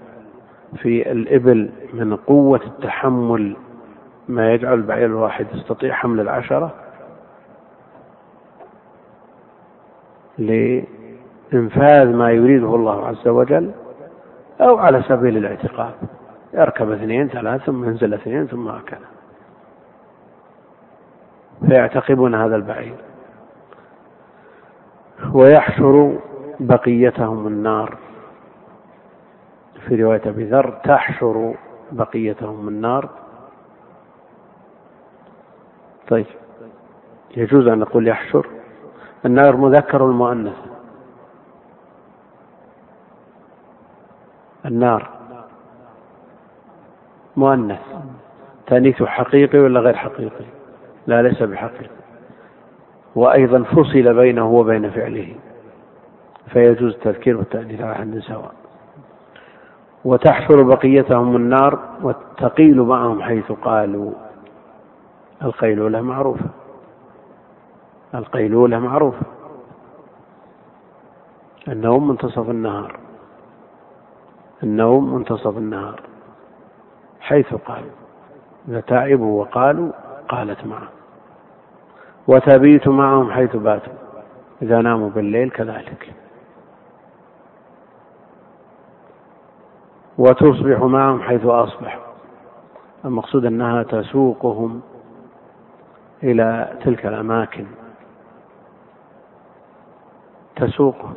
في 0.78 1.12
الإبل 1.12 1.70
من 1.94 2.16
قوة 2.16 2.62
التحمل 2.66 3.56
ما 4.28 4.54
يجعل 4.54 4.74
البعير 4.74 5.06
الواحد 5.06 5.48
يستطيع 5.54 5.94
حمل 5.94 6.20
العشرة 6.20 6.74
لإنفاذ 10.38 12.14
ما 12.14 12.32
يريده 12.32 12.76
الله 12.76 13.08
عز 13.08 13.28
وجل 13.28 13.72
أو 14.62 14.78
على 14.78 15.04
سبيل 15.04 15.38
الاعتقاد. 15.38 15.94
يركب 16.54 16.92
اثنين 16.92 17.28
ثلاثة 17.28 17.66
ثم 17.66 17.84
ينزل 17.84 18.14
اثنين 18.14 18.48
ثم 18.48 18.68
هكذا. 18.68 19.06
فيعتقبون 21.68 22.36
هذا 22.36 22.56
البعير. 22.56 22.96
ويحشر 25.34 26.20
بقيتهم 26.60 27.48
النار. 27.48 27.98
في 29.88 30.04
رواية 30.04 30.22
أبي 30.26 30.44
ذر 30.44 30.70
تحشر 30.84 31.56
بقيتهم 31.92 32.68
النار. 32.68 33.10
طيب 36.08 36.26
يجوز 37.38 37.68
أن 37.68 37.80
نقول 37.80 38.08
يحشر؟ 38.08 38.48
النار 39.26 39.56
مذكر 39.56 40.06
المؤنث. 40.06 40.56
النار 44.66 45.10
مؤنث. 47.38 47.80
تانيث 48.68 49.04
حقيقي 49.04 49.60
ولا 49.60 49.80
غير 49.80 49.96
حقيقي؟ 49.96 50.46
لا 51.08 51.22
ليس 51.22 51.44
بحقيقي. 51.44 51.96
وأيضا 53.16 53.64
فصل 53.64 54.14
بينه 54.14 54.52
وبين 54.52 54.90
فعله. 54.90 55.36
فيجوز 56.48 56.94
التذكير 56.94 57.38
والتأنيث 57.38 57.82
على 57.82 57.96
حد 57.96 58.20
سواء. 58.20 58.54
وتحشر 60.06 60.64
بقيتهم 60.64 61.36
النار 61.36 61.80
وتقيل 62.02 62.82
معهم 62.82 63.22
حيث 63.22 63.52
قالوا. 63.52 64.12
القيلولة 65.44 66.02
معروفة. 66.02 66.65
القيلولة 68.18 68.80
معروفة. 68.80 69.26
النوم 71.68 72.08
منتصف 72.08 72.50
النهار. 72.50 73.00
النوم 74.64 75.14
منتصف 75.14 75.58
النهار. 75.58 76.02
حيث 77.20 77.54
قالوا 77.54 77.92
إذا 78.68 78.80
تعبوا 78.80 79.42
وقالوا 79.42 79.92
قالت 80.30 80.68
معه 80.68 80.88
وتبيت 82.28 82.88
معهم 82.88 83.32
حيث 83.32 83.56
باتوا. 83.56 83.94
إذا 84.62 84.82
ناموا 84.82 85.10
بالليل 85.10 85.50
كذلك. 85.50 86.14
وتصبح 90.18 90.80
معهم 90.80 91.22
حيث 91.22 91.46
أصبحوا. 91.46 92.02
المقصود 93.06 93.46
أنها 93.46 93.84
تسوقهم 93.84 94.82
إلى 96.24 96.78
تلك 96.84 97.06
الأماكن. 97.06 97.66
تسوقهم 100.56 101.16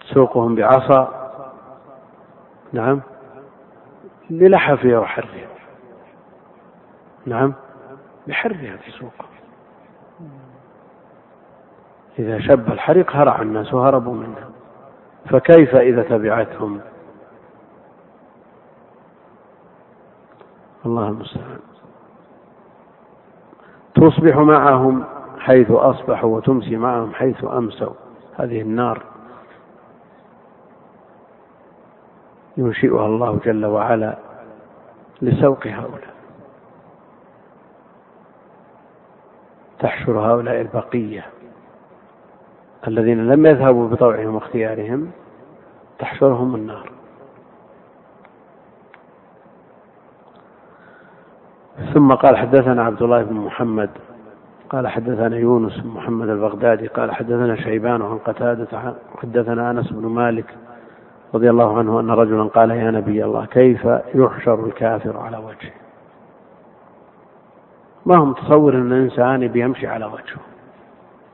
تسوقهم 0.00 0.54
بعصا. 0.54 1.26
نعم. 2.72 3.00
للحفها 4.30 4.98
وحرها 4.98 5.48
نعم. 7.26 7.54
بحرها 8.26 8.76
تسوقهم 8.76 9.36
إذا 12.18 12.40
شب 12.40 12.72
الحريق 12.72 13.16
هرع 13.16 13.42
الناس 13.42 13.74
وهربوا 13.74 14.14
منها 14.14 14.48
فكيف 15.30 15.74
إذا 15.74 16.02
تبعتهم؟ 16.02 16.80
الله 20.86 21.08
المستعان. 21.08 21.58
تصبح 23.96 24.36
معهم 24.36 25.04
حيث 25.38 25.70
أصبحوا 25.70 26.36
وتمسي 26.36 26.76
معهم 26.76 27.14
حيث 27.14 27.44
أمسوا. 27.44 27.94
هذه 28.36 28.60
النار 28.60 29.02
ينشئها 32.56 33.06
الله 33.06 33.38
جل 33.44 33.66
وعلا 33.66 34.18
لسوق 35.22 35.66
هؤلاء. 35.66 36.16
تحشر 39.78 40.18
هؤلاء 40.18 40.60
البقية 40.60 41.26
الذين 42.88 43.26
لم 43.26 43.46
يذهبوا 43.46 43.88
بطوعهم 43.88 44.34
واختيارهم 44.34 45.10
تحشرهم 45.98 46.54
النار. 46.54 46.95
ثم 51.94 52.14
قال 52.14 52.36
حدثنا 52.36 52.84
عبد 52.84 53.02
الله 53.02 53.22
بن 53.22 53.34
محمد 53.34 53.90
قال 54.70 54.88
حدثنا 54.88 55.36
يونس 55.36 55.80
بن 55.80 55.88
محمد 55.88 56.28
البغدادي 56.28 56.86
قال 56.86 57.12
حدثنا 57.12 57.56
شيبان 57.56 58.02
عن 58.02 58.18
قتادة 58.18 58.94
حدثنا 59.22 59.70
أنس 59.70 59.92
بن 59.92 60.06
مالك 60.06 60.54
رضي 61.34 61.50
الله 61.50 61.78
عنه 61.78 62.00
أن 62.00 62.10
رجلا 62.10 62.42
قال 62.44 62.70
يا 62.70 62.90
نبي 62.90 63.24
الله 63.24 63.46
كيف 63.46 63.88
يحشر 64.14 64.66
الكافر 64.66 65.16
على 65.16 65.36
وجهه؟ 65.36 65.72
ما 68.06 68.16
هم 68.16 68.30
متصور 68.30 68.74
أن 68.74 68.92
الإنسان 68.92 69.48
بيمشي 69.48 69.86
على 69.86 70.04
وجهه؟ 70.04 70.40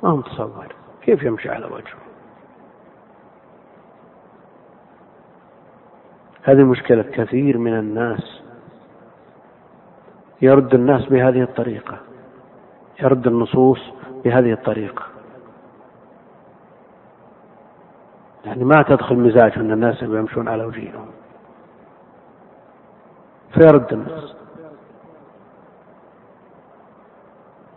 ما 0.02 0.10
هم 0.10 0.18
متصور 0.18 0.66
كيف 1.02 1.22
يمشي 1.22 1.50
على 1.50 1.66
وجهه؟ 1.66 2.02
هذه 6.42 6.64
مشكلة 6.64 7.02
كثير 7.02 7.58
من 7.58 7.78
الناس. 7.78 8.41
يرد 10.42 10.74
الناس 10.74 11.06
بهذه 11.06 11.42
الطريقة. 11.42 11.98
يرد 13.02 13.26
النصوص 13.26 13.80
بهذه 14.24 14.52
الطريقة. 14.52 15.02
يعني 18.44 18.64
ما 18.64 18.82
تدخل 18.82 19.16
مزاج 19.16 19.52
أن 19.56 19.72
الناس 19.72 20.02
يمشون 20.02 20.48
على 20.48 20.64
وجيههم 20.64 21.06
فيرد 23.54 23.92
الناس. 23.92 24.34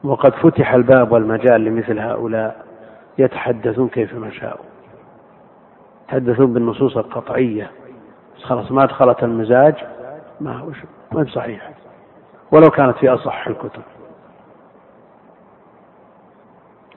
وقد 0.03 0.33
فتح 0.33 0.73
الباب 0.73 1.11
والمجال 1.11 1.61
لمثل 1.61 1.99
هؤلاء. 1.99 2.65
يتحدثون 3.17 3.87
كيفما 3.89 4.29
شاءوا. 4.29 4.65
يتحدثون 6.03 6.53
بالنصوص 6.53 6.97
القطعية. 6.97 7.71
بس 8.37 8.43
خلاص 8.43 8.71
ما 8.71 8.85
دخلت 8.85 9.23
المزاج. 9.23 9.75
ما 10.41 10.57
هو 10.57 10.71
ما 11.11 11.25
صحيح. 11.25 11.84
ولو 12.55 12.69
كانت 12.69 12.97
في 12.97 13.09
أصح 13.09 13.47
الكتب. 13.47 13.81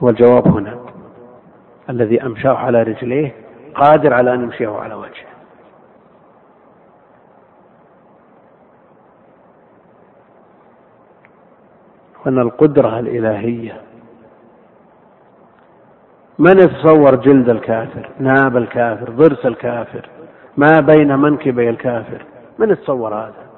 والجواب 0.01 0.47
هنا 0.47 0.79
الذي 1.89 2.23
أمشاه 2.23 2.53
على 2.53 2.83
رجليه 2.83 3.35
قادر 3.75 4.13
على 4.13 4.33
أن 4.33 4.43
يمشيه 4.43 4.69
على 4.69 4.93
وجهه. 4.93 5.29
وأن 12.25 12.39
القدرة 12.39 12.99
الإلهية. 12.99 13.81
من 16.39 16.59
يتصور 16.59 17.15
جلد 17.15 17.49
الكافر 17.49 18.09
ناب 18.19 18.57
الكافر 18.57 19.09
ضرس 19.09 19.45
الكافر 19.45 20.09
ما 20.57 20.79
بين 20.79 21.19
منكبي 21.19 21.69
الكافر؟ 21.69 22.25
من 22.59 22.69
يتصور 22.69 23.13
هذا؟ 23.15 23.48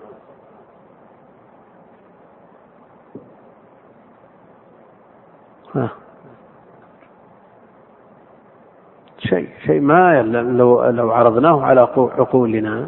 شيء 9.17 9.49
شيء 9.65 9.81
ما 9.81 10.21
لو 10.21 10.89
لو 10.89 11.11
عرضناه 11.11 11.63
على 11.63 11.81
عقولنا 11.97 12.87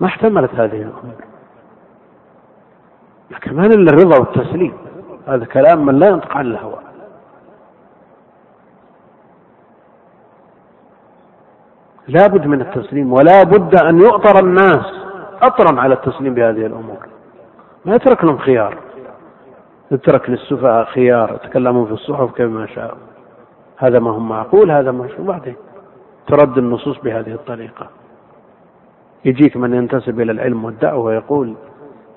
ما 0.00 0.06
احتملت 0.06 0.54
هذه 0.54 0.82
الأمور. 0.82 1.24
لكن 3.30 3.56
ما 3.56 3.66
الا 3.66 3.90
الرضا 3.90 4.18
والتسليم. 4.18 4.72
هذا 5.26 5.44
كلام 5.44 5.86
من 5.86 5.98
لا 5.98 6.08
ينطق 6.08 6.36
عن 6.36 6.46
الهوى. 6.46 6.78
لا 12.08 12.26
بد 12.26 12.46
من 12.46 12.60
التسليم 12.60 13.12
ولا 13.12 13.42
بد 13.42 13.82
أن 13.82 14.00
يؤطر 14.00 14.38
الناس 14.38 14.86
أطرا 15.42 15.80
على 15.80 15.94
التسليم 15.94 16.34
بهذه 16.34 16.66
الأمور. 16.66 17.08
ما 17.84 17.94
يترك 17.94 18.24
لهم 18.24 18.38
خيار. 18.38 18.83
يترك 19.90 20.30
للسفهاء 20.30 20.84
خيار 20.84 21.34
يتكلمون 21.34 21.86
في 21.86 21.92
الصحف 21.92 22.32
كما 22.32 22.66
شاءوا 22.66 22.98
هذا 23.76 23.98
ما 23.98 24.10
هو 24.10 24.18
معقول 24.18 24.70
هذا 24.70 24.90
ما 24.90 25.08
شو 25.08 25.24
بعدين 25.24 25.56
ترد 26.26 26.58
النصوص 26.58 26.98
بهذه 26.98 27.32
الطريقة. 27.32 27.86
يجيك 29.24 29.56
من 29.56 29.74
ينتسب 29.74 30.20
إلى 30.20 30.32
العلم 30.32 30.64
والدعوة 30.64 31.04
ويقول 31.04 31.54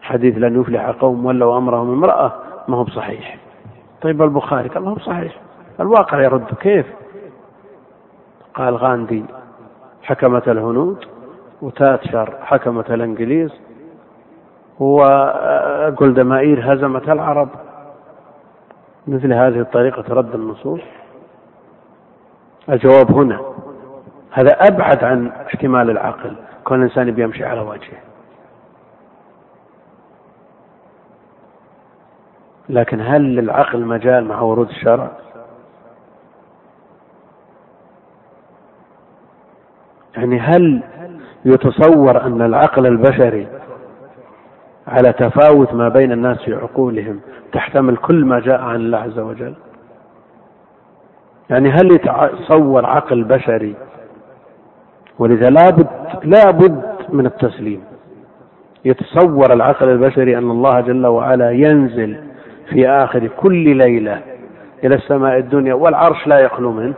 حديث 0.02 0.38
لن 0.38 0.62
يفلح 0.62 0.90
قوم 0.90 1.26
ولوا 1.26 1.58
أمرهم 1.58 1.92
امرأة 1.92 2.34
ما 2.68 2.78
هو 2.78 2.84
بصحيح. 2.84 3.38
طيب 4.02 4.22
البخاري؟ 4.22 4.70
قال 4.70 4.84
ما 4.84 4.92
هو 4.92 4.96
بصحيح. 4.96 5.40
الواقع 5.80 6.22
يرد. 6.22 6.46
كيف؟ 6.62 6.86
قال 8.54 8.76
غاندي 8.76 9.26
حكمة 10.04 10.44
الهنود 10.48 11.06
وتاتشر 11.62 12.34
حكمة 12.42 12.86
الإنجليز 12.90 13.52
وجولدمائير 14.80 16.74
هزمت 16.74 17.10
العرب. 17.10 17.50
مثل 19.08 19.34
هذه 19.34 19.60
الطريقة 19.60 20.14
رد 20.14 20.36
النصوص. 20.36 20.82
الجواب 22.70 23.12
هنا. 23.12 23.42
هذا 24.32 24.52
أبعد 24.52 25.04
عن 25.04 25.28
احتمال 25.28 25.90
العقل 25.90 26.36
كون 26.64 26.78
الإنسان 26.78 27.12
بيمشي 27.12 27.46
على 27.46 27.62
وجهه. 27.62 27.98
لكن 32.70 33.02
هل 33.02 33.22
للعقل 33.36 33.86
مجال 33.86 34.26
مع 34.26 34.42
ورود 34.42 34.70
الشرع؟ 34.70 35.12
يعني 40.18 40.40
هل 40.40 40.84
يتصور 41.46 42.22
أن 42.22 42.42
العقل 42.42 42.86
البشري 42.86 43.48
على 44.88 45.14
تفاوت 45.14 45.74
ما 45.74 45.90
بين 45.90 46.12
الناس 46.12 46.38
في 46.44 46.54
عقولهم 46.54 47.20
تحتمل 47.52 47.98
كل 47.98 48.26
ما 48.26 48.40
جاء 48.40 48.62
عن 48.62 48.76
الله 48.76 48.98
عز 48.98 49.20
وجل. 49.20 49.54
يعني 51.50 51.70
هل 51.70 51.92
يتصور 51.92 52.86
عقل 52.86 53.24
بشري؟ 53.24 53.76
ولذا 55.20 55.50
لابد 55.50 55.88
لابد 56.24 56.84
من 57.10 57.26
التسليم. 57.26 57.84
يتصور 58.86 59.54
العقل 59.54 59.90
البشري 59.90 60.38
أن 60.38 60.52
الله 60.52 60.82
جل 60.82 61.06
وعلا 61.06 61.52
ينزل 61.52 62.24
في 62.70 62.90
آخر 62.90 63.28
كل 63.28 63.78
ليلة 63.78 64.22
إلى 64.84 64.96
السماء 64.96 65.38
الدنيا 65.38 65.74
والعرش 65.74 66.28
لا 66.28 66.40
يخلو 66.40 66.72
منه. 66.72 66.94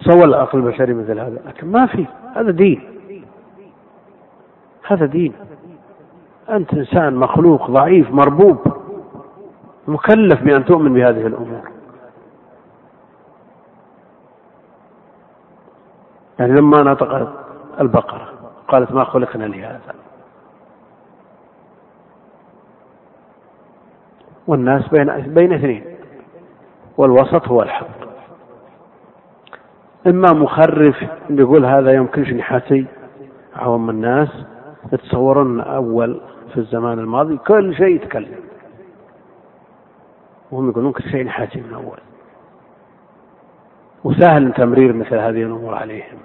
تصور 0.00 0.24
العقل 0.24 0.58
البشري 0.58 0.94
مثل 0.94 1.18
هذا. 1.18 1.38
لكن 1.46 1.66
ما 1.66 1.86
في. 1.86 2.06
هذا 2.36 2.50
دين. 2.50 2.80
هذا 4.86 5.06
دين. 5.06 5.32
أنت 6.50 6.74
إنسان 6.74 7.14
مخلوق 7.14 7.70
ضعيف 7.70 8.10
مربوب 8.10 8.58
مكلف 9.88 10.42
بأن 10.42 10.64
تؤمن 10.64 10.94
بهذه 10.94 11.26
الأمور. 11.26 11.70
يعني 16.38 16.52
لما 16.52 16.82
نطقت 16.82 17.28
البقرة 17.80 18.28
قالت 18.68 18.92
ما 18.92 19.04
خلقنا 19.04 19.44
لهذا. 19.44 19.94
والناس 24.46 24.88
بين 24.88 25.34
بين 25.34 25.52
اثنين 25.52 25.84
والوسط 26.96 27.48
هو 27.48 27.62
الحق. 27.62 27.86
إما 30.06 30.32
مخرف 30.32 31.04
يقول 31.30 31.66
هذا 31.66 31.92
يمكنش 31.92 32.32
نحاتي 32.32 32.86
عوام 33.56 33.90
الناس 33.90 34.28
يتصورون 34.92 35.60
أول 35.60 36.20
في 36.52 36.56
الزمان 36.60 36.98
الماضي 36.98 37.36
كل 37.36 37.74
شيء 37.74 37.94
يتكلم. 37.94 38.40
وهم 40.50 40.70
يقولون 40.70 40.92
كل 40.92 41.10
شيء 41.10 41.24
نحاتي 41.24 41.60
من 41.60 41.74
أول. 41.74 41.98
وسهل 44.04 44.52
تمرير 44.52 44.92
مثل 44.92 45.14
هذه 45.14 45.42
الأمور 45.42 45.74
عليهم. 45.74 46.18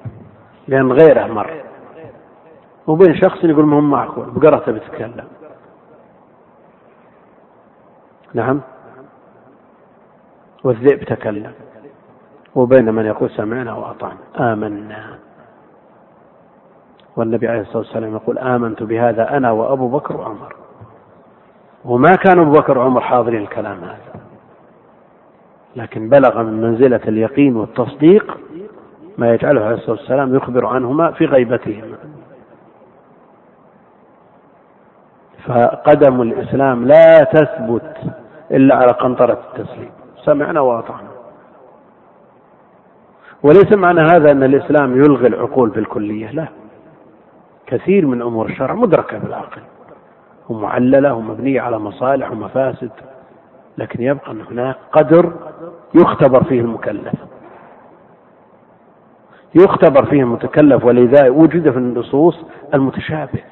لأن 0.68 0.92
غيره 0.92 1.28
مر. 1.28 1.64
وبين 2.88 3.16
شخص 3.16 3.44
يقول 3.44 3.66
ما 3.66 3.80
هم 3.80 3.90
معقول 3.90 4.30
بقرة 4.30 4.72
بتتكلم 4.72 5.28
نعم. 8.34 8.62
والذئب 10.64 11.04
تكلم. 11.04 11.54
وبين 12.56 12.94
من 12.94 13.06
يقول 13.06 13.30
سمعنا 13.30 13.74
وأطعنا. 13.74 14.54
آمنا. 14.54 15.20
والنبي 17.20 17.48
عليه 17.48 17.62
الصلاة 17.62 17.78
والسلام 17.78 18.16
يقول 18.16 18.38
آمنت 18.38 18.84
بهذا 18.84 19.38
أنا 19.38 19.52
وأبو 19.52 19.88
بكر 19.88 20.18
وعمر. 20.18 20.56
وما 21.86 22.16
كان 22.16 22.40
أبو 22.40 22.52
بكر 22.52 22.78
وعمر 22.78 23.02
حاضرين 23.02 23.42
الكلام 23.42 23.78
هذا. 23.84 24.22
لكن 25.76 26.10
بلغ 26.10 26.44
من 26.44 26.62
منزلة 26.62 27.02
اليقين 27.08 27.56
والتصديق 27.56 28.38
ما 29.18 29.34
يجعله 29.34 29.66
عليه 29.66 29.76
الصلاة 29.76 29.98
والسلام 29.98 30.36
يخبر 30.36 30.66
عنهما 30.66 31.12
في 31.12 31.26
غيبتهما 31.26 31.98
فقدم 35.46 36.22
الإسلام 36.22 36.86
لا 36.86 37.24
تثبت 37.24 37.96
إلا 38.52 38.76
على 38.76 38.92
قنطرة 38.92 39.40
التسليم. 39.54 39.92
سمعنا 40.26 40.62
وأطعنا. 40.62 41.10
وليس 43.44 43.74
معنى 43.74 44.02
هذا 44.02 44.32
أن 44.32 44.44
الإسلام 44.44 44.98
يلغي 44.98 45.28
العقول 45.28 45.70
بالكلية 45.70 46.32
لا. 46.32 46.48
كثير 47.70 48.06
من 48.06 48.22
أمور 48.22 48.46
الشرع 48.46 48.74
مدركة 48.74 49.18
بالعقل. 49.18 49.62
ومعللة 50.50 51.14
ومبنية 51.14 51.62
على 51.62 51.80
مصالح 51.80 52.32
ومفاسد. 52.32 52.92
لكن 53.78 54.04
يبقى 54.04 54.32
أن 54.32 54.42
هناك 54.42 54.76
قدر 54.92 55.34
يختبر 55.96 56.44
فيه 56.44 56.62
المكلف. 56.62 57.14
يختبر 59.56 60.06
فيه 60.06 60.22
المتكلف 60.22 60.86
ولذا 60.86 61.30
وجد 61.30 61.72
في 61.72 61.78
النصوص 61.78 62.46
المتشابه. 62.74 63.44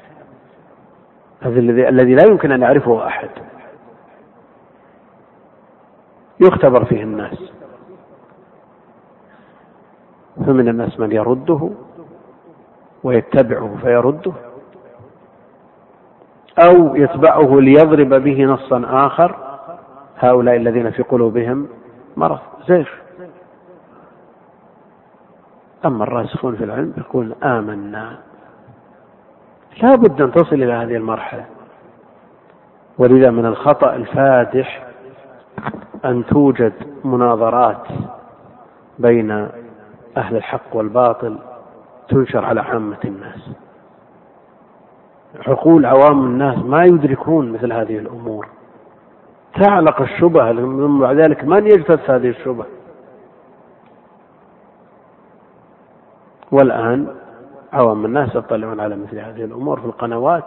هذا 1.40 1.60
الذي 1.60 1.88
الذي 1.88 2.14
لا 2.14 2.24
يمكن 2.30 2.52
أن 2.52 2.62
يعرفه 2.62 3.06
أحد. 3.06 3.30
يختبر 6.40 6.84
فيه 6.84 7.02
الناس. 7.02 7.52
فمن 10.46 10.68
الناس 10.68 11.00
من 11.00 11.12
يرده 11.12 11.70
ويتبعه 13.04 13.76
فيرده 13.82 14.32
أو 16.58 16.96
يتبعه 16.96 17.60
ليضرب 17.60 18.14
به 18.14 18.44
نصا 18.44 18.82
آخر 19.06 19.36
هؤلاء 20.18 20.56
الذين 20.56 20.90
في 20.90 21.02
قلوبهم 21.02 21.68
مرض 22.16 22.38
زيغ 22.68 22.88
أما 25.84 26.04
الراسخون 26.04 26.56
في 26.56 26.64
العلم 26.64 26.92
يقول 26.98 27.34
آمنا. 27.42 28.18
لا 29.82 29.94
بد 29.94 30.22
أن 30.22 30.32
تصل 30.32 30.54
إلى 30.54 30.72
هذه 30.72 30.96
المرحلة. 30.96 31.44
ولذا 32.98 33.30
من 33.30 33.46
الخطأ 33.46 33.94
الفادح 33.94 34.86
أن 36.04 36.26
توجد 36.26 36.72
مناظرات 37.04 37.86
بين 38.98 39.30
أهل 40.16 40.36
الحق 40.36 40.76
والباطل 40.76 41.38
تنشر 42.08 42.44
على 42.44 42.60
عامة 42.60 42.98
الناس. 43.04 43.50
عقول 45.46 45.86
عوام 45.86 46.24
الناس 46.26 46.58
ما 46.58 46.84
يدركون 46.84 47.52
مثل 47.52 47.72
هذه 47.72 47.98
الأمور. 47.98 48.48
تعلق 49.54 50.00
الشبهة 50.00 50.52
ثم 50.52 51.00
بعد 51.00 51.16
ذلك 51.16 51.44
من 51.44 51.66
يجتث 51.66 52.10
هذه 52.10 52.28
الشبهة 52.28 52.66
والآن 56.52 57.14
عوام 57.72 58.04
الناس 58.04 58.34
يطلعون 58.34 58.80
على 58.80 58.96
مثل 58.96 59.18
هذه 59.18 59.44
الأمور 59.44 59.80
في 59.80 59.86
القنوات. 59.86 60.44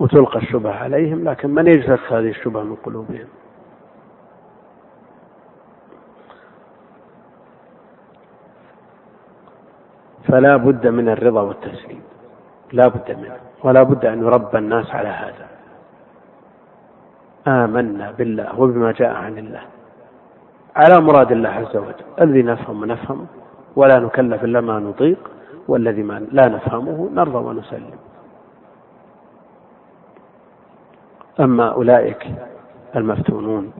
وتلقى 0.00 0.38
الشبهة 0.38 0.72
عليهم 0.72 1.28
لكن 1.28 1.50
من 1.50 1.66
يجتث 1.66 2.12
هذه 2.12 2.28
الشبهة 2.28 2.62
من 2.62 2.76
قلوبهم؟ 2.76 3.26
فلا 10.26 10.56
بد 10.56 10.86
من 10.86 11.08
الرضا 11.08 11.40
والتسليم. 11.40 12.02
لا 12.72 12.88
بد 12.88 13.10
منه. 13.10 13.36
ولا 13.64 13.82
بد 13.82 14.06
أن 14.06 14.22
يربى 14.22 14.58
الناس 14.58 14.90
على 14.90 15.08
هذا. 15.08 15.46
آمنا 17.46 18.10
بالله 18.10 18.60
وبما 18.60 18.92
جاء 18.92 19.14
عن 19.14 19.38
الله. 19.38 19.62
على 20.76 21.00
مراد 21.00 21.32
الله 21.32 21.48
عز 21.48 21.76
وجل. 21.76 22.06
الذي 22.20 22.42
نفهم 22.42 22.84
نفهم. 22.84 23.26
ولا 23.76 23.98
نكلف 23.98 24.44
إلا 24.44 24.60
ما 24.60 24.78
نطيق. 24.78 25.18
والذي 25.68 26.02
ما 26.02 26.26
لا 26.32 26.48
نفهمه 26.48 27.10
نرضى 27.14 27.38
ونسلم. 27.38 27.98
أما 31.40 31.72
أولئك 31.72 32.26
المفتونون 32.96 33.72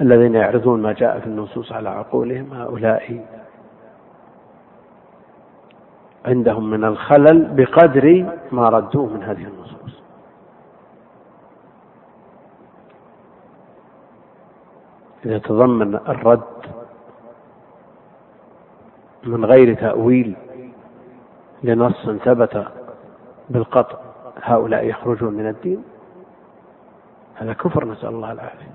الذين 0.00 0.34
يعرضون 0.34 0.82
ما 0.82 0.92
جاء 0.92 1.20
في 1.20 1.26
النصوص 1.26 1.72
على 1.72 1.88
عقولهم 1.88 2.52
هؤلاء 2.52 3.24
عندهم 6.24 6.70
من 6.70 6.84
الخلل 6.84 7.48
بقدر 7.54 8.26
ما 8.52 8.68
ردوه 8.68 9.06
من 9.06 9.22
هذه 9.22 9.44
النصوص. 9.44 10.02
إذا 15.26 15.38
تضمن 15.38 15.94
الرد 15.94 16.42
من 19.24 19.44
غير 19.44 19.74
تأويل 19.74 20.36
لنص 21.62 22.10
ثبت 22.24 22.66
بالقطع 23.50 23.98
هؤلاء 24.42 24.84
يخرجون 24.86 25.34
من 25.34 25.48
الدين 25.48 25.84
هذا 27.34 27.52
كفر 27.52 27.84
نسأل 27.84 28.08
الله 28.08 28.32
العافية. 28.32 28.72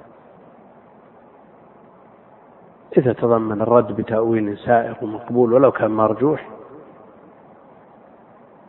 إذا 2.97 3.13
تضمن 3.13 3.61
الرد 3.61 3.91
بتأويل 3.91 4.57
سائق 4.57 5.03
ومقبول 5.03 5.53
ولو 5.53 5.71
كان 5.71 5.91
مرجوح 5.91 6.49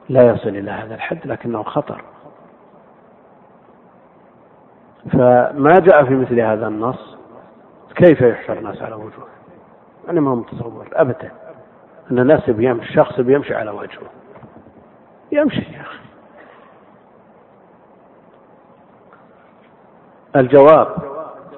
لا 0.09 0.23
يصل 0.23 0.49
إلى 0.49 0.71
هذا 0.71 0.95
الحد 0.95 1.27
لكنه 1.27 1.63
خطر. 1.63 2.05
فما 5.13 5.79
جاء 5.79 6.05
في 6.05 6.15
مثل 6.15 6.41
هذا 6.41 6.67
النص؟ 6.69 7.17
كيف 7.95 8.21
يحشر 8.21 8.59
الناس 8.59 8.83
على 8.83 8.95
وجوه 8.95 9.27
أنا 10.09 10.21
ما 10.21 10.35
متصور 10.35 10.89
أبدا. 10.93 11.31
أن 12.11 12.19
الناس 12.19 12.51
بيمشي 12.51 12.89
الشخص 12.89 13.21
بيمشي 13.21 13.55
على 13.55 13.71
وجهه. 13.71 14.11
يمشي 15.33 15.61
يا 15.61 15.81
أخي. 15.81 15.99
الجواب 20.37 20.89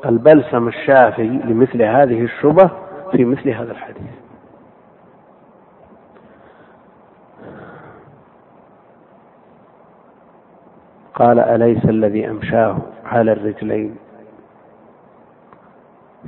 البلسم 0.04 0.68
الشافي 0.68 1.28
لمثل 1.28 1.82
هذه 1.82 2.24
الشبه 2.24 2.70
في 3.12 3.24
مثل 3.24 3.48
هذا 3.48 3.72
الحديث. 3.72 4.25
قال 11.16 11.38
أليس 11.38 11.84
الذي 11.84 12.30
أمشاه 12.30 12.78
على 13.04 13.32
الرجلين 13.32 13.96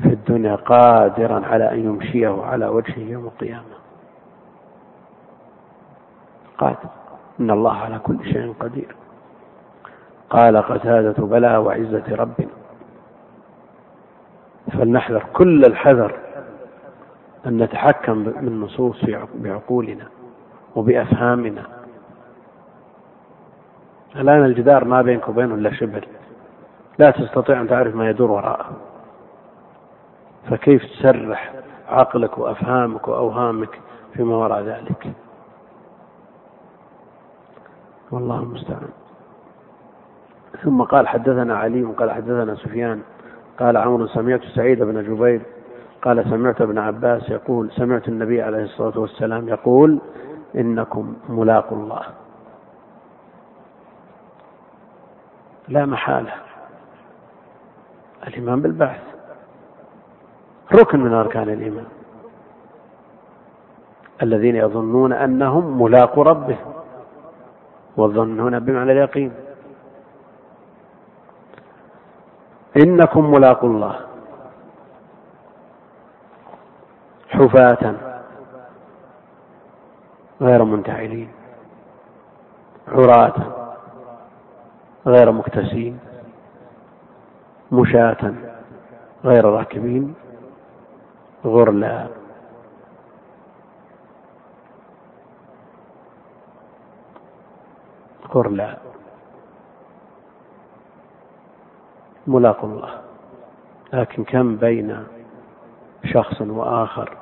في 0.02 0.09
الدنيا 0.09 0.55
قادرا 0.55 1.47
على 1.47 1.73
أن 1.73 1.85
يمشيه 1.85 2.43
على 2.43 2.66
وجهه 2.66 2.98
يوم 2.98 3.24
القيامة؟ 3.24 3.78
قادر. 6.59 6.89
إن 7.40 7.51
الله 7.51 7.77
على 7.77 7.98
كل 7.98 8.24
شيء 8.24 8.55
قدير. 8.60 8.97
قال 10.31 10.56
قتادة 10.56 11.24
بلى 11.27 11.56
وعزة 11.56 12.05
ربنا 12.10 12.51
فلنحذر 14.73 15.24
كل 15.32 15.65
الحذر 15.65 16.19
أن 17.47 17.62
نتحكم 17.62 18.24
بالنصوص 18.24 19.05
بعقولنا 19.35 20.06
وبأفهامنا. 20.77 21.78
الآن 24.17 24.45
الجدار 24.45 24.85
ما 24.85 25.03
بينك 25.03 25.29
وبينه 25.29 25.55
إلا 25.55 25.73
شبر 25.73 26.09
لا 26.99 27.11
تستطيع 27.11 27.61
أن 27.61 27.69
تعرف 27.69 27.95
ما 27.95 28.11
يدور 28.11 28.31
وراءه. 28.31 28.71
فكيف 30.51 30.85
تسرح 30.85 31.53
عقلك 31.89 32.39
وأفهامك 32.39 33.09
وأوهامك 33.09 33.81
فيما 34.15 34.37
وراء 34.37 34.63
ذلك؟ 34.63 35.13
والله 38.11 38.39
المستعان. 38.43 38.89
ثم 40.63 40.83
قال 40.83 41.09
حدثنا 41.09 41.57
علي 41.57 41.85
وقال 41.85 42.11
حدثنا 42.11 42.55
سفيان 42.55 43.01
قال 43.59 43.77
عمرو 43.77 44.07
سمعت 44.07 44.41
سعيد 44.55 44.83
بن 44.83 45.03
جبير 45.03 45.41
قال 46.03 46.25
سمعت 46.25 46.61
ابن 46.61 46.79
عباس 46.79 47.31
يقول 47.31 47.71
سمعت 47.71 48.09
النبي 48.09 48.43
عليه 48.43 48.63
الصلاة 48.63 48.99
والسلام 48.99 49.49
يقول 49.49 49.99
إنكم 50.57 51.15
ملاقوا 51.29 51.79
الله. 51.79 52.03
لا 55.69 55.86
محالة. 55.86 56.32
الإيمان 58.27 58.61
بالبعث. 58.61 59.01
ركن 60.73 61.01
من 61.01 61.12
أركان 61.12 61.49
الإيمان. 61.49 61.86
الذين 64.23 64.57
يظنون 64.57 65.12
أنهم 65.12 65.82
ملاقوا 65.82 66.24
ربهم 66.24 66.73
والظن 67.97 68.40
هنا 68.40 68.59
بمعنى 68.59 68.93
اليقين. 68.93 69.32
إنكم 72.77 73.31
ملاقوا 73.31 73.70
الله. 73.70 74.01
حفاة 77.28 77.95
غير 80.40 80.65
منتعلين. 80.65 81.32
عراة 82.89 83.58
غير 85.07 85.33
مكتسين 85.33 85.99
مشاة 87.73 88.35
غير 89.25 89.45
راكبين 89.45 90.15
غرلا. 91.45 92.09
غرلا. 98.35 98.77
ملاق 102.27 102.65
الله. 102.65 103.01
لكن 103.93 104.25
كم 104.25 104.57
بين 104.57 105.07
شخص 106.05 106.41
وآخر؟ 106.41 107.16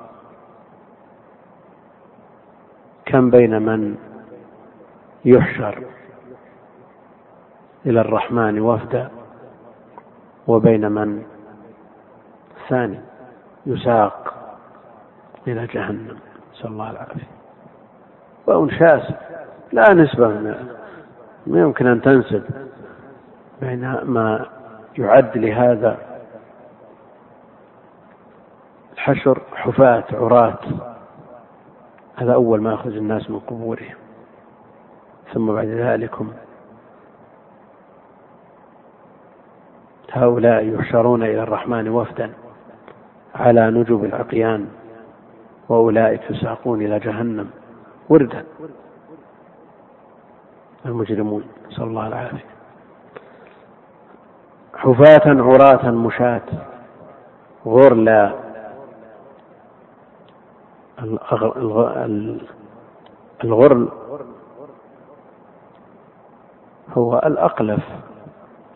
كم 3.07 3.31
بين 3.31 3.62
من 3.62 3.97
يحشر؟ 5.24 5.95
إلى 7.87 8.01
الرحمن 8.01 8.61
وفدا 8.61 9.11
وبين 10.47 10.93
من؟ 10.93 11.23
ثاني 12.69 13.01
يساق 13.67 14.35
إلى 15.47 15.67
جهنم. 15.67 16.19
نسأل 16.55 16.67
الله 16.67 16.91
العافية. 16.91 17.29
وأنشاس 18.47 19.13
لا 19.73 19.95
نسبة 19.95 20.29
ما 21.47 21.61
يمكن 21.61 21.87
أن 21.87 22.01
تنسب 22.01 22.45
بين 23.61 24.01
ما 24.03 24.47
يعد 24.99 25.39
لهذا 25.39 25.99
الحشر 28.93 29.43
حفاة 29.55 30.05
عراة. 30.13 30.59
هذا 32.17 32.35
أول 32.35 32.61
ما 32.61 32.73
يخرج 32.73 32.97
الناس 32.97 33.31
من 33.31 33.39
قبورهم. 33.39 33.97
ثم 35.33 35.55
بعد 35.55 35.67
ذلكم 35.67 36.33
هؤلاء 40.16 40.64
يحشرون 40.64 41.22
إلى 41.22 41.43
الرحمن 41.43 41.88
وفدا 41.88 42.32
على 43.34 43.70
نجب 43.70 44.05
العقيان 44.05 44.66
وأولئك 45.68 46.30
يساقون 46.30 46.82
إلى 46.82 46.98
جهنم 46.98 47.51
وردا. 48.09 48.44
المجرمون 50.86 51.44
نسأل 51.70 51.84
الله 51.84 52.06
العافية. 52.06 52.44
حفاة 54.76 55.26
عراة 55.26 55.90
مشاة 55.90 56.43
غرلا 57.66 58.32
الغرل 63.44 63.88
هو 66.97 67.18
الأقلف 67.18 67.84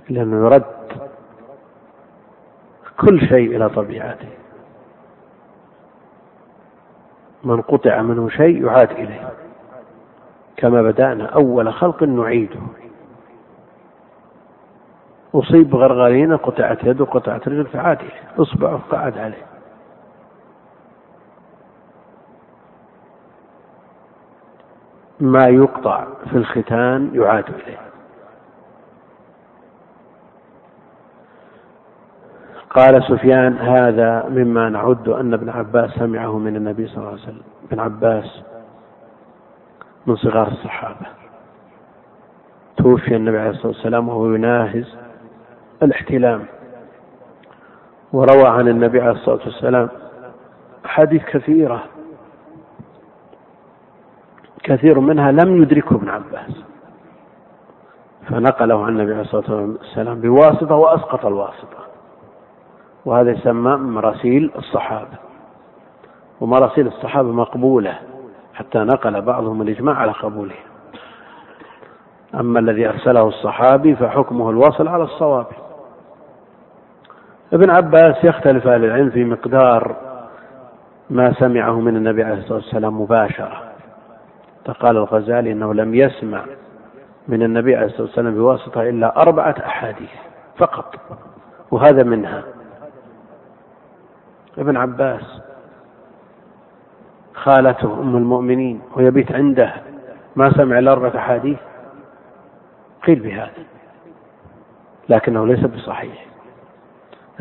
لأنه 0.09 0.47
يرد 0.47 0.80
كل 3.01 3.21
شيء 3.21 3.57
إلى 3.57 3.69
طبيعته. 3.69 4.29
من 7.45 7.61
قطع 7.61 8.03
منه 8.03 8.29
شيء 8.29 8.67
يعاد 8.67 8.91
إليه. 8.91 9.29
كما 10.57 10.83
بدأنا 10.83 11.25
أول 11.27 11.73
خلق 11.73 12.03
نعيده. 12.03 12.61
أصيب 15.35 15.71
بغرغرينة 15.71 16.37
قطعت 16.37 16.85
يده 16.85 17.05
قطعت 17.05 17.49
رجل 17.49 17.67
فعاد 17.67 18.01
إليه. 18.01 18.43
إصبعه 18.43 18.81
فعاد 18.91 19.19
عليه. 19.19 19.47
ما 25.21 25.49
يقطع 25.49 26.07
في 26.31 26.37
الختان 26.37 27.11
يعاد 27.15 27.45
إليه. 27.49 27.90
قال 32.71 33.03
سفيان 33.03 33.59
هذا 33.59 34.29
مما 34.29 34.69
نعد 34.69 35.09
أن 35.09 35.35
ابن 35.35 35.49
عباس 35.49 35.91
سمعه 35.91 36.39
من 36.39 36.57
النبي 36.57 36.87
صلى 36.87 36.97
الله 36.97 37.09
عليه 37.09 37.23
وسلم. 37.23 37.43
ابن 37.71 37.81
عباس 37.81 38.43
من 40.07 40.17
صغار 40.17 40.49
الصحابة. 40.49 41.07
توفي 42.77 43.17
النبي 43.17 43.39
عليه 43.39 43.51
الصلاة 43.51 43.67
والسلام 43.67 44.09
وهو 44.09 44.35
يناهز 44.35 44.97
الاحتلام. 45.83 46.45
وروى 48.13 48.49
عن 48.49 48.69
النبي 48.69 49.01
عليه 49.01 49.11
الصلاة 49.11 49.41
والسلام 49.45 49.89
أحاديث 50.85 51.25
كثيرة. 51.25 51.85
كثير 54.63 55.01
منها 55.01 55.33
لم 55.33 55.63
يدركه 55.63 55.97
ابن 55.97 56.09
عباس. 56.09 56.65
فنقله 58.29 58.85
عن 58.85 58.93
النبي 58.93 59.13
عليه 59.13 59.23
الصلاة 59.23 59.55
والسلام 59.55 60.21
بواسطة 60.21 60.75
وأسقط 60.75 61.27
الواسطة. 61.27 61.80
وهذا 63.05 63.31
يسمى 63.31 63.77
مراسيل 63.77 64.51
الصحابة. 64.59 65.19
ومراسيل 66.41 66.87
الصحابة 66.87 67.33
مقبولة 67.33 67.99
حتى 68.55 68.79
نقل 68.79 69.21
بعضهم 69.23 69.63
الإجماع 69.63 69.95
على 69.95 70.13
قبوله 70.13 70.55
أما 72.35 72.61
الذي 72.61 72.89
أرسله 72.89 73.29
الصحابي 73.29 73.97
فحكمه 73.97 74.51
الوصل 74.51 74.89
على 74.89 75.03
الصواب. 75.05 75.47
ابن 77.53 77.71
عباس 77.71 78.25
يختلف 78.25 78.67
أهل 78.67 78.85
العلم 78.85 79.11
في 79.11 79.25
مقدار 79.25 79.97
ما 81.11 81.33
سمعه 81.33 81.81
من 81.81 81.97
النبي 81.97 82.25
عليه 82.25 82.39
الصلاة 82.39 82.59
والسلام 82.59 83.01
مباشرة. 83.01 83.63
فقال 84.65 84.97
الغزالي 84.97 85.53
أنه 85.53 85.75
لم 85.75 85.95
يسمع 85.95 86.45
من 87.29 87.43
النبي 87.43 87.77
عليه 87.77 87.87
الصلاة 87.87 88.03
والسلام 88.03 88.35
بواسطة 88.35 88.83
إلا 88.83 89.23
أربعة 89.23 89.55
أحاديث 89.67 90.11
فقط 90.57 90.95
وهذا 91.71 92.03
منها. 92.03 92.43
ابن 94.61 94.77
عباس 94.77 95.41
خالته 97.35 98.01
أم 98.01 98.17
المؤمنين 98.17 98.81
ويبيت 98.97 99.33
عنده 99.33 99.75
ما 100.37 100.53
سمع 100.53 100.79
إلا 100.79 100.93
أربعة 100.93 101.17
أحاديث. 101.17 101.59
قيل 103.07 103.21
بهذا 103.21 103.51
لكنه 105.09 105.47
ليس 105.47 105.61
بصحيح. 105.61 106.27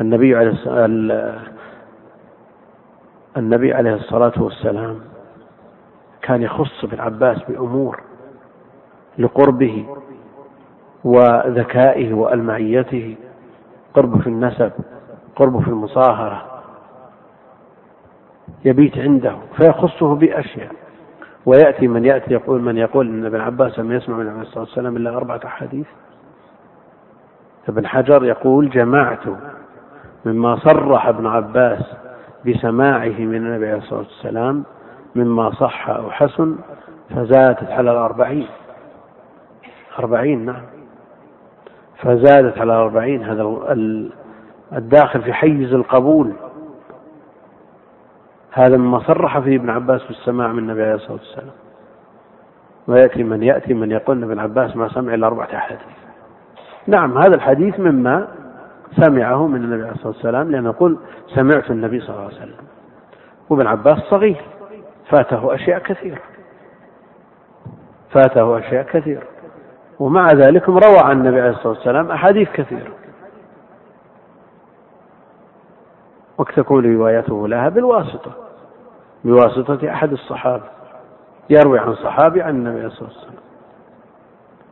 النبي 0.00 0.36
عليه 0.36 0.50
النبي 3.36 3.74
عليه 3.74 3.94
الصلاة 3.94 4.32
والسلام 4.36 5.00
كان 6.22 6.42
يخص 6.42 6.84
ابن 6.84 7.00
عباس 7.00 7.38
بأمور 7.48 8.00
لقربه 9.18 9.86
وذكائه 11.04 12.14
وألمعيته 12.14 13.16
قربه 13.94 14.18
في 14.18 14.26
النسب 14.26 14.72
قربه 15.36 15.60
في 15.60 15.68
المصاهرة. 15.68 16.49
يبيت 18.64 18.98
عنده 18.98 19.36
فيخصه 19.56 20.14
بأشياء. 20.14 20.72
ويأتي 21.46 21.88
من 21.88 22.04
يأتي 22.04 22.34
يقول 22.34 22.62
من 22.62 22.76
يقول 22.76 23.08
أن 23.08 23.26
ابن 23.26 23.40
عباس 23.40 23.78
لم 23.78 23.92
يسمع 23.92 24.16
من 24.16 24.28
عليه 24.28 24.48
وسلم 24.56 24.96
إلا 24.96 25.16
أربعة 25.16 25.40
أحاديث. 25.44 25.86
ابن 27.68 27.86
حجر 27.86 28.24
يقول 28.24 28.70
جمعت 28.70 29.22
مما 30.24 30.56
صرح 30.56 31.06
ابن 31.06 31.26
عباس 31.26 31.82
بسماعه 32.46 33.18
من 33.18 33.36
النبي 33.36 33.66
عليه 33.66 33.78
الصلاة 33.78 33.98
والسلام 33.98 34.64
مما 35.14 35.50
صح 35.50 35.88
أو 35.88 36.10
حسن 36.10 36.56
فزادت 37.10 37.70
على 37.70 37.92
الأربعين. 37.92 38.46
أربعين 39.98 40.44
نعم. 40.44 40.62
فزادت 41.96 42.58
على 42.58 42.72
الأربعين. 42.72 43.22
هذا 43.22 43.56
الداخل 44.72 45.22
في 45.22 45.32
حيز 45.32 45.74
القبول. 45.74 46.32
هذا 48.52 48.76
مما 48.76 48.98
صرح 48.98 49.38
فيه 49.38 49.56
ابن 49.56 49.70
عباس 49.70 50.02
في 50.02 50.10
السماع 50.10 50.52
من 50.52 50.58
النبي 50.58 50.82
عليه 50.82 50.94
الصلاة 50.94 51.12
والسلام. 51.12 51.50
ويأتي 52.86 53.22
من 53.22 53.42
يأتي 53.42 53.74
من 53.74 53.90
يقول 53.90 54.16
ان 54.16 54.30
ابن 54.30 54.38
عباس 54.38 54.76
ما 54.76 54.88
سمع 54.88 55.14
إلا 55.14 55.26
أربعة 55.26 55.48
أحاديث. 55.54 55.82
نعم 56.86 57.18
هذا 57.18 57.34
الحديث 57.34 57.80
مما 57.80 58.28
سمعه 58.96 59.46
من 59.46 59.64
النبي 59.64 59.82
عليه 59.82 59.92
الصلاة 59.92 60.08
والسلام 60.08 60.50
لأنه 60.50 60.68
يقول 60.68 60.98
سمعت 61.34 61.70
النبي 61.70 62.00
صلى 62.00 62.10
الله 62.10 62.24
عليه 62.24 62.36
وسلم. 62.36 62.66
وابن 63.50 63.66
عباس 63.66 63.98
صغير 63.98 64.42
فاته 65.10 65.54
أشياء 65.54 65.78
كثيرة. 65.78 66.20
فاته 68.10 68.58
أشياء 68.58 68.82
كثيرة. 68.82 69.22
ومع 69.98 70.26
ذلك 70.26 70.68
روى 70.68 70.98
عن 71.04 71.20
النبي 71.20 71.40
عليه 71.40 71.50
الصلاة 71.50 71.68
والسلام 71.68 72.10
أحاديث 72.10 72.48
كثيرة. 72.52 72.99
وتكون 76.40 76.94
روايته 76.94 77.48
لها 77.48 77.68
بالواسطة. 77.68 78.32
بواسطة 79.24 79.90
أحد 79.90 80.12
الصحابة. 80.12 80.64
يروي 81.50 81.78
عن 81.78 81.94
صحابي 81.94 82.42
عن 82.42 82.56
النبي 82.56 82.90
صلى 82.90 83.08
الله 83.08 83.18
عليه 83.18 83.26
وسلم. 83.26 83.40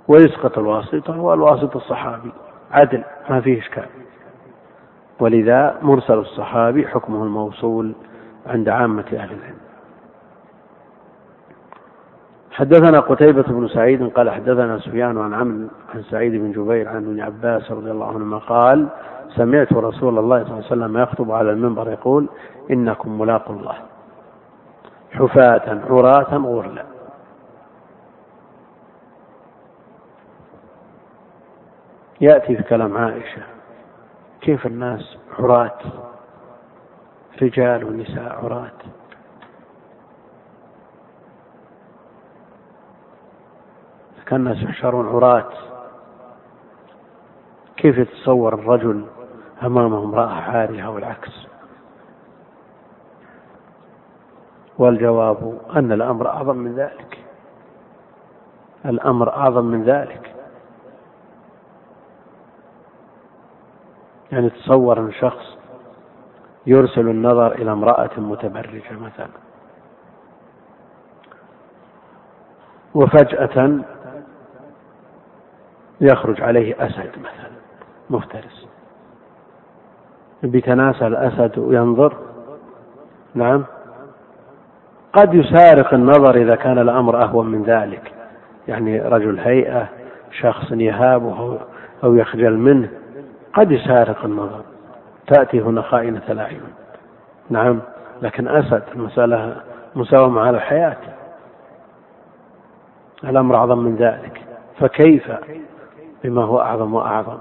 ويسقط 0.08 0.58
الواسطة 0.58 1.20
والواسطة 1.20 1.76
الصحابي. 1.76 2.32
عدل 2.70 3.04
ما 3.30 3.40
فيه 3.40 3.58
إشكال. 3.58 3.86
ولذا 5.20 5.78
مرسل 5.82 6.18
الصحابي 6.18 6.86
حكمه 6.86 7.24
الموصول 7.24 7.92
عند 8.46 8.68
عامة 8.68 9.04
أهل 9.12 9.32
العلم. 9.32 9.58
حدثنا 12.50 13.00
قتيبة 13.00 13.42
بن 13.42 13.68
سعيد 13.68 14.08
قال 14.08 14.30
حدثنا 14.30 14.78
سفيان 14.78 15.18
عن 15.18 15.34
عمرو 15.34 15.68
عن 15.94 16.02
سعيد 16.02 16.32
بن 16.32 16.52
جبير 16.52 16.88
عن 16.88 16.96
ابن 16.96 17.20
عباس 17.20 17.70
رضي 17.70 17.90
الله 17.90 18.08
عنهما 18.08 18.38
قال 18.38 18.88
سمعت 19.36 19.72
رسول 19.72 20.18
الله 20.18 20.44
صلى 20.44 20.52
الله 20.52 20.54
عليه 20.54 20.66
وسلم 20.66 20.98
يخطب 20.98 21.30
على 21.30 21.50
المنبر 21.50 21.90
يقول 21.90 22.28
إنكم 22.70 23.18
ملاقوا 23.18 23.56
الله. 23.56 23.74
حفاة 25.12 25.80
عراة 25.90 26.36
غرلا. 26.36 26.84
يأتي 32.20 32.56
في 32.56 32.62
كلام 32.62 32.96
عائشة. 32.96 33.42
كيف 34.40 34.66
الناس 34.66 35.18
عراة؟ 35.38 35.78
رجال 37.42 37.84
ونساء 37.84 38.32
عراة. 38.44 38.78
كان 44.26 44.40
الناس 44.40 44.62
يحشرون 44.62 45.08
عراة. 45.08 45.52
كيف 47.76 47.98
يتصور 47.98 48.54
الرجل 48.54 49.04
أمامه 49.62 50.04
امرأة 50.04 50.28
عارية 50.28 50.98
العكس 50.98 51.46
والجواب 54.78 55.60
أن 55.76 55.92
الأمر 55.92 56.28
أعظم 56.28 56.56
من 56.56 56.74
ذلك. 56.74 57.24
الأمر 58.86 59.36
أعظم 59.36 59.64
من 59.64 59.84
ذلك. 59.84 60.34
يعني 64.32 64.50
تصور 64.50 65.00
أن 65.00 65.12
شخص 65.12 65.58
يرسل 66.66 67.08
النظر 67.08 67.52
إلى 67.52 67.72
امرأة 67.72 68.20
متبرجة 68.20 68.92
مثلا. 68.92 69.28
وفجأة 72.94 73.84
يخرج 76.00 76.40
عليه 76.40 76.86
أسد 76.86 77.18
مثلا 77.18 77.50
مفترس. 78.10 78.68
بيتناسى 80.42 81.06
الأسد 81.06 81.58
وينظر. 81.58 82.14
نعم. 83.34 83.64
قد 85.12 85.34
يسارق 85.34 85.94
النظر 85.94 86.36
إذا 86.36 86.54
كان 86.54 86.78
الأمر 86.78 87.22
أهون 87.22 87.46
من 87.46 87.62
ذلك. 87.62 88.12
يعني 88.68 89.00
رجل 89.00 89.38
هيئة 89.38 89.88
شخص 90.30 90.72
يهابه 90.72 91.58
أو 92.04 92.14
يخجل 92.14 92.56
منه 92.56 92.88
قد 93.54 93.70
يسارق 93.70 94.24
النظر. 94.24 94.60
تأتي 95.26 95.60
هنا 95.60 95.82
خائنة 95.82 96.22
الأعين. 96.28 96.60
نعم. 97.50 97.80
لكن 98.22 98.48
أسد 98.48 98.82
المسألة 98.94 99.56
مساومة 99.96 100.40
على 100.40 100.56
الحياة 100.56 100.96
الأمر 103.24 103.56
أعظم 103.56 103.78
من 103.78 103.96
ذلك. 103.96 104.40
فكيف 104.80 105.32
بما 106.24 106.44
هو 106.44 106.60
أعظم 106.60 106.94
وأعظم؟ 106.94 107.38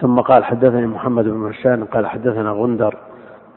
ثم 0.00 0.20
قال 0.20 0.44
حدثني 0.44 0.86
محمد 0.86 1.24
بن 1.24 1.36
مشان 1.36 1.84
قال 1.84 2.06
حدثنا 2.06 2.50
غندر 2.50 2.96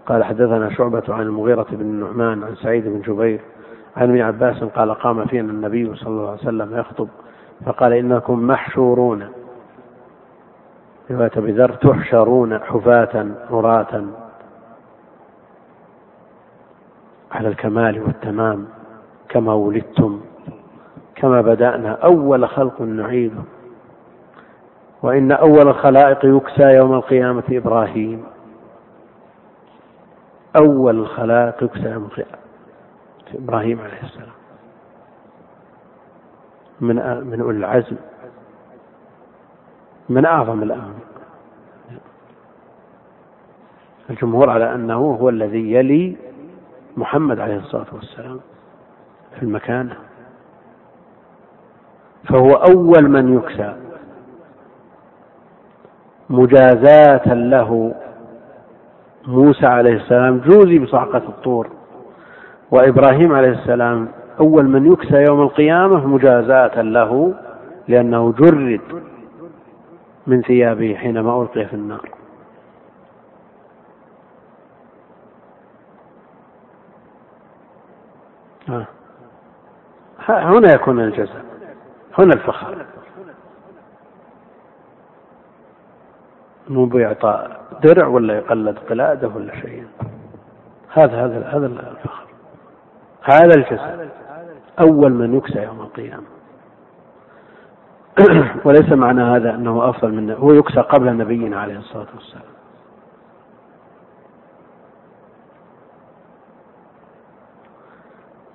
قال 0.06 0.24
حدثنا 0.24 0.70
شعبة 0.70 1.04
عن 1.10 1.22
المغيرة 1.22 1.68
بن 1.72 1.82
النعمان 1.82 2.44
عن 2.44 2.56
سعيد 2.56 2.88
بن 2.88 3.02
جبير 3.02 3.40
عن 3.98 4.10
ابن 4.10 4.22
عباس 4.22 4.64
قال 4.64 4.94
قام 4.94 5.26
فينا 5.26 5.52
النبي 5.52 5.96
صلى 5.96 6.08
الله 6.08 6.30
عليه 6.30 6.40
وسلم 6.40 6.78
يخطب 6.80 7.08
فقال 7.66 7.94
إنكم 7.94 8.48
محشورون. 8.48 9.28
رواية 11.12 11.32
أبي 11.38 11.52
ذر 11.52 11.74
تحشرون 11.74 12.60
حفاة 12.60 13.28
عراة 13.52 14.04
على 17.32 17.48
الكمال 17.48 18.02
والتمام 18.02 18.66
كما 19.30 19.54
ولدتم 19.54 20.22
كما 21.16 21.42
بدأنا 21.42 21.92
أول 21.92 22.50
خلق 22.50 22.82
نعيده. 22.82 23.42
وإن 25.04 25.32
أول 25.32 25.68
الخلائق 25.68 26.26
يكسى 26.26 26.64
يوم 26.64 26.94
القيامة 26.94 27.44
إبراهيم. 27.52 28.24
أول 30.56 31.00
الخلائق 31.00 31.64
يكسى 31.64 31.90
يوم 31.90 32.04
القيامة 32.04 32.38
إبراهيم 33.36 33.82
عليه 33.82 34.04
السلام. 34.04 34.34
من 36.82 36.96
من 37.28 37.42
أولي 37.42 37.58
العزم. 37.58 37.96
من 40.10 40.26
أعظم 40.26 40.64
الأمم 40.64 40.94
الجمهور 44.10 44.50
على 44.50 44.76
أنه 44.76 45.18
هو 45.22 45.30
الذي 45.30 45.74
يلي 45.74 46.16
محمد 46.98 47.40
عليه 47.40 47.58
الصلاة 47.58 47.86
والسلام 47.94 48.40
في 49.36 49.44
المكانة 49.44 49.96
فهو 52.30 52.52
أول 52.54 53.10
من 53.10 53.38
يكسى. 53.38 53.76
مجازاة 56.34 57.34
له. 57.34 57.94
موسى 59.28 59.66
عليه 59.66 59.94
السلام 59.94 60.38
جوزي 60.40 60.80
بصعقة 60.80 61.18
الطور 61.18 61.68
وإبراهيم 62.72 63.34
عليه 63.34 63.50
السلام 63.50 64.08
أول 64.40 64.66
من 64.66 64.92
يكسى 64.92 65.26
يوم 65.30 65.42
القيامة 65.42 66.08
مجازاة 66.08 66.82
له 66.82 67.34
لأنه 67.88 68.32
جرد 68.32 68.82
من 70.28 70.42
ثيابه 70.42 70.96
حينما 70.96 71.42
ألقي 71.42 71.66
في 71.66 71.74
النار. 71.74 72.10
هنا 80.30 80.74
يكون 80.74 81.00
الجزاء 81.00 81.46
هنا 82.20 82.34
الفخر. 82.34 82.86
مو 86.70 86.86
بإعطاء 86.86 87.62
درع 87.84 88.08
ولا 88.08 88.38
يقلد 88.38 88.80
قلادة 88.80 89.28
ولا 89.28 89.56
شيء. 89.62 89.86
هذا 90.94 91.26
هذا 91.26 91.48
هذا 91.48 91.66
الفخر. 91.66 92.26
هذا 93.24 93.56
الجزاء 93.58 94.10
أول 94.80 95.14
من 95.14 95.38
يكسى 95.38 95.64
يوم 95.64 95.82
القيامة. 95.82 96.24
وليس 98.66 98.92
معنى 98.92 99.22
هذا 99.22 99.56
أنه 99.56 99.90
أفضل 99.90 100.14
من 100.14 100.32
هو 100.32 100.54
يكسى 100.54 100.80
قبل 100.80 101.18
نبينا 101.18 101.60
عليه 101.60 101.78
الصلاة 101.78 102.08
والسلام. 102.16 102.54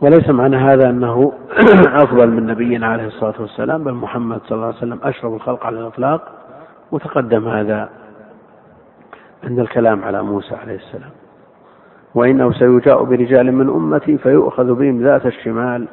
وليس 0.01 0.29
معنى 0.29 0.57
هذا 0.57 0.91
أنه 0.91 1.33
أفضل 2.05 2.31
من 2.31 2.47
نبينا 2.47 2.87
عليه 2.87 3.07
الصلاة 3.07 3.35
والسلام 3.41 3.85
بل 3.85 3.95
محمد 3.95 4.41
صلى 4.47 4.57
الله 4.57 4.67
عليه 4.67 4.77
وسلم 4.77 5.01
أشرف 5.03 5.33
الخلق 5.33 5.67
على 5.67 5.81
الإطلاق. 5.81 6.38
وتقدم 6.93 7.48
هذا 7.48 7.89
عند 9.44 9.59
الكلام 9.59 10.05
على 10.05 10.23
موسى 10.23 10.55
عليه 10.55 10.77
السلام. 10.77 11.10
وإنه 12.15 12.52
سيجاء 12.52 13.05
برجال 13.05 13.52
من 13.52 13.69
أمتي 13.69 14.19
فيؤخذ 14.19 14.74
بهم 14.74 15.02
ذات 15.02 15.27
الشمال 15.27 15.89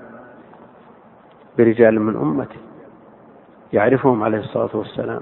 برجال 1.57 2.01
من 2.01 2.15
أمتي. 2.15 2.59
يعرفهم 3.73 4.23
عليه 4.23 4.39
الصلاة 4.39 4.69
والسلام. 4.73 5.22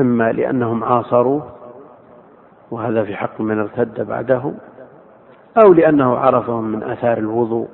إما 0.00 0.32
لأنهم 0.32 0.84
عاصروه 0.84 1.46
وهذا 2.70 3.04
في 3.04 3.16
حق 3.16 3.40
من 3.40 3.58
ارتد 3.58 4.06
بعده 4.06 4.52
أو 5.64 5.72
لأنه 5.72 6.16
عرفهم 6.16 6.64
من 6.64 6.82
آثار 6.82 7.18
الوضوء 7.18 7.68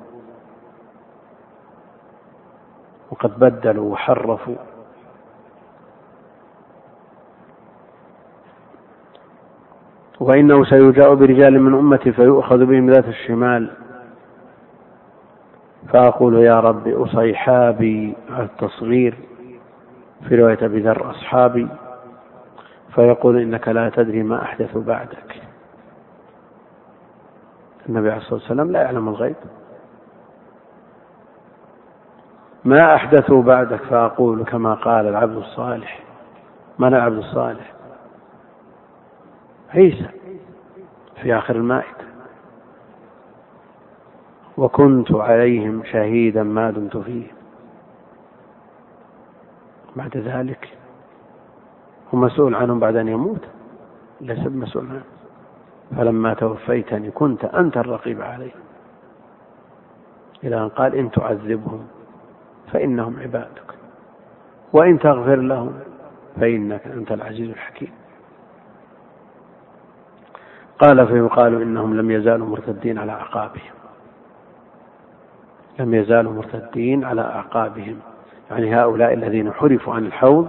وقد 3.11 3.39
بدلوا 3.39 3.91
وحرفوا. 3.91 4.55
وإنه 10.19 10.63
سيجاء 10.63 11.13
برجال 11.15 11.61
من 11.61 11.73
أمتي 11.73 12.11
فيؤخذ 12.11 12.65
بهم 12.65 12.89
ذات 12.89 13.07
الشمال. 13.07 13.71
فأقول 15.93 16.35
يا 16.35 16.59
رب 16.59 16.87
أصيحابي 16.87 18.15
التصغير 18.39 19.17
في 20.27 20.35
رواية 20.35 20.57
أبي 20.61 20.79
ذر 20.79 21.09
أصحابي 21.09 21.67
فيقول 22.95 23.37
إنك 23.37 23.67
لا 23.67 23.89
تدري 23.89 24.23
ما 24.23 24.41
أحدث 24.41 24.77
بعدك. 24.77 25.41
النبي 27.89 28.09
عليه 28.09 28.21
الصلاة 28.21 28.39
والسلام 28.39 28.71
لا 28.71 28.81
يعلم 28.81 29.09
الغيب. 29.09 29.35
ما 32.65 32.95
أحدثوا 32.95 33.43
بعدك؟ 33.43 33.81
فأقول 33.83 34.43
كما 34.43 34.73
قال 34.73 35.07
العبد 35.07 35.35
الصالح. 35.35 35.99
من 36.79 36.87
العبد 36.87 37.17
الصالح؟ 37.17 37.76
عيسى 39.73 40.09
في 41.21 41.37
آخر 41.37 41.55
المائدة. 41.55 42.07
وكنت 44.57 45.11
عليهم 45.11 45.83
شهيدا 45.83 46.43
ما 46.43 46.71
دمت 46.71 46.97
فيه 46.97 47.27
بعد 49.95 50.17
ذلك 50.17 50.77
هو 52.13 52.19
مسؤول 52.19 52.55
عنهم 52.55 52.79
بعد 52.79 52.95
أن 52.95 53.07
يموت. 53.07 53.45
ليس 54.21 54.39
بمسؤول 54.39 54.85
عنه 54.89 55.03
فلما 55.97 56.33
توفيتني 56.33 57.11
كنت 57.11 57.45
أنت 57.45 57.77
الرقيب 57.77 58.21
عليه 58.21 58.51
إلى 60.43 60.57
أن 60.57 60.69
قال 60.69 60.95
إن 60.95 61.11
تعذبهم 61.11 61.87
فإنهم 62.73 63.19
عبادك. 63.19 63.73
وإن 64.73 64.99
تغفر 64.99 65.35
لهم 65.35 65.73
فإنك 66.39 66.87
أنت 66.87 67.11
العزيز 67.11 67.49
الحكيم. 67.49 67.91
قال 70.79 71.07
فيقال 71.07 71.61
إنهم 71.61 71.97
لم 71.97 72.11
يزالوا 72.11 72.47
مرتدين 72.47 72.97
على 72.97 73.11
أعقابهم. 73.11 73.73
لم 75.79 75.93
يزالوا 75.93 76.33
مرتدين 76.33 77.03
على 77.03 77.21
أعقابهم. 77.21 77.99
يعني 78.51 78.75
هؤلاء 78.75 79.13
الذين 79.13 79.53
حرفوا 79.53 79.93
عن 79.93 80.05
الحوض 80.05 80.47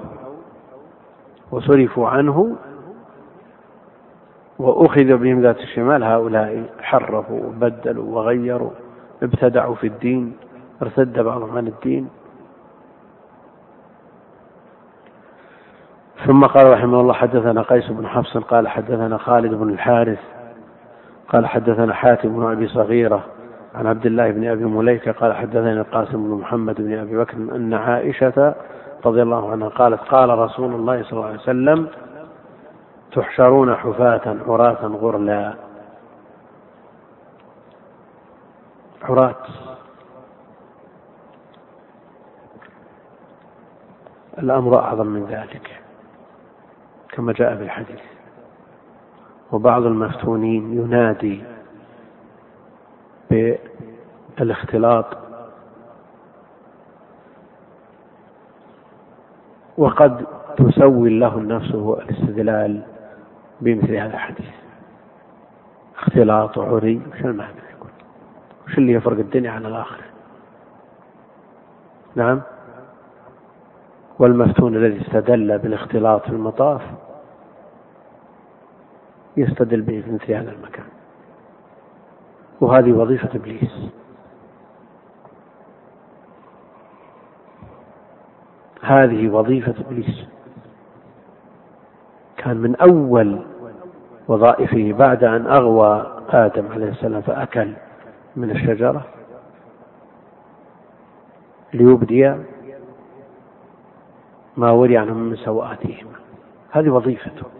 وصرفوا 1.51 2.09
عنه 2.09 2.57
وأخذ 4.59 5.17
بهم 5.17 5.41
ذات 5.43 5.61
الشمال 5.61 6.05
هؤلاء 6.05 6.65
حرفوا 6.81 7.41
وبدلوا 7.47 8.17
وغيروا 8.17 8.71
ابتدعوا 9.23 9.75
في 9.75 9.87
الدين 9.87 10.37
ارتد 10.83 11.19
بعضهم 11.19 11.57
عن 11.57 11.67
الدين. 11.67 12.09
ثم 16.27 16.41
قال 16.41 16.71
رحمه 16.71 17.01
الله 17.01 17.13
حدثنا 17.13 17.63
قيس 17.63 17.89
بن 17.89 18.07
حفص 18.07 18.37
قال 18.37 18.69
حدثنا 18.69 19.19
خالد 19.19 19.55
بن 19.55 19.69
الحارث 19.69 20.19
قال 21.29 21.47
حدثنا 21.47 21.95
حاتم 21.95 22.29
بن 22.29 22.53
أبي 22.53 22.69
صغيرة 22.69 23.25
عن 23.75 23.87
عبد 23.87 24.07
الله 24.07 24.31
بن 24.31 24.49
أبي 24.49 24.65
مليكه 24.65 25.13
قال 25.13 25.35
حدثنا 25.35 25.73
القاسم 25.73 26.25
بن 26.25 26.41
محمد 26.41 26.75
بن 26.75 26.99
أبي 26.99 27.17
بكر 27.17 27.37
أن 27.37 27.75
عائشة 27.75 28.55
رضي 29.07 29.23
الله 29.23 29.51
عنها 29.51 29.69
قالت 29.69 30.01
قال 30.01 30.39
رسول 30.39 30.75
الله 30.75 31.03
صلى 31.03 31.13
الله 31.13 31.27
عليه 31.27 31.39
وسلم 31.39 31.89
تحشرون 33.13 33.75
حفاة 33.75 34.37
عراة 34.47 34.87
غرلا. 34.87 35.55
عراة 39.03 39.35
الأمر 44.39 44.79
أعظم 44.79 45.07
من 45.07 45.25
ذلك. 45.25 45.88
كما 47.19 47.33
جاء 47.33 47.57
في 47.57 47.63
الحديث 47.63 48.01
وبعض 49.53 49.87
المفتونين 49.87 50.73
ينادي 50.73 51.43
بالاختلاط. 54.39 55.07
وقد 59.79 60.27
تسول 60.57 61.21
له 61.21 61.39
النفس 61.39 61.75
الاستدلال 61.75 62.83
بمثل 63.61 63.95
هذا 63.95 64.15
الحديث. 64.15 64.51
اختلاط 65.99 66.59
وعري 66.59 67.01
وش 67.13 67.21
المعنى 67.21 67.61
يقول؟ 67.77 67.91
وش 68.67 68.79
اللي 68.79 68.93
يفرق 68.93 69.19
الدنيا 69.19 69.51
عن 69.51 69.67
الآخرة؟ 69.67 70.05
نعم؟ 72.15 72.41
والمفتون 74.19 74.77
الذي 74.77 75.01
استدل 75.01 75.59
بالاختلاط 75.59 76.23
في 76.25 76.31
المطاف 76.33 76.83
يستدل 79.39 79.81
به 79.81 80.01
في 80.01 80.13
مثل 80.13 80.33
هذا 80.33 80.51
المكان. 80.53 80.85
وهذه 82.61 82.93
وظيفة 82.93 83.29
إبليس. 83.35 83.73
هذه 88.83 89.29
وظيفة 89.29 89.75
إبليس. 89.87 90.25
كان 92.37 92.57
من 92.57 92.77
أول 92.77 93.43
وظائفه 94.29 94.93
بعد 94.93 95.25
أن 95.25 95.47
أغوى 95.47 96.23
آدم 96.29 96.73
عليه 96.73 96.89
السلام 96.89 97.21
فأكل 97.21 97.73
من 98.37 98.51
الشجرة 98.51 99.05
ليبدي 101.75 102.35
ما 104.57 104.71
وري 104.71 104.99
عنهم 104.99 105.17
من 105.17 105.37
سوآتهما 105.37 106.19
هذه 106.71 106.91
وظيفته. 106.91 107.58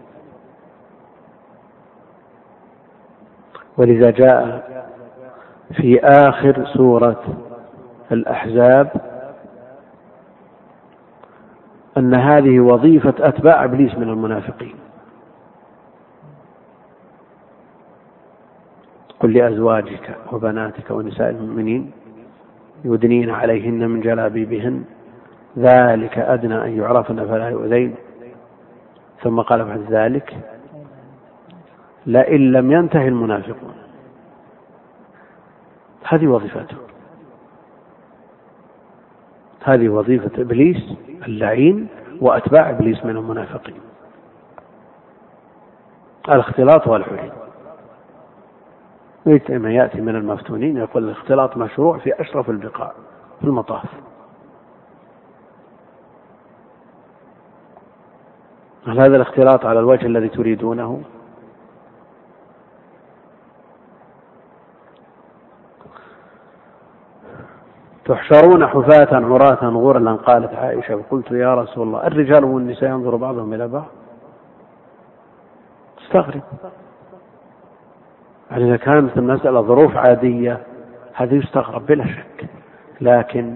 ولذا 3.79 4.09
جاء 4.09 4.69
في 5.73 5.99
آخر 5.99 6.65
سورة 6.65 7.23
الأحزاب 8.11 8.91
أن 11.97 12.13
هذه 12.13 12.59
وظيفة 12.59 13.13
أتباع 13.19 13.63
إبليس 13.63 13.95
من 13.95 14.09
المنافقين. 14.09 14.75
قل 19.19 19.33
لأزواجك 19.33 20.15
وبناتك 20.31 20.91
ونساء 20.91 21.29
المؤمنين 21.29 21.91
يدنين 22.85 23.29
عليهن 23.29 23.89
من 23.89 24.01
جلابيبهن 24.01 24.83
ذلك 25.57 26.17
أدنى 26.17 26.65
أن 26.65 26.77
يعرفن 26.77 27.25
فلا 27.25 27.49
يؤذين. 27.49 27.95
ثم 29.23 29.41
قال 29.41 29.65
بعد 29.65 29.85
ذلك 29.89 30.37
لئن 32.05 32.51
لم 32.51 32.71
ينتهي 32.71 33.07
المنافقون. 33.07 33.73
هذه 36.03 36.27
وظيفته. 36.27 36.77
هذه 39.63 39.89
وظيفة 39.89 40.41
إبليس 40.41 40.77
اللعين 41.27 41.87
وأتباع 42.21 42.69
إبليس 42.69 43.05
من 43.05 43.17
المنافقين. 43.17 43.81
الاختلاط 46.29 46.87
والحلول 46.87 47.31
ما 49.49 49.71
يأتي 49.71 50.01
من 50.01 50.15
المفتونين 50.15 50.77
يقول 50.77 51.03
الاختلاط 51.03 51.57
مشروع 51.57 51.97
في 51.97 52.21
أشرف 52.21 52.49
البقاع 52.49 52.91
في 53.39 53.45
المطاف. 53.45 53.85
هل 58.87 58.99
هذا 58.99 59.15
الاختلاط 59.15 59.65
على 59.65 59.79
الوجه 59.79 60.05
الذي 60.05 60.29
تريدونه؟ 60.29 61.01
تحشرون 68.09 68.67
حفاة 68.67 69.15
عراة 69.15 69.69
غرلا 69.69 70.13
قالت 70.13 70.53
عائشة 70.53 70.95
وقلت 70.95 71.31
يا 71.31 71.55
رسول 71.55 71.87
الله 71.87 72.07
الرجال 72.07 72.43
والنساء 72.43 72.89
ينظر 72.89 73.15
بعضهم 73.15 73.53
إلى 73.53 73.67
بعض. 73.67 73.87
استغرب 76.01 76.41
يعني 78.51 78.67
إذا 78.67 78.77
كانت 78.77 79.17
المسألة 79.17 79.61
ظروف 79.61 79.97
عادية 79.97 80.57
هذا 81.13 81.35
يستغرب 81.35 81.85
بلا 81.85 82.05
شك. 82.07 82.45
لكن 83.01 83.55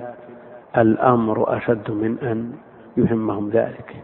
الأمر 0.77 1.57
أشد 1.57 1.91
من 1.91 2.17
أن 2.23 2.51
يهمهم 2.97 3.49
ذلك. 3.49 3.95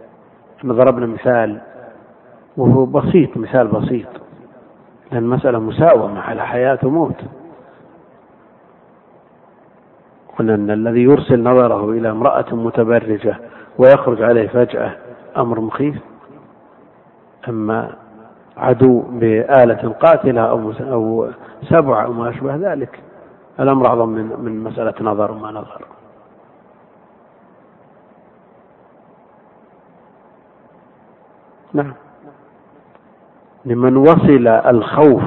إحنا 0.59 0.73
ضربنا 0.73 1.05
مثال 1.05 1.61
وهو 2.57 2.85
بسيط 2.85 3.38
مثال 3.38 3.67
بسيط. 3.67 4.07
لأن 5.11 5.23
المسألة 5.23 5.59
مساومة 5.59 6.19
على 6.19 6.47
حياة 6.47 6.80
وموت. 6.84 7.23
قلنا 10.40 10.56
أن 10.56 10.72
الذي 10.72 11.03
يرسل 11.03 11.44
نظره 11.44 11.90
إلى 11.90 12.11
امرأة 12.11 12.45
متبرجة 12.52 13.38
ويخرج 13.78 14.22
عليه 14.22 14.48
فجأة 14.48 14.95
أمر 15.38 15.60
مخيف؟ 15.60 15.95
أما 17.49 17.95
عدو 18.57 18.99
بآلة 18.99 19.94
قاتلة 20.02 20.41
أو 20.41 20.74
أو 20.82 21.30
سبع 21.64 22.06
أو 22.06 22.14
ما 22.14 22.30
أشبه 22.30 22.56
ذلك 22.56 22.99
الأمر 23.60 23.88
أعظم 23.88 24.10
من 24.10 24.40
من 24.40 24.64
مسألة 24.64 24.94
نظر 25.02 25.32
وما 25.32 25.52
نظر. 25.52 25.86
نعم. 31.74 31.94
لمن 33.66 33.98
وصل 33.98 34.48
الخوف 34.48 35.24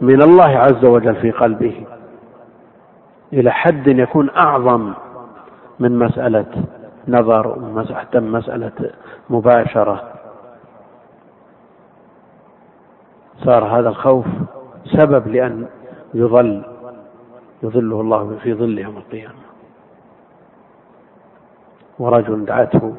من 0.00 0.22
الله 0.22 0.58
عز 0.58 0.84
وجل 0.84 1.14
في 1.16 1.30
قلبه 1.30 1.86
إلى 3.32 3.50
حد 3.50 3.86
يكون 3.86 4.30
أعظم 4.30 4.92
من 5.78 5.98
مسألة 5.98 6.64
نظر 7.08 7.84
حتى 7.94 8.20
مسألة 8.20 8.92
مباشرة. 9.30 10.12
صار 13.44 13.64
هذا 13.64 13.88
الخوف 13.88 14.26
سبب 14.84 15.28
لأن 15.28 15.66
يظل 16.14 16.62
يظله 17.62 18.00
الله 18.00 18.38
في 18.42 18.54
ظل 18.54 18.78
يوم 18.78 18.96
القيامة. 18.96 19.46
ورجل 21.98 22.44
دعته 22.44 22.94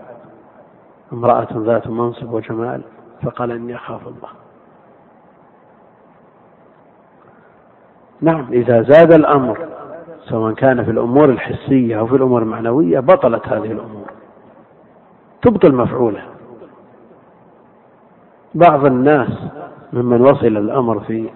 امرأة 1.14 1.48
ذات 1.54 1.88
منصب 1.88 2.34
وجمال 2.34 2.82
فقال 3.24 3.52
إني 3.52 3.76
أخاف 3.76 4.08
الله. 4.08 4.30
نعم 8.22 8.48
إذا 8.54 8.82
زاد 8.82 9.14
الأمر 9.14 9.77
سواء 10.30 10.54
كان 10.54 10.84
في 10.84 10.91
الأمور 10.91 11.30
الحسية 11.30 11.99
أو 11.99 12.08
في 12.08 12.16
الأمور 12.16 12.41
المعنوية 12.41 12.99
بطلت 12.99 13.48
هذه 13.48 13.72
الأمور. 13.72 14.12
تبطل 15.41 15.76
مفعوله 15.76 16.24
بعض 18.56 18.86
الناس 18.86 19.30
ممن 19.94 20.22
وصل 20.22 20.48
الأمر 20.58 20.99
في 20.99 21.30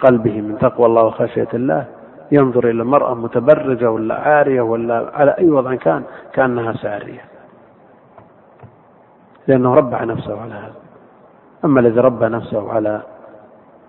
قلبه 0.00 0.40
من 0.40 0.58
تقوى 0.58 0.86
الله 0.86 1.02
وخشية 1.02 1.48
الله 1.54 1.84
ينظر 2.32 2.64
إلى 2.64 2.82
المرأة 2.82 3.14
متبرجة 3.14 3.90
ولا 3.90 4.14
عارية 4.14 4.60
ولا 4.60 5.10
على 5.14 5.30
أي 5.30 5.50
وضع 5.50 5.74
كان 5.74 6.02
كأنها 6.32 6.72
سارية. 6.72 7.24
لأنه 9.48 9.74
ربع 9.74 10.04
نفسه 10.04 10.40
على 10.40 10.54
هذا. 10.54 10.74
أما 11.64 11.80
الذي 11.80 12.00
ربى 12.00 12.26
نفسه 12.26 12.72
على 12.72 13.02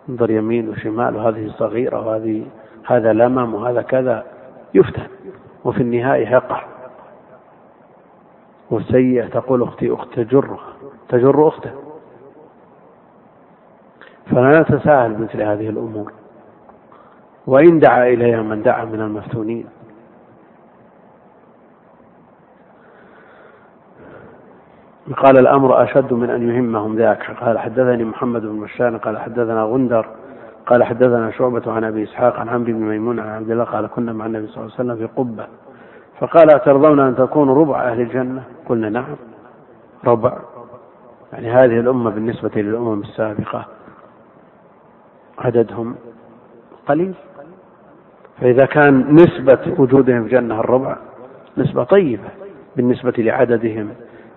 انظر 0.10 0.30
يمين 0.30 0.70
وشمال 0.70 1.16
وهذه 1.16 1.52
صغيرة 1.58 2.08
وهذه 2.08 2.46
هذا 2.86 3.14
لمم 3.14 3.54
وهذا 3.54 3.82
كذا 3.82 4.24
يفتن 4.74 5.08
وفي 5.66 5.82
النهاية 5.82 6.30
يقع. 6.30 6.64
والسيئة 8.72 9.28
تقول 9.28 9.64
أختي 9.64 9.94
أخت 9.94 10.14
تجرها 10.14 10.74
تجر 11.10 11.48
أخته. 11.48 11.72
فلا 14.32 14.60
نتساهل 14.62 15.22
مثل 15.22 15.42
هذه 15.42 15.70
الأمور. 15.70 16.14
وإن 17.48 17.80
دعا 17.80 18.08
إليها 18.08 18.42
من 18.42 18.62
دعا 18.62 18.86
من 18.86 19.02
المفتونين. 19.02 19.66
قال 25.18 25.40
الأمر 25.40 25.84
أشد 25.84 26.14
من 26.14 26.30
أن 26.30 26.50
يهمهم 26.50 26.96
ذاك. 26.96 27.32
قال 27.32 27.60
حدثني 27.60 28.04
محمد 28.04 28.42
بن 28.42 28.60
بشار 28.60 28.98
قال 28.98 29.20
حدثنا 29.20 29.64
غندر 29.64 30.19
قال 30.70 30.84
حدثنا 30.84 31.32
شعبة 31.32 31.72
عن 31.72 31.84
أبي 31.84 32.04
إسحاق 32.04 32.40
عن 32.40 32.50
عمرو 32.50 32.74
بن 32.74 32.80
ميمون 32.80 33.20
عن 33.20 33.28
عبد 33.28 33.52
الله 33.52 33.64
قال 33.64 33.88
كنا 33.88 34.14
مع 34.14 34.26
النبي 34.26 34.48
صلى 34.48 34.58
الله 34.64 34.74
عليه 34.80 34.92
وسلم 34.92 35.08
في 35.08 35.14
قبة. 35.16 35.48
فقال 36.20 36.56
أترضون 36.56 37.00
أن 37.00 37.16
تكونوا 37.16 37.56
ربع 37.56 37.84
أهل 37.84 38.02
الجنة؟ 38.02 38.44
قلنا 38.66 38.90
نعم. 38.90 39.16
ربع. 40.06 40.38
يعني 41.34 41.52
هذه 41.52 41.80
الأمة 41.80 42.10
بالنسبة 42.10 42.52
للأمم 42.56 43.02
السابقة 43.02 43.66
عددهم 45.40 45.96
قليل. 46.88 47.14
فإذا 48.42 48.66
كان 48.66 49.16
نسبة 49.16 49.76
وجودهم 49.78 50.24
في 50.24 50.36
الجنة 50.36 50.60
الربع 50.60 50.98
نسبة 51.58 51.84
طيبة 51.84 52.30
بالنسبة 52.76 53.14
لعددهم 53.18 53.90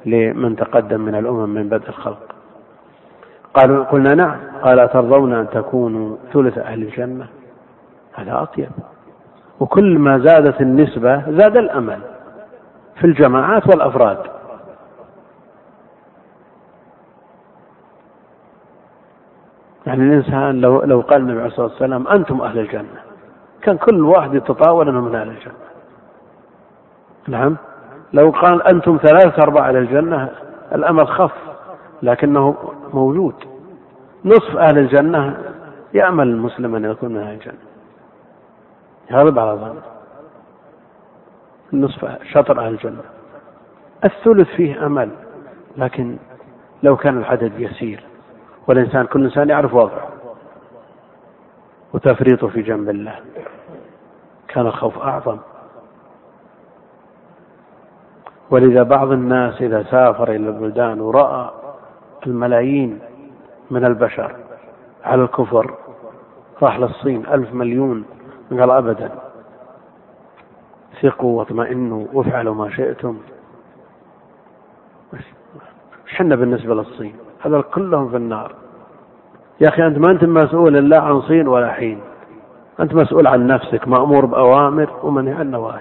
لمن 0.06 0.56
تقدم 0.56 1.00
من 1.00 1.14
الأمم 1.14 1.48
من 1.48 1.68
بدء 1.68 1.88
الخلق. 1.88 2.31
قالوا 3.54 3.84
قلنا 3.84 4.14
نعم. 4.14 4.36
قال 4.62 4.90
ترضون 4.92 5.32
أن 5.32 5.50
تكونوا 5.50 6.16
ثلث 6.32 6.58
أهل 6.58 6.82
الجنة؟ 6.82 7.26
هذا 8.14 8.42
أطيب. 8.42 8.68
وكل 9.60 9.98
ما 9.98 10.18
زادت 10.18 10.60
النسبة 10.60 11.30
زاد 11.30 11.56
الأمل 11.56 11.98
في 12.96 13.06
الجماعات 13.06 13.66
والأفراد. 13.66 14.18
يعني 19.86 20.02
الإنسان 20.02 20.60
لو 20.60 20.82
لو 20.82 21.00
قال 21.00 21.20
النبي 21.20 21.38
عليه 21.38 21.46
الصلاة 21.46 21.66
والسلام 21.66 22.08
أنتم 22.08 22.40
أهل 22.40 22.58
الجنة. 22.58 23.00
كان 23.62 23.76
كل 23.76 24.00
واحد 24.00 24.34
يتطاول 24.34 24.88
أنه 24.88 25.00
من 25.00 25.14
أهل 25.14 25.28
الجنة. 25.28 25.54
نعم. 27.28 27.56
لو 28.12 28.30
قال 28.30 28.62
أنتم 28.62 28.98
ثلاثة 29.02 29.42
أرباع 29.42 29.68
أهل 29.68 29.76
الجنة 29.76 30.28
الأمل 30.74 31.08
خف. 31.08 31.51
لكنه 32.02 32.56
موجود. 32.94 33.34
نصف 34.24 34.56
أهل 34.56 34.78
الجنة 34.78 35.38
يأمل 35.94 36.28
المسلم 36.28 36.74
أن 36.74 36.84
يكون 36.84 37.12
من 37.12 37.20
أهل 37.20 37.34
الجنة. 37.34 37.58
يغلب 39.10 39.38
على 39.38 39.52
ظنه 39.52 39.82
نصف 41.72 42.22
شطر 42.22 42.60
أهل 42.60 42.72
الجنة. 42.72 43.02
الثلث 44.04 44.48
فيه 44.48 44.86
أمل 44.86 45.10
لكن 45.76 46.16
لو 46.82 46.96
كان 46.96 47.18
العدد 47.18 47.60
يسير 47.60 48.04
والإنسان 48.68 49.06
كل 49.06 49.24
إنسان 49.24 49.48
يعرف 49.48 49.74
وضعه. 49.74 50.08
وتفريطه 51.94 52.48
في 52.48 52.62
جنب 52.62 52.90
الله. 52.90 53.20
كان 54.48 54.66
الخوف 54.66 54.98
أعظم. 54.98 55.38
ولذا 58.50 58.82
بعض 58.82 59.12
الناس 59.12 59.62
إذا 59.62 59.82
سافر 59.82 60.28
إلى 60.28 60.48
البلدان 60.48 61.00
ورأى 61.00 61.50
الملايين 62.26 62.98
من 63.70 63.84
البشر 63.84 64.36
على 65.04 65.22
الكفر. 65.22 65.74
راح 66.62 66.78
للصين 66.78 67.26
ألف 67.26 67.54
مليون. 67.54 68.04
قال 68.50 68.70
أبدا. 68.70 69.10
ثقوا 71.02 71.38
واطمئنوا 71.38 72.06
وافعلوا 72.12 72.54
ما 72.54 72.70
شئتم. 72.70 73.16
حنا 76.06 76.36
بالنسبة 76.36 76.74
للصين. 76.74 77.14
هذا 77.40 77.60
كلهم 77.60 78.08
في 78.08 78.16
النار. 78.16 78.54
يا 79.60 79.68
أخي 79.68 79.86
أنت 79.86 79.98
ما 79.98 80.10
أنت 80.10 80.24
مسؤول 80.24 80.74
لا 80.74 81.00
عن 81.00 81.20
صين 81.20 81.48
ولا 81.48 81.72
حين. 81.72 82.00
أنت 82.80 82.94
مسؤول 82.94 83.26
عن 83.26 83.46
نفسك. 83.46 83.88
مأمور 83.88 84.26
بأوامر 84.26 84.90
ومنهي 85.02 85.34
عن 85.34 85.50
نواهي. 85.50 85.80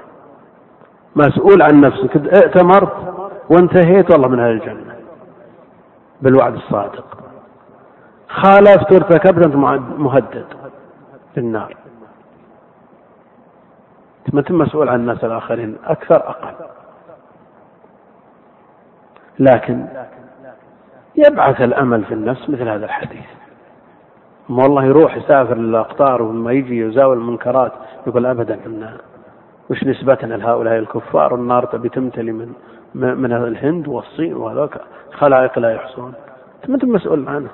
مسؤول 1.15 1.61
عن 1.61 1.81
نفسك. 1.81 2.17
ائتمرت 2.17 2.93
وانتهيت 3.49 4.11
والله 4.11 4.27
من 4.27 4.39
أهل 4.39 4.51
الجنة. 4.51 4.90
بالوعد 6.21 6.53
الصادق. 6.53 7.17
خالفت 8.29 8.91
وارتكبت 8.91 9.45
أنت 9.45 9.55
مهدد 9.97 10.45
بالنار 11.35 11.75
ما 14.33 14.39
أنت 14.39 14.51
مسؤول 14.51 14.89
عن 14.89 14.99
الناس 14.99 15.23
الآخرين 15.23 15.77
أكثر 15.85 16.15
أقل. 16.15 16.65
لكن 19.39 19.85
يبعث 21.15 21.61
الأمل 21.61 22.05
في 22.05 22.13
النفس 22.13 22.49
مثل 22.49 22.67
هذا 22.67 22.85
الحديث. 22.85 23.25
ما 24.49 24.63
والله 24.63 24.85
يروح 24.85 25.17
يسافر 25.17 25.57
للأقطار 25.57 26.21
ولما 26.21 26.51
يجي 26.51 26.79
يزاول 26.79 27.17
المنكرات 27.17 27.71
يقول 28.07 28.25
أبدا 28.25 28.59
إن 28.65 28.97
وش 29.69 29.83
نسبتنا 29.83 30.33
لهؤلاء 30.33 30.77
الكفار؟ 30.77 31.35
النار 31.35 31.65
تبي 31.65 31.89
تمتلي 31.89 32.31
من 32.31 32.53
من 32.95 33.33
الهند 33.33 33.87
والصين 33.87 34.33
وهذوك 34.33 34.77
خلائق 35.13 35.59
لا 35.59 35.71
يحصون. 35.71 36.13
ما 36.67 36.75
أنت 36.75 36.85
مسؤول 36.85 37.27
عنه؟ 37.27 37.49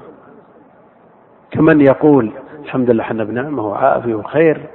كمن 1.52 1.82
يقول 1.82 2.32
الحمد 2.64 2.90
لله 2.90 3.04
إحنا 3.04 3.24
بنعمة 3.24 3.68
وعافية 3.68 4.16
وخير 4.16 4.66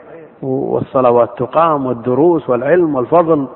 والصلوات 0.42 1.38
تقام 1.38 1.86
والدروس 1.86 2.50
والعلم 2.50 2.94
والفضل 2.94 3.46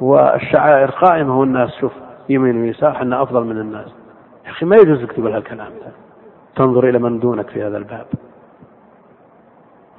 والشعائر 0.00 0.90
قائمة 0.90 1.40
والناس 1.40 1.70
شوف 1.80 1.92
يمين 2.28 2.62
ويسار 2.62 2.90
إحنا 2.90 3.22
أفضل 3.22 3.44
من 3.44 3.58
الناس. 3.58 3.94
يا 4.44 4.50
أخي 4.50 4.66
ما 4.66 4.76
يجوز 4.76 5.04
تقول 5.04 5.32
هالكلام 5.32 5.70
تنظر 6.56 6.88
إلى 6.88 6.98
من 6.98 7.18
دونك 7.18 7.48
في 7.48 7.62
هذا 7.62 7.76
الباب. 7.76 8.06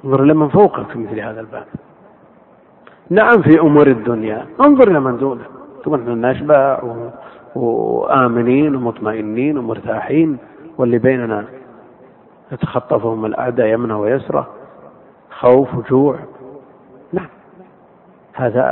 انظر 0.04 0.22
إلى 0.22 0.34
من 0.34 0.48
فوقك 0.48 0.86
في 0.86 0.98
مثل 0.98 1.20
هذا 1.20 1.40
الباب. 1.40 1.66
نعم 3.10 3.42
في 3.42 3.60
أمور 3.60 3.86
الدنيا. 3.86 4.46
انظر 4.60 4.90
إلى 4.90 5.00
من 5.00 5.16
دونك. 5.16 5.55
تقول 5.86 6.00
إحنا 6.00 6.30
نشبع 6.32 6.82
و... 6.82 7.10
وآمنين 7.60 8.76
ومطمئنين 8.76 9.58
ومرتاحين 9.58 10.38
واللي 10.78 10.98
بيننا 10.98 11.44
يتخطفهم 12.52 13.26
الأعداء 13.26 13.66
يمنة 13.66 14.00
ويسرة 14.00 14.46
خوف 15.30 15.74
وجوع. 15.74 16.16
نعم. 17.12 17.26
هذا 18.34 18.64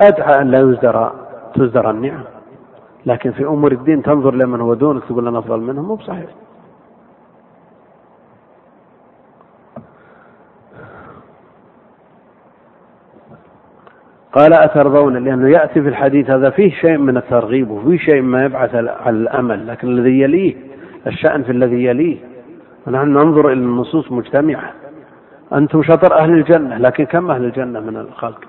أدعى 0.00 0.42
أن 0.42 0.50
لا 0.50 0.60
يزدر 0.60 1.12
تزدر 1.54 1.90
النعم. 1.90 2.24
لكن 3.06 3.32
في 3.32 3.44
أمور 3.44 3.72
الدين 3.72 4.02
تنظر 4.02 4.34
لمن 4.34 4.60
هو 4.60 4.74
دونك 4.74 5.04
تقول 5.04 5.28
أنا 5.28 5.38
أفضل 5.38 5.60
منهم 5.60 5.84
مو 5.84 5.94
بصحيح. 5.94 6.30
قال 14.34 14.52
أترضون؟ 14.52 15.24
لأنه 15.24 15.50
يأتي 15.50 15.82
في 15.82 15.88
الحديث 15.88 16.30
هذا 16.30 16.50
فيه 16.50 16.70
شيء 16.70 16.96
من 16.96 17.16
الترغيب 17.16 17.70
وفيه 17.70 17.98
شيء 17.98 18.22
ما 18.22 18.44
يبعث 18.44 18.74
على 18.74 19.16
الأمل 19.16 19.66
لكن 19.66 19.88
الذي 19.88 20.20
يليه 20.20 20.54
الشأن 21.06 21.42
في 21.42 21.52
الذي 21.52 21.84
يليه. 21.84 22.18
ونحن 22.86 23.08
ننظر 23.08 23.46
إلى 23.46 23.60
النصوص 23.60 24.12
مجتمعة. 24.12 24.72
أنتم 25.52 25.82
شطر 25.82 26.18
أهل 26.18 26.30
الجنة 26.30 26.78
لكن 26.78 27.04
كم 27.04 27.30
أهل 27.30 27.44
الجنة 27.44 27.80
من 27.80 27.96
الخلق؟ 27.96 28.40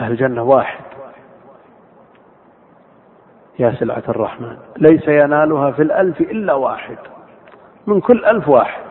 أهل 0.00 0.12
الجنة 0.12 0.42
واحد. 0.42 0.84
يا 3.58 3.74
سلعة 3.78 4.02
الرحمن 4.08 4.56
ليس 4.76 5.08
ينالها 5.08 5.70
في 5.70 5.82
الألف 5.82 6.20
إلا 6.20 6.52
واحد. 6.52 6.98
من 7.86 8.00
كل 8.00 8.24
ألف 8.24 8.48
واحد. 8.48 8.82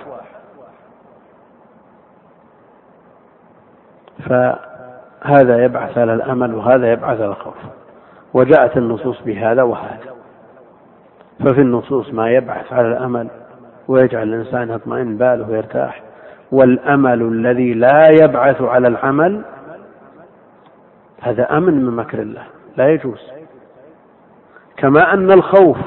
فهذا 5.22 5.64
يبعث 5.64 5.98
على 5.98 6.14
الأمل 6.14 6.56
وهذا 6.56 6.92
يبعث 6.92 7.22
على 7.22 7.30
الخوف. 7.30 7.58
وجاءت 8.34 8.78
النصوص 8.78 9.22
بهذا 9.22 9.64
وهذا. 9.64 10.14
ففي 11.40 11.62
النصوص 11.62 12.14
ما 12.14 12.30
يبعث 12.30 12.74
على 12.74 12.88
الأمل 12.88 13.28
ويجعل 13.88 14.24
الإنسان 14.24 14.70
يطمئن 14.70 15.18
باله 15.18 15.50
ويرتاح. 15.50 16.02
والأمل 16.52 17.22
الذي 17.22 17.74
لا 17.74 18.10
يبعث 18.22 18.62
على 18.62 18.88
العمل 18.88 19.42
هذا 21.22 21.58
أمن 21.58 21.86
من 21.86 21.96
مكر 21.96 22.20
الله. 22.20 22.44
لا 22.78 22.90
يجوز. 22.90 23.32
كما 24.78 25.14
أن 25.14 25.32
الخوف 25.32 25.78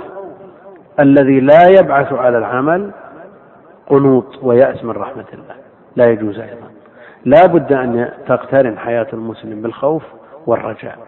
الذي 1.01 1.41
لا 1.41 1.69
يبعث 1.81 2.13
على 2.13 2.39
العمل 2.39 2.91
قنوط 3.87 4.39
ويأس 4.43 4.85
من 4.85 4.91
رحمة 4.91 5.25
الله. 5.33 5.55
لا 5.97 6.11
يجوز 6.11 6.39
أيضا. 6.39 6.74
لا 7.25 7.47
بد 7.47 7.73
أن 7.73 8.11
تقترن 8.27 8.79
حياة 8.79 9.07
المسلم 9.13 9.63
بالخوف 9.63 10.03
والرجاء. 10.47 10.99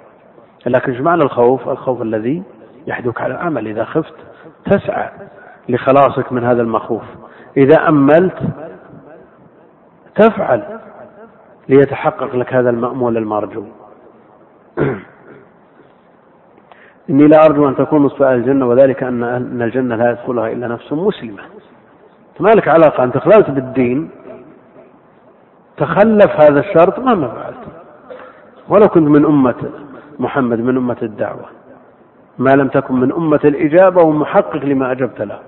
لكن 0.67 0.93
إيش 0.93 1.01
معنى 1.01 1.23
الخوف؟ 1.23 1.69
الخوف 1.69 2.03
الذي 2.03 2.43
يحدك 2.87 3.21
على 3.21 3.35
العمل 3.35 3.67
إذا 3.67 3.85
خفت 3.85 4.15
تسعى 4.65 5.11
لخلاصك 5.69 6.33
من 6.33 6.45
هذا 6.45 6.63
المخوف. 6.63 7.03
إذا 7.57 7.89
أملت 7.89 8.39
تفعل 10.15 10.63
ليتحقق 11.69 12.37
لك 12.37 12.55
هذا 12.55 12.71
المأمول 12.71 13.17
المرجو. 13.17 13.65
إني 17.11 17.27
لا 17.27 17.45
أرجو 17.45 17.69
أن 17.69 17.77
تكون 17.77 18.03
نصف 18.03 18.23
أهل 18.23 18.35
الجنة 18.35 18.67
وذلك 18.67 19.03
أن 19.03 19.63
الجنة 19.63 19.97
لا 19.97 20.11
يدخلها 20.11 20.53
إلا 20.53 20.69
نفس 20.69 20.93
مسلمة. 20.93 21.43
ما 22.41 22.49
لك 22.49 22.69
علاقة 22.69 23.05
أنت 23.05 23.19
خللت 23.19 23.51
بالدين 23.51 24.11
تخلف 25.77 26.31
هذا 26.41 26.61
الشرط 26.61 26.99
مهما 26.99 27.29
فعلت 27.29 27.67
ولو 28.69 28.89
كنت 28.89 29.09
من 29.09 29.25
أمة 29.25 29.71
محمد 30.19 30.61
من 30.61 30.77
أمة 30.77 30.97
الدعوة. 31.03 31.45
ما 32.39 32.51
لم 32.51 32.69
تكن 32.69 32.95
من 32.95 33.13
أمة 33.13 33.41
الإجابة 33.45 34.03
ومحقق 34.03 34.65
لما 34.65 34.93
أجبت 34.93 35.21
له. 35.21 35.39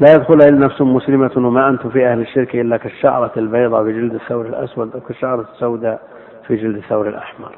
لا 0.00 0.14
يدخل 0.14 0.34
إلا 0.34 0.66
نفس 0.66 0.80
مسلمة 0.80 1.30
وما 1.36 1.68
أنتم 1.68 1.90
في 1.90 2.06
أهل 2.06 2.20
الشرك 2.20 2.56
إلا 2.56 2.76
كالشعرة 2.76 3.32
البيضاء 3.36 3.84
في 3.84 3.92
جلد 3.92 4.14
الثور 4.14 4.46
الأسود 4.46 4.94
أو 4.94 5.00
كالشعرة 5.00 5.46
السوداء 5.54 6.02
في 6.46 6.56
جلد 6.56 6.76
الثور 6.76 7.08
الأحمر. 7.08 7.54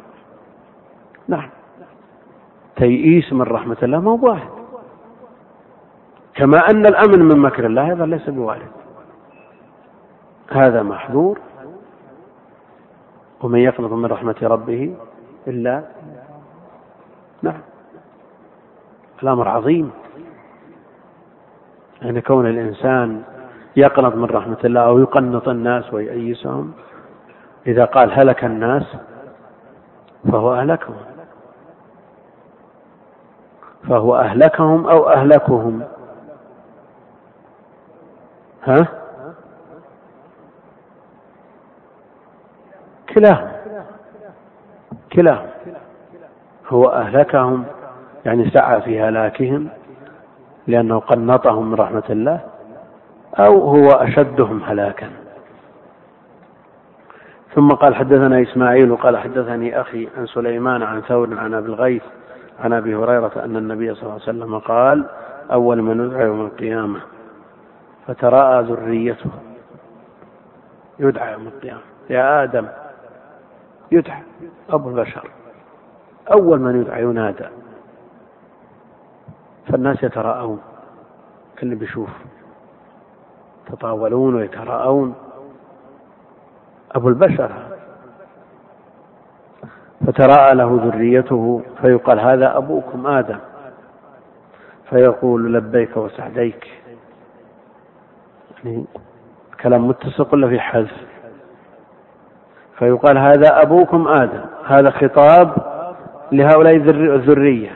نعم. 1.29 1.49
تيئيس 2.77 3.33
من 3.33 3.43
رحمة 3.43 3.77
الله 3.83 4.01
ما 4.01 4.11
هو 4.11 4.29
واحد. 4.29 4.49
كما 6.35 6.71
أن 6.71 6.87
الأمن 6.87 7.25
من 7.25 7.39
مكر 7.39 7.67
الله 7.67 7.91
أيضا 7.91 8.07
ليس 8.07 8.31
بوارد. 8.31 8.84
هذا 10.51 10.83
محذور 10.83 11.39
ومن 13.43 13.59
يقنط 13.59 13.93
من 13.93 14.07
رحمة 14.07 14.37
ربه 14.43 14.97
إلا 15.47 15.83
نعم. 17.43 17.61
الأمر 19.23 19.49
عظيم. 19.49 19.91
يعني 22.03 22.21
كون 22.21 22.47
الإنسان 22.47 23.23
يقنط 23.77 24.15
من 24.15 24.25
رحمة 24.25 24.59
الله 24.65 24.81
أو 24.81 24.99
يقنط 24.99 25.49
الناس 25.49 25.95
ويأيسهم 25.95 26.73
إذا 27.67 27.85
قال 27.85 28.13
هلك 28.13 28.45
الناس 28.45 28.97
فهو 30.33 30.55
أهلكهم. 30.55 30.97
فهو 33.89 34.17
أهلكهم 34.17 34.87
أو 34.87 35.09
أهلكهم؟ 35.09 35.83
ها؟ 38.65 39.04
كلاهما 43.15 43.53
كلاهما 45.13 45.51
هو 46.69 46.85
أهلكهم 46.85 47.65
يعني 48.25 48.51
سعى 48.51 48.81
في 48.81 49.01
هلاكهم 49.01 49.69
لأنه 50.67 50.99
قنطهم 50.99 51.71
من 51.71 51.75
رحمة 51.75 52.03
الله 52.11 52.41
أو 53.39 53.61
هو 53.61 53.89
أشدهم 53.89 54.63
هلاكا. 54.63 55.11
ثم 57.55 57.69
قال 57.69 57.95
حدثنا 57.95 58.43
إسماعيل 58.43 58.91
وقال 58.91 59.17
حدثني 59.17 59.81
أخي 59.81 60.09
عن 60.19 60.27
سليمان 60.27 60.83
عن 60.83 61.01
ثور 61.01 61.39
عن 61.39 61.55
أبي 61.55 61.67
الغيث 61.67 62.03
عن 62.61 62.73
أبي 62.73 62.95
هريرة 62.95 63.33
أن 63.45 63.57
النبي 63.57 63.95
صلى 63.95 64.03
الله 64.03 64.13
عليه 64.13 64.23
وسلم 64.23 64.59
قال 64.59 65.07
أول 65.53 65.83
من 65.83 66.07
يدعى 66.07 66.27
يوم 66.27 66.41
القيامة 66.41 67.01
فتراءى 68.07 68.63
ذريته. 68.63 69.31
يدعى 70.99 71.33
يوم 71.33 71.47
القيامة. 71.47 71.81
يا 72.11 72.43
آدم 72.43 72.67
يدعى 73.95 74.23
أبو 74.71 74.89
البشر. 74.89 75.31
أول 76.33 76.61
من 76.61 76.81
يدعى 76.81 77.03
ينادى. 77.03 77.45
فالناس 79.69 80.03
يتراءون. 80.03 80.61
كل 81.59 81.75
بيشوف. 81.75 82.11
يتطاولون 83.69 84.35
ويتراءون. 84.35 85.15
أبو 86.93 87.09
البشر. 87.09 87.53
فتراءى 90.07 90.55
له 90.55 90.81
ذريته. 90.85 91.63
فيقال 91.83 92.21
هذا 92.21 92.57
أبوكم 92.57 93.07
آدم. 93.07 93.39
فيقول 94.91 95.55
لبيك 95.55 95.97
وسعديك. 95.97 96.71
يعني 98.65 98.85
كلام 99.63 99.89
متسق 99.89 100.33
ولا 100.35 100.49
في 100.49 100.61
حذف؟ 100.61 101.14
فيقال 102.79 103.19
هذا 103.19 103.63
أبوكم 103.63 104.09
آدم 104.09 104.41
هذا 104.67 104.91
خطاب 104.91 105.55
لهؤلاء 106.33 106.77
الذرية. 106.77 107.71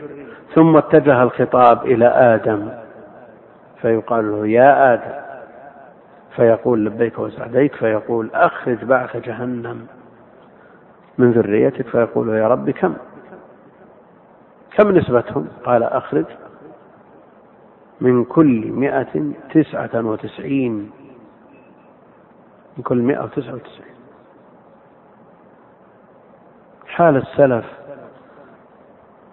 ثم 0.54 0.76
اتجه 0.76 1.22
الخطاب 1.22 1.86
إلى 1.86 2.06
آدم 2.06 2.68
فيقال 3.82 4.30
له 4.30 4.46
يا 4.46 4.94
آدم. 4.94 5.28
فيقول 6.36 6.86
لبيك 6.86 7.18
وسعديك 7.18 7.74
فيقول 7.74 8.30
أخرج 8.34 8.84
بعث 8.84 9.16
جهنم 9.16 9.86
من 11.18 11.30
ذريتك. 11.30 11.88
فيقول 11.88 12.28
يا 12.28 12.48
رب 12.48 12.70
كم؟ 12.70 12.94
كم 14.76 14.90
نسبتهم؟ 14.90 15.48
قال 15.64 15.82
أخرج 15.82 16.24
من 18.00 18.24
كل 18.24 18.70
مئة 18.70 19.32
تسعة 19.54 19.90
وتسعين 20.06 20.90
من 22.76 22.82
كل 22.84 22.98
مئة 22.98 23.22
وتسعة 23.24 23.54
وتسعين. 23.54 23.87
حال 26.88 27.16
السلف 27.16 27.64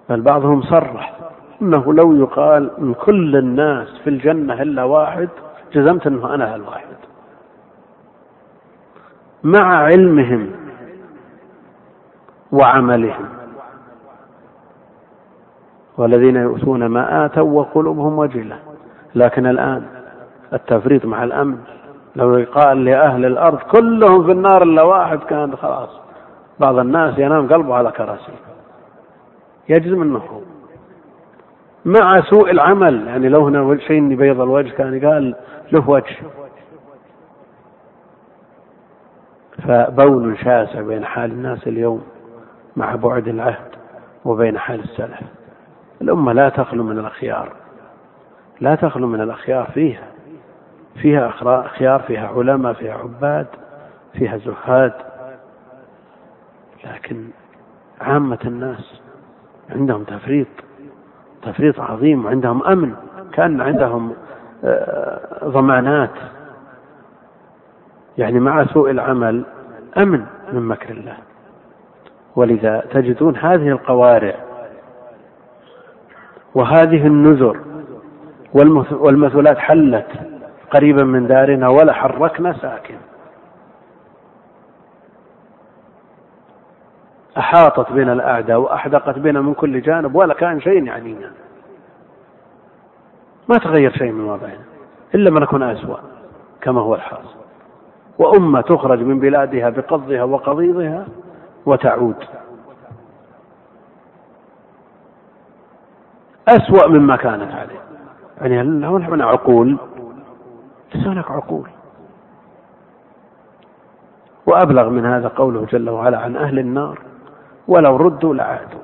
بل 0.10 0.22
بعضهم 0.22 0.61
صرح 0.61 1.14
إنه 1.61 1.94
لو 1.94 2.14
يقال 2.14 2.72
من 2.77 2.94
كل 2.94 3.36
الناس 3.36 3.88
في 4.03 4.10
الجنة 4.10 4.61
إلا 4.61 4.84
واحد 4.84 5.30
جزمت 5.73 6.07
إنه 6.07 6.34
أنا 6.34 6.56
الواحد 6.56 6.86
مع 9.44 9.76
علمهم 9.76 10.52
وعملهم. 12.52 13.26
والذين 15.98 16.36
يؤتون 16.36 16.86
ما 16.86 17.26
آتوا 17.26 17.52
وقلوبهم 17.60 18.19
وجلة. 18.19 18.60
لكن 19.15 19.45
الآن 19.45 19.86
التفريط 20.53 21.06
مع 21.06 21.23
الأمن 21.23 21.57
لو 22.15 22.38
يقال 22.38 22.86
لأهل 22.86 23.26
الأرض 23.26 23.57
كلهم 23.57 24.26
في 24.26 24.32
النار 24.32 24.64
إلا 24.64 24.84
واحد 24.84 25.19
كان 25.19 25.56
خلاص. 25.56 26.05
بعض 26.60 26.77
الناس 26.77 27.19
ينام 27.19 27.53
قلبه 27.53 27.76
على 27.76 27.91
كراسي. 27.91 28.32
يجزم 29.69 30.02
أنه 30.02 30.19
هو 30.19 30.41
مع 31.86 32.22
سوء 32.22 32.52
العمل 32.52 33.07
يعني 33.07 33.30
لو 33.30 33.45
هنا 33.45 33.77
شيء 33.77 34.15
بيض 34.15 34.41
الوجه 34.41 34.69
كان 34.69 35.06
قال 35.06 35.36
له 35.72 35.90
وجه. 35.90 36.15
فبون 39.68 40.38
شاسع 40.38 40.82
بين 40.82 41.06
حال 41.06 41.32
الناس 41.32 41.68
اليوم 41.68 42.03
مع 42.76 42.95
بعد 42.95 43.27
العهد 43.27 43.76
وبين 44.26 44.57
حال 44.57 44.80
السلف. 44.80 45.19
الأمة 46.02 46.34
لا 46.34 46.49
تخلو 46.49 46.84
من 46.84 46.99
الأخيار. 46.99 47.53
لا 48.61 48.76
تخلو 48.76 49.07
من 49.07 49.22
الأخيار 49.22 49.65
فيها. 49.73 50.07
فيها 51.02 51.34
أخيار 51.44 51.99
فيها 51.99 52.27
علماء 52.27 52.73
فيها 52.73 52.94
عباد 52.94 53.48
فيها 54.14 54.38
زهاد. 54.38 54.94
لكن 56.86 57.28
عامة 58.02 58.40
الناس 58.45 59.02
عندهم 59.70 60.03
تفريط 60.03 60.48
تفريط 61.41 61.80
عظيم 61.80 62.26
وعندهم 62.26 62.64
أمن 62.64 62.94
كأن 63.34 63.62
عندهم 63.62 64.14
آه، 64.64 65.20
ضمانات. 65.44 66.12
يعني 68.18 68.40
مع 68.40 68.66
سوء 68.66 68.91
العمل 68.91 69.45
أمن 69.98 70.26
من 70.53 70.62
مكر 70.62 70.90
الله. 70.90 71.18
ولذا 72.36 72.84
تجدون 72.91 73.38
هذه 73.38 73.68
القوارع 73.68 74.36
وهذه 76.56 77.07
النذر 77.07 77.60
والمثلات 78.91 79.57
حلت 79.57 80.07
قريبا 80.72 81.03
من 81.03 81.28
دارنا 81.28 81.68
ولا 81.68 81.94
حركنا 81.94 82.53
ساكن. 82.53 82.98
أحاطت 87.38 87.91
بنا 87.91 88.14
الأعداء 88.14 88.57
وأحدقت 88.60 89.20
بنا 89.20 89.41
من 89.41 89.53
كل 89.53 89.82
جانب 89.82 90.16
ولا 90.16 90.34
كان 90.34 90.62
شيء 90.62 90.84
يعنينا 90.84 91.32
ما 93.49 93.57
تغير 93.57 93.91
شيء 93.91 94.12
من 94.12 94.26
وضعنا 94.26 94.64
إلا 95.16 95.30
ما 95.30 95.40
نكون 95.40 95.64
أسوأ 95.64 95.98
كما 96.62 96.82
هو 96.82 96.95
الحاصل 96.95 97.36
وأمة 98.20 98.62
تخرج 98.62 98.99
من 98.99 99.20
بلادها 99.20 99.70
بقضها 99.70 100.24
وقضيضها 100.24 101.06
وتعود. 101.66 102.16
أسوأ 106.48 106.88
مما 106.88 107.16
كانت 107.16 107.52
عليه. 107.52 107.80
يعني 108.41 108.62
هل 108.62 108.86
هنا 108.86 109.26
عقول؟ 109.26 109.78
ليس 110.95 111.07
هناك 111.07 111.32
عقول. 111.32 111.70
وأبلغ 114.45 114.90
من 114.90 115.06
هذا 115.06 115.28
قوله 115.28 115.66
جل 115.66 115.90
وعلا 115.90 116.20
عن 116.20 116.36
أهل 116.36 116.60
النار. 116.60 116.99
ولو 117.68 117.96
ردوا 117.96 118.36
لعادوا. 118.36 118.80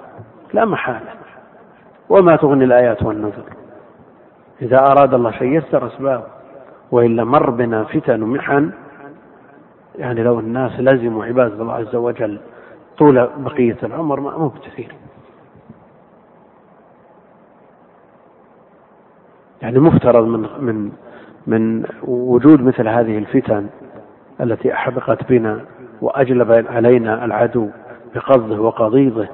لا 0.53 0.65
محالة. 0.65 1.11
وما 2.09 2.35
تغني 2.35 2.63
الآيات 2.65 3.03
والنذر. 3.03 3.43
إذا 4.61 4.79
أراد 4.79 5.13
الله 5.13 5.31
شيء 5.31 5.57
يسر 5.57 5.87
أسبابه 5.87 6.23
وإلا 6.91 7.23
مر 7.23 7.49
بنا 7.49 7.83
فتن 7.83 8.23
ومحن 8.23 8.71
يعني 9.95 10.23
لو 10.23 10.39
الناس 10.39 10.79
لزموا 10.79 11.25
عبادة 11.25 11.53
الله 11.53 11.73
عز 11.73 11.95
وجل 11.95 12.39
طول 12.97 13.29
بقية 13.37 13.77
العمر 13.83 14.19
ما 14.19 14.37
مو 14.37 14.47
بكثير 14.47 14.95
يعني 19.61 19.79
مفترض 19.79 20.25
من 20.25 20.47
من 20.59 20.91
من 21.47 21.85
وجود 22.03 22.61
مثل 22.61 22.87
هذه 22.87 23.17
الفتن 23.17 23.67
التي 24.41 24.73
أحبقت 24.73 25.29
بنا 25.29 25.65
وأجلب 26.01 26.51
علينا 26.51 27.25
العدو. 27.25 27.69
بقضه 28.15 28.59
وقضيضه 28.59 29.27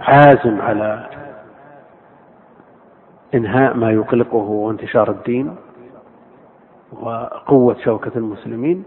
عازم 0.00 0.60
على 0.60 1.06
إنهاء 3.34 3.76
ما 3.76 3.90
يقلقه 3.90 4.36
وانتشار 4.36 5.10
الدين 5.10 5.56
وقوة 6.92 7.76
شوكة 7.84 8.12
المسلمين. 8.16 8.84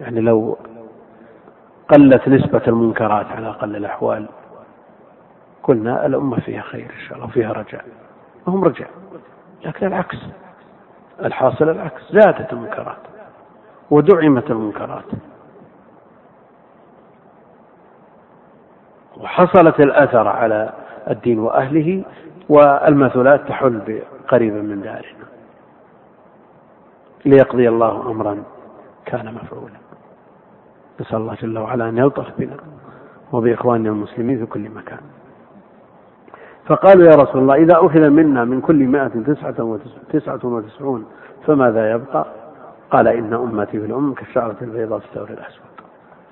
يعني 0.00 0.20
لو 0.20 0.58
قلت 1.88 2.28
نسبة 2.28 2.62
المنكرات 2.68 3.26
على 3.26 3.48
أقل 3.48 3.76
الأحوال 3.76 4.28
قلنا 5.62 6.06
الأمة 6.06 6.40
فيها 6.40 6.62
خير 6.62 6.90
إن 7.00 7.00
شاء 7.08 7.14
الله 7.14 7.26
وفيها 7.26 7.52
رجاء. 7.52 7.84
هم 8.46 8.64
رجاء 8.64 8.90
لكن 9.64 9.86
العكس 9.86 10.16
الحاصل 11.24 11.68
العكس 11.68 12.02
زادت 12.12 12.52
المنكرات 12.52 12.96
ودعمت 13.90 14.50
المنكرات. 14.50 15.04
وحصلت 19.16 19.80
الأثر 19.80 20.28
على 20.28 20.72
الدين 21.10 21.38
وأهله 21.38 22.04
والمثلات 22.48 23.48
تحل 23.48 24.02
قريبا 24.28 24.62
من 24.62 24.82
دارنا. 24.82 25.26
ليقضي 27.24 27.68
الله 27.68 28.10
أمرا 28.10 28.42
كان 29.06 29.34
مفعولا. 29.34 29.80
نسأل 31.00 31.16
الله 31.16 31.34
جل 31.34 31.58
وعلا 31.58 31.88
أن 31.88 31.98
يلطف 31.98 32.26
بنا 32.38 32.56
وبإخواننا 33.32 33.88
المسلمين 33.88 34.38
في 34.38 34.46
كل 34.46 34.70
مكان. 34.70 35.00
فقالوا 36.66 37.04
يا 37.04 37.16
رسول 37.16 37.42
الله 37.42 37.54
إذا 37.54 37.76
أخذ 37.76 38.10
منا 38.10 38.44
من 38.44 38.60
كل 38.60 38.86
مائة 38.86 39.08
تسعة, 39.08 39.78
تسعة 40.12 40.40
وتسعون 40.44 41.06
فماذا 41.46 41.90
يبقى؟ 41.90 42.26
قال 42.90 43.08
إن 43.08 43.34
أمتي 43.34 43.80
في 43.80 43.86
الأم 43.86 44.14
كالشعرة 44.14 44.56
البيضاء 44.62 44.98
في 44.98 45.04
الثور 45.04 45.28
الأسود. 45.30 45.64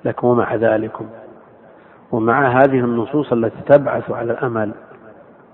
لكن 0.04 0.26
ومع 0.26 0.54
ذلكم 0.54 1.06
ومع 2.12 2.48
هذه 2.48 2.78
النصوص 2.78 3.32
التي 3.32 3.62
تبعث 3.66 4.10
على 4.10 4.32
الأمل 4.32 4.72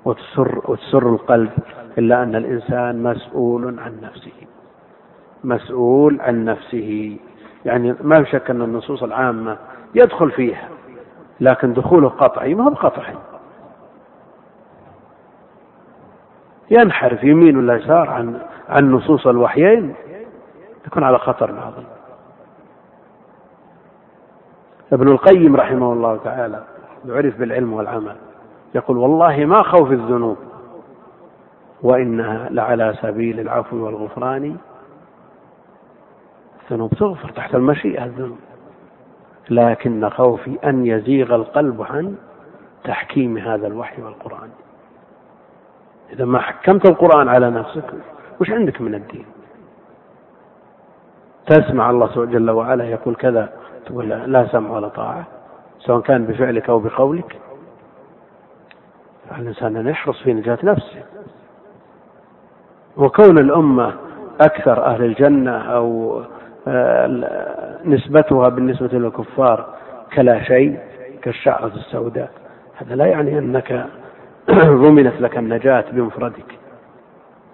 وتسر, 0.05 0.61
وتسر 0.65 1.09
القلب 1.09 1.51
إلا 1.99 2.23
أن 2.23 2.35
الإنسان 2.37 3.03
مسؤول 3.03 3.81
عن 3.81 4.01
نفسه. 4.03 4.33
مسؤول 5.45 6.21
عن 6.21 6.45
نفسه. 6.45 7.19
يعني 7.65 7.95
ما 8.01 8.25
شك 8.25 8.51
أن 8.51 8.63
النصوص 8.63 9.03
العامة 9.03 9.57
يدخل 9.95 10.31
فيها 10.31 10.69
لكن 11.41 11.73
دخوله 11.73 12.09
قطعي 12.09 12.55
ما 12.55 12.65
هو 12.65 12.71
بقطعي. 12.71 13.15
ينحرف 16.71 17.25
يمين 17.25 17.57
ولا 17.57 17.77
يسار 17.77 18.11
عن 18.11 18.41
عن 18.69 18.93
نصوص 18.93 19.27
الوحيين 19.27 19.95
يكون 20.87 21.05
على 21.05 21.19
خطر 21.19 21.61
عظيم. 21.61 21.94
ابن 24.95 25.09
القيم 25.09 25.57
رحمه 25.57 25.93
الله 25.93 26.17
تعالى 26.17 26.65
يعرف 27.07 27.39
بالعلم 27.39 27.73
والعمل 27.73 28.17
يقول 28.75 28.99
والله 28.99 29.45
ما 29.45 29.63
خوف 29.63 29.93
الذنوب 29.93 30.37
وإنها 31.83 32.49
لعلى 32.51 32.95
سبيل 33.03 33.41
العفو 33.41 33.85
والغفران. 33.85 34.57
الذنوب 36.63 36.91
تغفر 36.91 37.29
تحت 37.29 37.55
المشيئة 37.55 38.05
الذنوب. 38.05 38.39
لكن 39.51 40.09
خوفي 40.09 40.59
أن 40.65 40.87
يزيغ 40.87 41.35
القلب 41.35 41.83
عن 41.83 42.17
تحكيم 42.85 43.39
هذا 43.39 43.67
الوحي 43.67 44.03
والقرآن. 44.03 44.49
إذا 46.13 46.25
ما 46.25 46.39
حكمت 46.39 46.89
القرآن 46.89 47.29
على 47.29 47.51
نفسك 47.51 47.95
وش 48.41 48.51
عندك 48.51 48.81
من 48.81 48.95
الدين؟ 48.95 49.27
تسمع 51.47 51.91
الله 51.91 52.25
جل 52.25 52.51
وعلا 52.51 52.85
يقول 52.85 53.15
كذا 53.15 53.53
تقول 53.87 54.09
لا 54.09 54.49
سمع 54.53 54.71
ولا 54.71 54.89
طاعة؟ 54.89 55.27
سواء 55.79 56.01
كان 56.01 56.27
بفعلك 56.27 56.71
أو 56.71 56.79
بقولك. 56.79 57.37
الإنسان 59.39 59.77
أن 59.77 59.87
يحرص 59.87 60.23
في 60.23 60.33
نجاة 60.33 60.59
نفسه. 60.63 61.03
وكون 62.97 63.39
الأمة 63.39 63.95
أكثر 64.41 64.85
أهل 64.85 65.05
الجنة 65.05 65.59
أو 65.59 66.21
آه، 66.69 67.79
نسبتها 67.85 68.49
بالنسبة 68.49 68.99
للكفار 68.99 69.75
كلا 70.15 70.43
شيء 70.43 70.79
كالشعرة 71.23 71.73
السوداء 71.75 72.31
هذا 72.77 72.95
لا 72.95 73.07
يعني 73.07 73.39
أنك 73.39 73.87
ضمنت 74.51 75.21
لك 75.21 75.39
النجاة 75.39 75.85
بمفردك. 75.93 76.59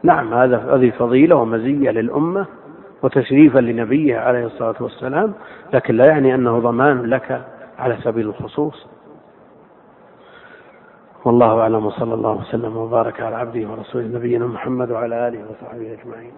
نعم 0.02 0.35
هذا 0.35 0.74
هذه 0.74 0.90
فضيلة 0.90 1.36
ومزية 1.36 1.90
للأمة 1.90 2.47
وتشريفا 3.02 3.59
لنبيه 3.59 4.18
عليه 4.18 4.47
الصلاة 4.47 4.74
والسلام 4.81 5.32
لكن 5.72 5.97
لا 5.97 6.06
يعني 6.06 6.35
أنه 6.35 6.59
ضمان 6.59 7.02
لك 7.02 7.43
على 7.78 7.98
سبيل 8.02 8.28
الخصوص. 8.28 8.86
والله 11.24 11.60
أعلم 11.60 11.86
وصلى 11.86 12.14
الله 12.14 12.31
وسلم 12.31 12.77
وبارك 12.77 13.20
على 13.20 13.36
عبده 13.36 13.68
ورسوله 13.68 14.06
نبينا 14.06 14.47
محمد 14.47 14.90
وعلى 14.90 15.28
آله 15.28 15.44
وصحبه 15.51 15.93
أجمعين. 16.02 16.32